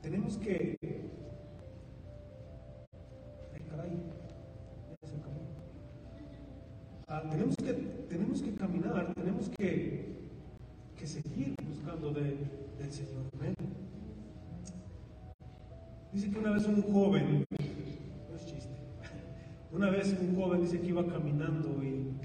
Tenemos 0.00 0.36
que 0.38 0.76
Ah, 7.08 7.22
tenemos, 7.30 7.56
que, 7.56 7.72
tenemos 8.08 8.42
que 8.42 8.54
caminar, 8.54 9.14
tenemos 9.14 9.48
que, 9.48 9.56
que 9.58 10.15
del 12.00 12.92
Señor. 12.92 13.26
Dice 16.12 16.30
que 16.30 16.38
una 16.38 16.52
vez 16.52 16.66
un 16.66 16.82
joven, 16.82 17.44
no 17.50 18.36
es 18.36 18.46
chiste, 18.46 18.74
una 19.72 19.90
vez 19.90 20.16
un 20.18 20.34
joven 20.34 20.60
dice 20.62 20.80
que 20.80 20.86
iba 20.86 21.06
caminando 21.06 21.82
y 21.82 22.16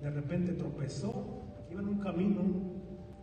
de 0.00 0.10
repente 0.10 0.52
tropezó, 0.52 1.12
iba 1.70 1.80
en 1.80 1.88
un 1.88 1.98
camino 1.98 2.40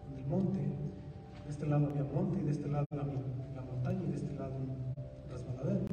en 0.10 0.18
el 0.18 0.26
monte, 0.28 0.60
de 0.60 1.50
este 1.50 1.66
lado 1.66 1.88
había 1.88 2.04
monte 2.04 2.40
y 2.42 2.44
de 2.44 2.52
este 2.52 2.68
lado 2.68 2.86
la, 2.92 3.04
la 3.04 3.62
montaña 3.62 4.02
y 4.06 4.12
de 4.12 4.18
este 4.18 4.34
lado 4.36 4.56
un 4.56 4.94
resbaladero. 5.30 5.86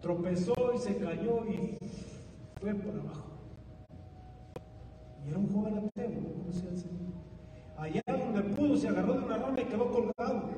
Tropezó 0.00 0.54
y 0.74 0.78
se 0.78 0.96
cayó 0.98 1.44
y 1.46 1.76
fue 2.60 2.74
por 2.74 2.94
abajo. 2.94 3.30
Y 5.24 5.28
era 5.30 5.38
un 5.38 5.48
joven 5.52 5.78
ateo, 5.78 6.10
no 6.10 6.32
conocía 6.32 6.70
al 6.70 6.78
Señor. 6.78 7.13
Allá 7.76 8.02
donde 8.06 8.42
pudo, 8.54 8.76
se 8.76 8.88
agarró 8.88 9.14
de 9.14 9.24
una 9.24 9.36
rama 9.36 9.60
y 9.60 9.64
quedó 9.64 9.90
colgado. 9.90 10.50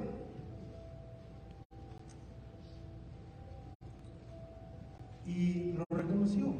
Y 5.25 5.73
lo 5.73 5.85
reconoció. 5.91 6.55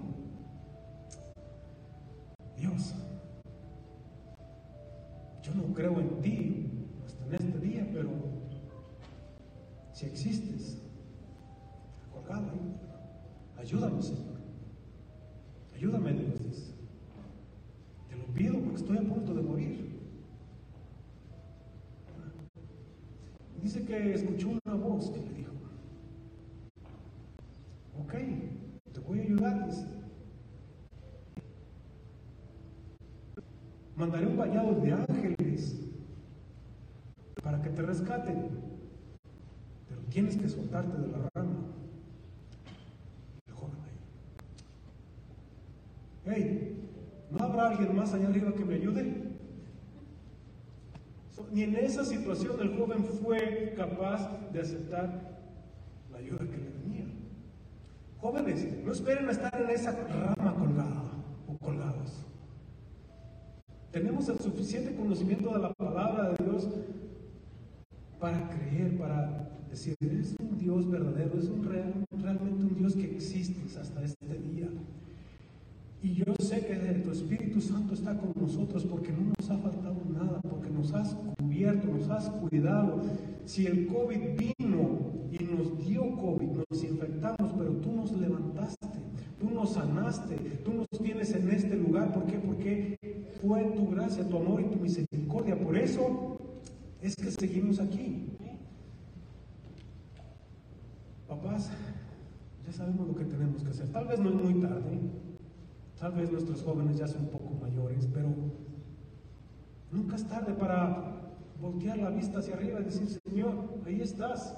Dios, 2.57 2.95
yo 5.43 5.55
no 5.55 5.75
creo 5.75 6.01
en 6.01 6.21
ti 6.21 6.67
hasta 7.05 7.25
en 7.27 7.35
este 7.35 7.59
día, 7.61 7.89
pero 7.93 8.11
si 9.93 10.07
existes, 10.07 10.83
colgado 12.13 12.51
ahí, 12.51 12.81
ayúdame, 13.59 14.03
Señor. 14.03 14.37
Ayúdame, 15.75 16.13
Dios. 16.15 16.75
Te 18.09 18.17
lo 18.17 18.25
pido 18.27 18.59
porque 18.61 18.77
estoy 18.77 18.97
a 18.97 19.03
punto 19.03 19.35
de 19.35 19.43
morir. 19.43 19.86
Dice 23.67 23.85
que 23.85 24.15
escuchó 24.15 24.51
una 24.65 24.77
voz 24.77 25.11
que 25.11 25.19
le 25.19 25.33
dijo, 25.33 25.51
ok, 27.99 28.13
te 28.93 29.01
voy 29.01 29.19
a 29.19 29.23
ayudar, 29.25 29.67
dice. 29.67 29.87
Mandaré 33.97 34.29
un 34.29 34.37
bañado 34.37 34.73
de 34.81 34.93
ángeles 34.93 35.81
para 37.43 37.61
que 37.61 37.71
te 37.71 37.83
rescaten, 37.83 38.51
pero 39.89 40.01
tienes 40.11 40.37
que 40.37 40.49
soltarte 40.49 41.03
de 41.03 41.09
la 41.09 41.29
rama. 41.35 41.57
hey, 46.27 46.89
¿no 47.33 47.45
habrá 47.45 47.71
alguien 47.71 47.97
más 47.97 48.15
allá 48.15 48.29
arriba 48.29 48.55
que 48.55 48.65
me 48.65 48.75
ayude? 48.77 49.27
Ni 51.53 51.63
en 51.63 51.77
esa 51.77 52.05
situación 52.05 52.57
el 52.61 52.77
joven 52.77 53.05
fue 53.05 53.75
capaz 53.77 54.31
de 54.53 54.61
aceptar 54.61 55.39
la 56.11 56.19
ayuda 56.19 56.39
que 56.39 56.57
le 56.57 56.71
venía. 56.71 57.07
Jóvenes, 58.21 58.67
no 58.85 58.93
esperen 58.93 59.29
a 59.29 59.33
estar 59.33 59.61
en 59.61 59.71
esa 59.71 59.93
rama 59.93 60.55
colgada 60.55 61.03
o 61.47 61.57
colgados. 61.59 62.25
Tenemos 63.93 64.29
el 64.29 64.39
suficiente 64.39 64.95
conocimiento 64.95 65.53
de 65.53 65.59
la 65.59 65.73
palabra 65.75 66.31
de 66.31 66.45
Dios 66.45 66.69
para 68.19 68.49
creer, 68.51 68.99
para 68.99 69.51
decir, 69.71 69.95
es 70.01 70.35
un 70.41 70.59
Dios 70.59 70.91
verdadero, 70.91 71.39
es 71.39 71.49
un 71.49 71.65
realmente 71.65 72.65
un 72.65 72.77
Dios 72.77 72.95
que 72.95 73.15
existe 73.15 73.61
hasta 73.79 74.03
este 74.03 74.27
día. 74.39 74.69
Y 76.03 76.15
yo 76.15 76.35
sé 76.39 76.67
que 76.67 76.75
tu 77.03 77.11
Espíritu 77.11 77.61
Santo 77.61 77.95
está 77.95 78.17
con 78.17 78.33
nosotros 78.41 78.85
porque 78.85 79.13
no 79.13 79.33
nos 79.39 79.51
ha 79.51 79.59
faltado 79.59 79.97
porque 80.57 80.71
nos 80.71 80.93
has 80.95 81.15
cubierto, 81.39 81.89
nos 81.89 82.09
has 82.09 82.31
cuidado. 82.31 83.03
Si 83.45 83.67
el 83.67 83.87
COVID 83.87 84.21
vino 84.37 84.99
y 85.31 85.45
nos 85.45 85.87
dio 85.87 86.17
COVID, 86.17 86.49
nos 86.71 86.85
infectamos, 86.85 87.53
pero 87.57 87.73
tú 87.75 87.93
nos 87.93 88.13
levantaste, 88.13 88.89
tú 89.39 89.51
nos 89.51 89.75
sanaste, 89.75 90.37
tú 90.65 90.73
nos 90.73 90.89
tienes 91.03 91.35
en 91.35 91.51
este 91.51 91.77
lugar. 91.77 92.13
¿Por 92.13 92.25
qué? 92.25 92.39
Porque 92.39 92.99
fue 93.43 93.65
tu 93.77 93.91
gracia, 93.91 94.27
tu 94.27 94.37
amor 94.37 94.63
y 94.63 94.65
tu 94.65 94.79
misericordia. 94.79 95.59
Por 95.59 95.77
eso 95.77 96.39
es 97.03 97.15
que 97.15 97.31
seguimos 97.31 97.79
aquí. 97.79 98.27
Papás, 101.29 101.71
ya 102.67 102.73
sabemos 102.73 103.09
lo 103.09 103.15
que 103.15 103.25
tenemos 103.25 103.63
que 103.63 103.71
hacer. 103.71 103.89
Tal 103.89 104.07
vez 104.07 104.19
no 104.19 104.31
es 104.31 104.35
muy 104.37 104.55
tarde. 104.61 104.99
Tal 105.99 106.13
vez 106.13 106.31
nuestros 106.31 106.63
jóvenes 106.63 106.99
ya 106.99 107.09
son 107.09 107.23
un 107.23 107.31
poco 107.31 107.55
mayores, 107.61 108.07
pero 108.13 108.29
nunca 109.97 110.17
es 110.17 110.27
tarde 110.29 110.53
para 110.53 111.15
voltear 111.61 111.99
la 111.99 112.11
vista 112.11 112.39
hacia 112.39 112.55
arriba 112.55 112.81
y 112.81 112.85
decir, 112.85 113.09
Señor, 113.25 113.55
ahí 113.87 114.01
estás. 114.01 114.57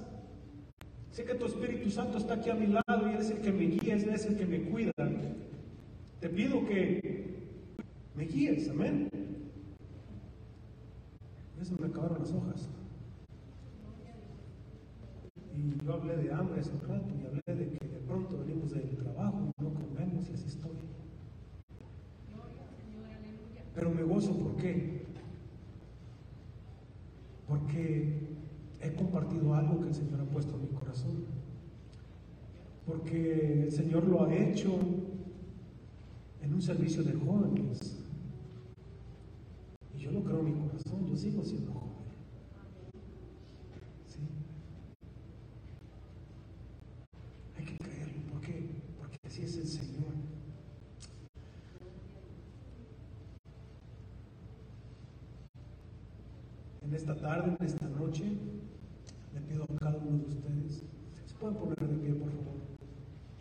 Sé 1.10 1.24
que 1.24 1.34
tu 1.34 1.46
Espíritu 1.46 1.90
Santo 1.90 2.18
está 2.18 2.34
aquí 2.34 2.50
a 2.50 2.54
mi 2.54 2.66
lado 2.66 3.08
y 3.08 3.14
eres 3.14 3.30
el 3.30 3.40
que 3.40 3.52
me 3.52 3.64
guía, 3.66 3.94
eres 3.94 4.26
el 4.26 4.36
que 4.36 4.46
me 4.46 4.62
cuida. 4.62 4.92
Te 6.20 6.28
pido 6.28 6.66
que 6.66 7.48
me 8.14 8.24
guíes, 8.24 8.68
amén. 8.68 9.08
Ya 11.56 11.64
se 11.64 11.74
me 11.80 11.86
acabaron 11.86 12.18
las 12.18 12.32
hojas. 12.32 12.68
Y 15.54 15.84
yo 15.84 15.94
hablé 15.94 16.16
de 16.16 16.32
hambre 16.32 16.60
hace 16.60 16.70
un 16.70 16.80
rato 16.80 17.06
y 17.20 17.26
hablé 17.26 17.64
de 17.64 17.78
que 17.78 17.88
de 17.88 17.98
pronto 18.06 18.38
venimos 18.38 18.70
del 18.70 18.96
trabajo, 18.96 19.52
no 19.58 19.74
comemos 19.74 20.28
y 20.28 20.34
así 20.34 20.46
estoy. 20.46 20.70
Pero 23.74 23.90
me 23.90 24.02
gozo, 24.02 24.36
¿por 24.36 24.56
qué? 24.56 24.97
Porque 27.48 28.36
he 28.80 28.92
compartido 28.92 29.54
algo 29.54 29.80
que 29.80 29.88
el 29.88 29.94
Señor 29.94 30.20
ha 30.20 30.24
puesto 30.24 30.54
en 30.54 30.62
mi 30.62 30.68
corazón. 30.68 31.24
Porque 32.86 33.64
el 33.64 33.72
Señor 33.72 34.06
lo 34.06 34.24
ha 34.24 34.34
hecho 34.34 34.78
en 36.42 36.54
un 36.54 36.60
servicio 36.60 37.02
de 37.02 37.14
jóvenes. 37.14 37.96
Y 39.96 39.98
yo 39.98 40.12
lo 40.12 40.22
creo 40.22 40.40
en 40.40 40.44
mi 40.44 40.52
corazón, 40.52 41.06
yo 41.06 41.16
sigo 41.16 41.42
siendo 41.42 41.72
joven. 41.72 41.88
¿Sí? 44.06 44.20
Hay 47.56 47.64
que 47.64 47.78
creerlo, 47.78 48.22
¿por 48.30 48.40
qué? 48.42 48.68
Porque 48.98 49.18
así 49.26 49.42
es 49.42 49.56
el 49.56 49.66
Señor. 49.66 49.88
en 56.87 56.87
esta 56.98 57.14
tarde, 57.14 57.56
en 57.60 57.64
esta 57.64 57.88
noche, 57.88 58.24
le 59.32 59.40
pido 59.42 59.62
a 59.62 59.78
cada 59.78 59.98
uno 59.98 60.18
de 60.18 60.24
ustedes, 60.24 60.82
se 61.26 61.34
pueden 61.38 61.56
poner 61.56 61.78
de 61.78 61.96
pie, 61.96 62.14
por 62.14 62.28
favor. 62.28 62.58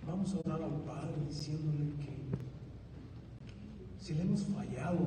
Vamos 0.05 0.35
a 0.35 0.39
orar 0.41 0.61
al 0.61 0.79
Padre 0.83 1.15
diciéndole 1.27 1.91
que 1.97 2.17
si 3.99 4.13
le 4.13 4.21
hemos 4.21 4.43
fallado 4.43 4.99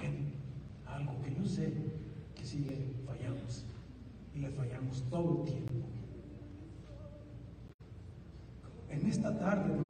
en 0.00 0.32
algo 0.86 1.20
que 1.22 1.34
yo 1.34 1.44
sé 1.44 1.72
que 2.36 2.44
si 2.44 2.60
le 2.60 2.94
fallamos 3.04 3.64
y 4.32 4.38
le 4.38 4.50
fallamos 4.50 5.02
todo 5.10 5.42
el 5.42 5.52
tiempo. 5.52 5.72
En 8.90 9.06
esta 9.06 9.36
tarde, 9.36 9.82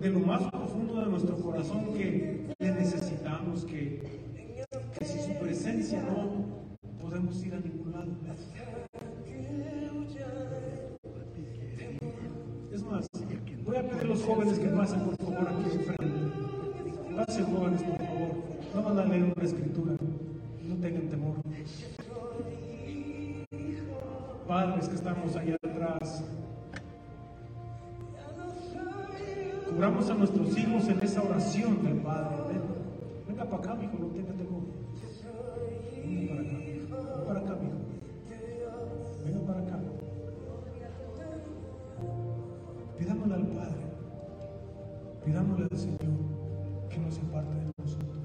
de 0.00 0.10
lo 0.10 0.20
más 0.20 0.42
profundo 0.50 1.00
de 1.00 1.06
nuestro 1.06 1.36
corazón 1.36 1.92
que 1.94 2.54
le 2.58 2.72
necesitamos, 2.72 3.64
que, 3.64 4.02
que 4.98 5.04
sin 5.04 5.20
su 5.22 5.40
presencia 5.40 6.02
no 6.02 6.44
podemos 7.00 7.44
ir 7.44 7.54
a 7.54 7.60
ningún 7.60 7.92
lado. 7.92 8.10
Es 12.72 12.82
más, 12.84 13.08
voy 13.64 13.76
a 13.76 13.82
pedir 13.82 14.02
a 14.02 14.04
los 14.04 14.22
jóvenes 14.22 14.58
que 14.58 14.68
pasen 14.68 15.00
por 15.00 15.16
favor 15.16 15.48
aquí 15.48 15.76
enfrente. 15.76 17.16
Pasen 17.16 17.44
jóvenes, 17.46 17.82
por 17.82 17.96
favor. 17.96 18.28
Vamos 18.74 18.98
a 18.98 19.04
leer 19.04 19.24
una 19.24 19.44
escritura. 19.44 19.92
no 20.68 20.76
tengan 20.76 21.08
temor. 21.08 21.34
Padres 24.46 24.88
que 24.88 24.94
estamos 24.94 25.36
allá 25.36 25.56
atrás, 25.56 26.24
a 29.98 30.14
nuestros 30.14 30.56
hijos 30.56 30.88
en 30.88 31.02
esa 31.02 31.22
oración 31.22 31.82
del 31.82 31.96
Padre. 31.96 32.54
Venga 33.26 33.44
para 33.44 33.56
acá, 33.56 33.76
hijo, 33.82 33.98
no 33.98 34.06
tenga 34.06 34.32
temor. 34.32 34.62
Venga 36.06 36.34
para 36.34 36.40
acá, 36.40 36.54
venga 36.86 37.26
para 37.26 37.40
acá, 37.40 37.52
hijo. 37.62 37.78
Venga 39.24 39.40
para 39.44 39.60
acá. 39.60 39.78
Pidámosle 42.96 43.34
al 43.34 43.46
Padre, 43.48 43.82
pidámosle 45.24 45.64
al 45.68 45.76
Señor 45.76 45.98
que 46.88 46.98
no 46.98 47.10
se 47.10 47.20
aparte 47.20 47.54
de 47.56 47.72
nosotros. 47.76 48.22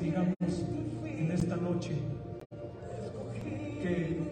Digamos 0.00 0.64
en 1.04 1.30
esta 1.32 1.56
noche 1.56 1.96
que 3.82 4.28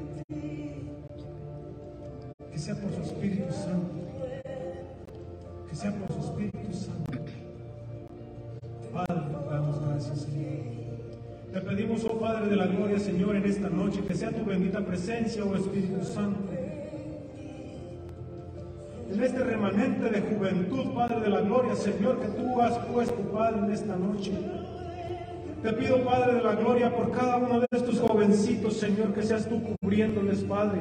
sea 2.58 2.74
por 2.74 2.90
su 2.90 3.02
Espíritu 3.02 3.52
Santo, 3.52 3.95
que 5.76 5.82
sea 5.82 5.92
por 5.92 6.10
su 6.10 6.20
Espíritu 6.20 6.72
Santo. 6.72 7.18
Padre, 8.94 9.20
damos 9.50 9.80
gracias, 9.86 10.20
Señor. 10.20 10.46
Te 11.52 11.60
pedimos, 11.60 12.04
oh 12.04 12.18
Padre 12.18 12.48
de 12.48 12.56
la 12.56 12.66
Gloria, 12.66 12.98
Señor, 12.98 13.36
en 13.36 13.44
esta 13.44 13.68
noche, 13.68 14.00
que 14.06 14.14
sea 14.14 14.30
tu 14.30 14.44
bendita 14.44 14.80
presencia, 14.80 15.44
oh 15.44 15.54
Espíritu 15.54 16.02
Santo. 16.02 16.40
En 19.12 19.22
este 19.22 19.38
remanente 19.44 20.08
de 20.08 20.20
juventud, 20.22 20.94
Padre 20.94 21.20
de 21.20 21.28
la 21.28 21.40
Gloria, 21.42 21.76
Señor, 21.76 22.20
que 22.20 22.28
tú 22.28 22.60
has 22.60 22.78
puesto, 22.86 23.20
Padre, 23.30 23.58
en 23.66 23.72
esta 23.72 23.96
noche. 23.96 24.32
Te 25.62 25.72
pido, 25.74 26.04
Padre 26.04 26.36
de 26.36 26.42
la 26.42 26.54
Gloria, 26.54 26.94
por 26.94 27.10
cada 27.12 27.36
uno 27.36 27.60
de 27.60 27.66
estos 27.70 28.00
jovencitos, 28.00 28.78
Señor, 28.78 29.12
que 29.12 29.22
seas 29.22 29.46
tú 29.46 29.62
cubriéndoles, 29.62 30.42
Padre. 30.44 30.80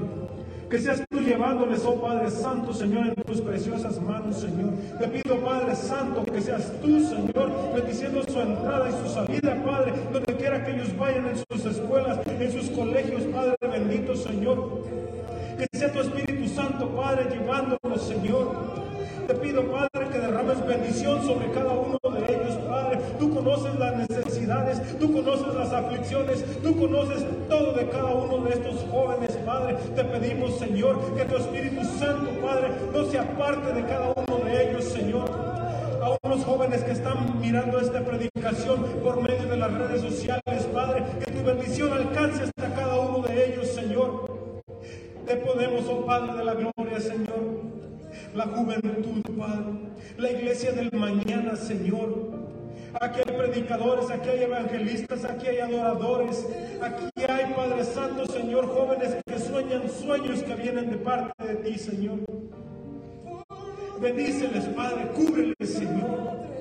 Que 0.70 0.80
seas 0.80 1.04
tú 1.10 1.20
llevándoles, 1.20 1.84
oh 1.86 2.02
Padre 2.02 2.30
Santo, 2.32 2.74
Señor, 2.74 3.08
en 3.08 3.24
tus 3.24 3.40
preciosas 3.42 4.02
manos, 4.02 4.38
Señor. 4.38 4.74
Te 5.00 5.08
pido, 5.08 5.38
Padre 5.38 5.76
Santo, 5.76 6.26
que 6.26 6.42
seas 6.42 6.72
tú, 6.82 7.00
Señor, 7.00 7.52
bendiciendo 7.76 8.24
su 8.28 8.40
entrada 8.40 8.90
y 8.90 9.08
su 9.08 9.14
salida, 9.14 9.62
Padre, 9.64 9.94
donde 10.12 10.36
quiera 10.36 10.66
que 10.66 10.72
ellos 10.72 10.98
vayan 10.98 11.28
en 11.28 11.38
sus 11.38 11.66
escuelas, 11.66 12.20
en 12.26 12.52
sus 12.52 12.70
colegios, 12.72 13.22
Padre 13.34 13.56
bendito, 13.62 14.16
Señor. 14.16 14.84
Que 15.58 15.78
sea 15.78 15.92
tu 15.92 16.02
Espíritu 16.02 16.48
Santo, 16.50 16.90
Padre, 16.96 17.28
llevándolos, 17.30 18.02
Señor. 18.02 18.86
Te 19.28 19.34
pido, 19.36 19.64
Padre, 19.72 20.10
que 20.12 20.20
derrames 20.20 20.66
bendición 20.68 21.24
sobre 21.26 21.50
cada 21.52 21.74
uno 21.74 21.98
de 22.04 22.34
ellos, 22.34 22.58
Padre. 22.68 23.00
Tú 23.20 23.34
conoces 23.34 23.74
las 23.80 23.98
necesidades, 23.98 24.15
tú 25.00 25.12
conoces 25.12 25.54
las 25.54 25.72
aflicciones, 25.72 26.44
tú 26.62 26.78
conoces 26.78 27.24
todo 27.50 27.74
de 27.74 27.88
cada 27.90 28.14
uno 28.14 28.44
de 28.46 28.54
estos 28.54 28.86
jóvenes, 28.90 29.32
Padre. 29.46 29.76
Te 29.96 30.04
pedimos, 30.04 30.58
Señor, 30.58 31.00
que 31.16 31.26
tu 31.26 31.38
Espíritu 31.38 31.84
Santo, 32.00 32.30
Padre, 32.42 32.70
no 32.94 33.06
se 33.06 33.20
aparte 33.20 33.74
de 33.74 33.84
cada 33.84 34.14
uno 34.14 34.46
de 34.46 34.70
ellos, 34.70 34.84
Señor. 34.86 35.30
A 36.02 36.18
unos 36.24 36.44
jóvenes 36.46 36.84
que 36.84 36.92
están 36.92 37.40
mirando 37.40 37.80
esta 37.80 38.02
predicación 38.02 38.84
por 39.04 39.22
medio 39.22 39.48
de 39.48 39.58
las 39.58 39.74
redes 39.74 40.02
sociales, 40.02 40.68
Padre, 40.74 41.04
que 41.24 41.32
tu 41.32 41.44
bendición 41.44 41.94
alcance 41.94 42.44
hasta 42.44 42.76
cada 42.76 43.00
uno 43.00 43.28
de 43.28 43.54
ellos, 43.54 43.68
Señor. 43.70 44.26
Te 45.26 45.36
podemos, 45.38 45.86
oh 45.90 46.06
Padre 46.06 46.38
de 46.38 46.44
la 46.44 46.54
gloria, 46.54 47.00
Señor 47.00 47.76
la 48.36 48.46
juventud, 48.48 49.22
Padre, 49.38 49.74
la 50.18 50.32
iglesia 50.32 50.74
del 50.74 50.92
mañana, 50.92 51.56
Señor. 51.56 52.35
Aquí 53.02 53.20
hay 53.26 53.36
predicadores, 53.36 54.10
aquí 54.10 54.30
hay 54.30 54.44
evangelistas, 54.44 55.26
aquí 55.26 55.48
hay 55.48 55.60
adoradores, 55.60 56.46
aquí 56.82 57.10
hay, 57.28 57.54
Padre 57.54 57.84
Santo, 57.84 58.26
Señor, 58.28 58.68
jóvenes 58.68 59.16
que 59.26 59.38
sueñan 59.38 59.90
sueños 59.90 60.42
que 60.44 60.56
vienen 60.56 60.90
de 60.90 60.98
parte 60.98 61.44
de 61.44 61.56
ti, 61.56 61.78
Señor. 61.78 62.20
Bendíceles, 64.00 64.66
Padre, 64.76 65.08
cúbreles, 65.14 65.56
Señor. 65.74 66.55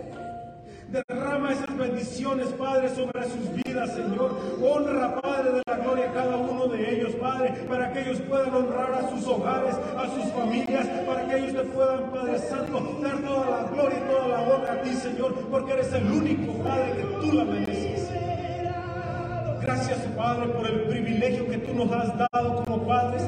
Derrama 0.90 1.52
esas 1.52 1.76
bendiciones, 1.76 2.48
Padre, 2.48 2.88
sobre 2.94 3.24
sus 3.24 3.52
vidas, 3.64 3.94
Señor. 3.94 4.38
Honra, 4.62 5.20
Padre 5.20 5.52
de 5.52 5.62
la 5.66 5.76
gloria, 5.78 6.10
a 6.10 6.12
cada 6.12 6.36
uno 6.36 6.66
de 6.66 6.94
ellos, 6.94 7.12
Padre, 7.16 7.50
para 7.68 7.92
que 7.92 8.00
ellos 8.02 8.18
puedan 8.28 8.54
honrar 8.54 8.92
a 8.92 9.10
sus 9.10 9.26
hogares, 9.26 9.74
a 9.96 10.06
sus 10.14 10.32
familias, 10.32 10.86
para 11.06 11.26
que 11.26 11.38
ellos 11.38 11.52
te 11.52 11.68
puedan, 11.70 12.10
Padre 12.10 12.38
Santo, 12.38 13.00
dar 13.02 13.18
toda 13.18 13.50
la 13.50 13.68
gloria 13.70 13.98
y 13.98 14.10
toda 14.10 14.28
la 14.28 14.42
honra 14.42 14.72
a 14.72 14.82
ti, 14.82 14.92
Señor, 14.94 15.34
porque 15.50 15.72
eres 15.72 15.92
el 15.92 16.10
único, 16.10 16.52
Padre, 16.62 16.92
que 16.92 17.02
tú 17.02 17.32
la 17.32 17.44
mereces. 17.44 18.10
Gracias, 19.64 19.98
Padre, 20.14 20.48
por 20.48 20.66
el 20.66 20.82
privilegio 20.82 21.48
que 21.48 21.58
tú 21.58 21.74
nos 21.74 21.90
has 21.90 22.12
dado 22.18 22.64
como 22.64 22.86
padres 22.86 23.22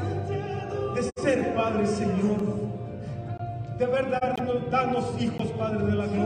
de 0.95 1.23
ser 1.23 1.55
Padre, 1.55 1.87
Señor. 1.87 2.37
De 3.79 3.87
verdad, 3.87 4.37
danos 4.71 5.21
hijos, 5.21 5.49
Padre 5.59 5.87
de 5.87 5.93
la 5.93 6.07
gloria. 6.07 6.26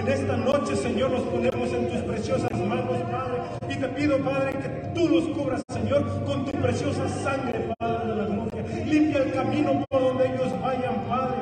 En 0.00 0.08
esta 0.08 0.34
noche, 0.34 0.74
Señor, 0.76 1.10
los 1.10 1.20
ponemos 1.24 1.70
en 1.74 1.90
tus 1.90 1.98
preciosas 1.98 2.50
manos, 2.52 2.96
Padre. 3.10 3.42
Y 3.68 3.76
te 3.76 3.86
pido, 3.88 4.16
Padre, 4.20 4.52
que 4.52 4.68
tú 4.94 5.06
los 5.10 5.24
cubras, 5.36 5.62
Señor, 5.68 6.24
con 6.24 6.46
tu 6.46 6.52
preciosa 6.52 7.06
sangre, 7.06 7.68
Padre 7.78 8.08
de 8.08 8.16
la 8.16 8.24
gloria. 8.24 8.84
Limpia 8.86 9.22
el 9.24 9.32
camino 9.34 9.84
por 9.90 10.00
donde 10.00 10.24
ellos 10.24 10.58
vayan, 10.62 11.04
Padre. 11.06 11.36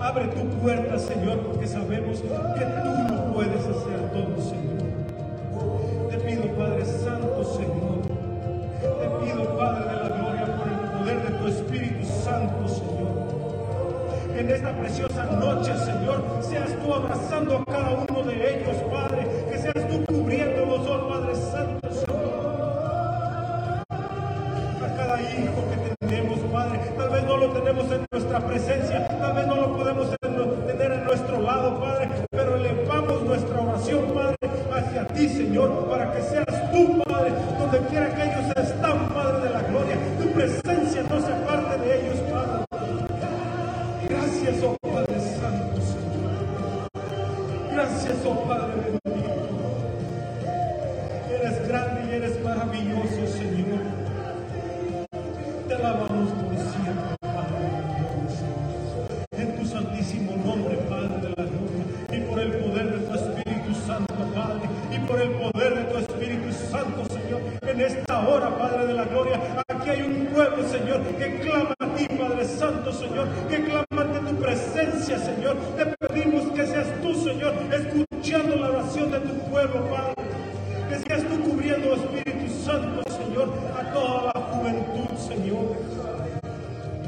Abre 0.00 0.28
tu 0.28 0.48
puerta, 0.62 0.98
Señor, 0.98 1.40
porque 1.40 1.66
sabemos 1.66 2.20
que 2.20 2.28
tú 2.28 3.14
no 3.14 3.34
puedes 3.34 3.60
hacer 3.60 4.10
todo, 4.14 4.42
Señor. 4.42 6.08
Te 6.08 6.16
pido, 6.16 6.44
Padre 6.56 6.86
Santo, 6.86 7.44
Señor. 7.44 8.00
Te 8.80 9.26
pido, 9.26 9.58
Padre 9.58 9.84
de 9.90 9.94
la 9.94 10.08
gloria, 10.08 10.56
por 10.56 10.68
el 10.68 10.98
poder 10.98 11.22
de 11.22 11.38
tu 11.38 11.48
Espíritu 11.48 12.06
Santo, 12.24 12.66
Señor 12.66 12.96
en 14.38 14.50
esta 14.50 14.70
preciosa 14.78 15.24
noche, 15.24 15.72
Señor, 15.78 15.95
seas 16.48 16.70
tú 16.80 16.94
abrazando 16.94 17.56
a 17.56 17.64
cada 17.64 18.06
uno 18.08 18.22
de 18.22 18.34
ellos, 18.34 18.76
Padre, 18.90 19.26
que 19.50 19.58
seas 19.58 19.88
tú 19.88 20.04
cubriéndolos, 20.06 20.86
oh 20.86 21.08
Padre 21.08 21.35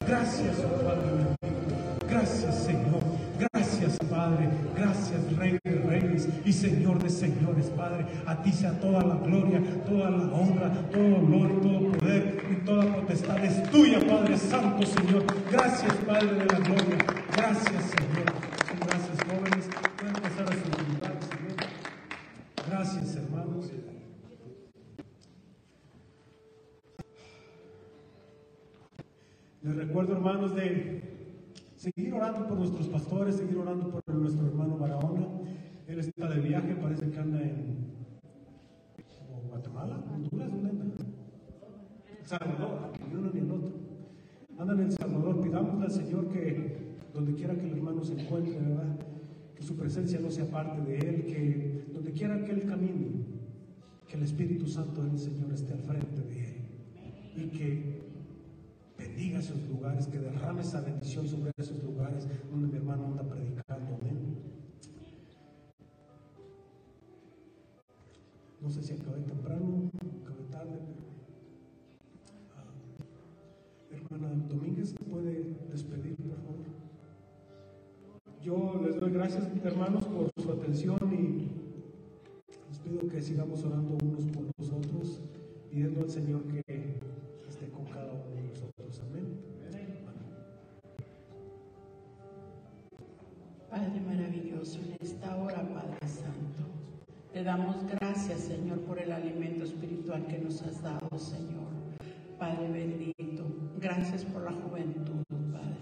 Gracias, 0.08 0.56
Padre. 0.56 1.36
Gracias, 2.08 2.64
Señor. 2.64 3.02
Gracias, 3.38 3.98
Padre. 4.10 4.48
Gracias, 4.74 5.36
Rey 5.36 5.58
de 5.62 5.70
Reyes 5.70 6.28
y 6.46 6.52
Señor 6.54 7.02
de 7.02 7.10
Señores, 7.10 7.66
Padre. 7.76 8.06
A 8.24 8.42
ti 8.42 8.50
sea 8.50 8.72
toda 8.80 9.04
la 9.04 9.16
gloria, 9.16 9.60
toda 9.86 10.08
la 10.10 10.24
honra, 10.32 10.72
todo 10.90 11.16
honor 11.16 11.60
todo 11.60 11.92
poder 11.92 12.42
y 12.50 12.64
toda 12.64 12.86
potestad 12.94 13.44
es 13.44 13.70
tuya, 13.70 14.00
Padre 14.00 14.38
Santo, 14.38 14.86
Señor. 14.86 15.24
Gracias, 15.52 15.92
Padre 16.06 16.34
de 16.36 16.46
la 16.46 16.58
gloria. 16.58 16.96
Gracias, 17.36 17.84
Señor. 17.84 18.32
Gracias, 18.86 19.18
jóvenes. 19.28 19.68
Pueden 19.98 20.14
pasar 20.14 20.46
a 20.48 20.52
su 20.52 20.68
lugares, 20.90 21.24
Señor. 21.28 21.56
Gracias, 22.66 23.16
hermanos. 23.16 23.58
Les 29.68 29.87
recuerdo, 29.98 30.14
hermanos, 30.14 30.54
de 30.54 31.02
seguir 31.74 32.14
orando 32.14 32.46
por 32.46 32.56
nuestros 32.56 32.86
pastores, 32.86 33.34
seguir 33.34 33.56
orando 33.56 33.90
por 33.90 34.14
nuestro 34.14 34.46
hermano 34.46 34.78
Barahona. 34.78 35.26
Él 35.88 35.98
está 35.98 36.28
de 36.28 36.40
viaje, 36.40 36.76
parece 36.76 37.10
que 37.10 37.18
anda 37.18 37.42
en 37.42 37.96
Guatemala, 39.48 39.98
Honduras, 40.14 40.52
¿dónde 40.52 40.70
anda? 40.70 40.84
Salvador, 42.22 42.92
ni 43.08 43.14
uno 43.16 43.30
ni 43.32 43.40
el 43.40 43.50
otro. 43.50 43.72
Andan 44.56 44.80
en 44.82 44.92
Salvador, 44.92 45.40
pidámosle 45.40 45.86
al 45.86 45.90
Señor 45.90 46.28
que 46.28 46.94
donde 47.12 47.34
quiera 47.34 47.56
que 47.56 47.66
el 47.66 47.78
hermano 47.78 48.04
se 48.04 48.20
encuentre, 48.20 48.56
¿verdad? 48.56 49.00
Que 49.56 49.64
su 49.64 49.76
presencia 49.76 50.20
no 50.20 50.30
sea 50.30 50.48
parte 50.48 50.80
de 50.80 50.98
él, 50.98 51.26
que 51.26 51.86
donde 51.92 52.12
quiera 52.12 52.44
que 52.44 52.52
él 52.52 52.66
camine, 52.66 53.24
que 54.06 54.16
el 54.16 54.22
Espíritu 54.22 54.68
Santo 54.68 55.02
del 55.02 55.18
Señor 55.18 55.52
esté 55.52 55.72
al 55.72 55.80
frente 55.80 56.22
de 56.22 56.40
él 56.40 56.54
y 57.34 57.48
que 57.48 58.07
bendiga 59.18 59.40
esos 59.40 59.60
lugares, 59.68 60.06
que 60.06 60.18
derrame 60.18 60.60
esa 60.60 60.80
bendición 60.80 61.26
sobre 61.26 61.50
esos 61.56 61.82
lugares 61.82 62.28
donde 62.48 62.68
mi 62.68 62.76
hermano 62.76 63.06
anda 63.06 63.24
predicando. 63.24 63.96
Amén. 64.00 64.36
No 68.60 68.70
sé 68.70 68.80
si 68.80 68.92
acabé 68.92 69.22
temprano, 69.22 69.90
acabé 70.22 70.44
tarde, 70.52 70.78
ah, 72.54 72.70
hermana 73.90 74.28
Domínguez, 74.48 74.94
¿puede 75.10 75.56
despedir, 75.68 76.14
por 76.16 76.36
favor? 76.36 76.66
Yo 78.40 78.80
les 78.84 79.00
doy 79.00 79.10
gracias, 79.10 79.48
hermanos, 79.64 80.04
por 80.04 80.30
su 80.40 80.52
atención 80.52 80.98
y 81.12 81.48
les 82.68 82.78
pido 82.84 83.08
que 83.08 83.20
sigamos 83.20 83.64
orando 83.64 83.96
unos 84.00 84.26
por 84.26 84.44
los 84.56 84.70
otros, 84.70 85.22
pidiendo 85.70 86.02
al 86.02 86.08
Señor 86.08 86.44
que 86.44 86.97
Padre 93.78 94.00
maravilloso, 94.00 94.80
en 94.80 94.96
esta 95.00 95.36
hora, 95.36 95.62
Padre 95.72 96.08
Santo, 96.08 96.64
te 97.32 97.44
damos 97.44 97.76
gracias, 97.86 98.40
Señor, 98.40 98.80
por 98.80 98.98
el 98.98 99.12
alimento 99.12 99.62
espiritual 99.62 100.26
que 100.26 100.36
nos 100.38 100.60
has 100.62 100.82
dado, 100.82 101.16
Señor. 101.16 101.68
Padre 102.40 102.72
bendito, 102.72 103.44
gracias 103.78 104.24
por 104.24 104.42
la 104.42 104.50
juventud, 104.50 105.22
Padre. 105.52 105.76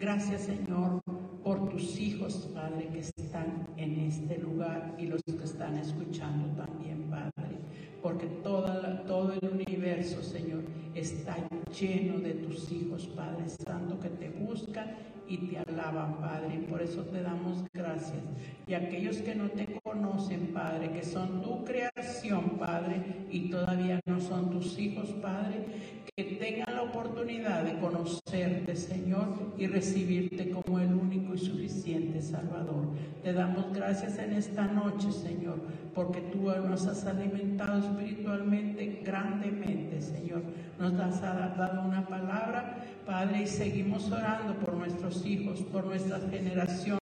Gracias, 0.00 0.40
Señor, 0.40 1.02
por 1.42 1.68
tus 1.68 2.00
hijos, 2.00 2.50
Padre, 2.54 2.88
que 2.88 3.00
están 3.00 3.66
en 3.76 3.98
este 4.00 4.38
lugar 4.38 4.94
y 4.96 5.04
los 5.04 5.22
que 5.24 5.44
están 5.44 5.76
escuchando 5.76 6.48
también, 6.56 7.10
Padre. 7.10 7.58
Porque 8.02 8.26
toda 8.42 9.04
todo 9.04 9.34
el 9.34 9.50
universo, 9.50 10.22
Señor, 10.22 10.62
está 10.94 11.36
lleno 11.78 12.20
de 12.20 12.32
tus 12.32 12.72
hijos, 12.72 13.06
Padre 13.08 13.50
Santo, 13.50 14.00
que 14.00 14.08
te 14.08 14.30
buscan 14.30 15.13
y 15.28 15.38
te 15.38 15.58
alaban, 15.58 16.20
Padre. 16.20 16.56
Y 16.56 16.70
por 16.70 16.82
eso 16.82 17.02
te 17.02 17.22
damos 17.22 17.64
gracias. 17.72 18.22
Y 18.66 18.74
aquellos 18.74 19.16
que 19.18 19.34
no 19.34 19.48
te 19.50 19.66
conocen, 19.82 20.48
Padre, 20.52 20.90
que 20.90 21.04
son 21.04 21.42
tu 21.42 21.64
creación, 21.64 22.58
Padre, 22.58 23.26
y 23.30 23.50
todavía 23.50 24.00
no 24.14 24.20
son 24.20 24.50
tus 24.50 24.78
hijos, 24.78 25.08
Padre, 25.20 25.64
que 26.16 26.24
tengan 26.24 26.76
la 26.76 26.82
oportunidad 26.82 27.64
de 27.64 27.78
conocerte, 27.80 28.76
Señor, 28.76 29.26
y 29.58 29.66
recibirte 29.66 30.50
como 30.50 30.78
el 30.78 30.94
único 30.94 31.34
y 31.34 31.38
suficiente 31.38 32.22
Salvador. 32.22 32.90
Te 33.24 33.32
damos 33.32 33.72
gracias 33.72 34.18
en 34.18 34.34
esta 34.34 34.66
noche, 34.66 35.10
Señor, 35.10 35.58
porque 35.94 36.20
tú 36.32 36.42
nos 36.68 36.86
has 36.86 37.04
alimentado 37.06 37.80
espiritualmente 37.80 39.02
grandemente, 39.04 40.00
Señor. 40.00 40.42
Nos 40.78 40.94
has 41.00 41.20
dado 41.20 41.82
una 41.82 42.06
palabra, 42.06 42.84
Padre, 43.04 43.42
y 43.42 43.46
seguimos 43.48 44.10
orando 44.12 44.54
por 44.60 44.74
nuestros 44.74 45.26
hijos, 45.26 45.60
por 45.62 45.86
nuestra 45.86 46.20
generación 46.30 46.98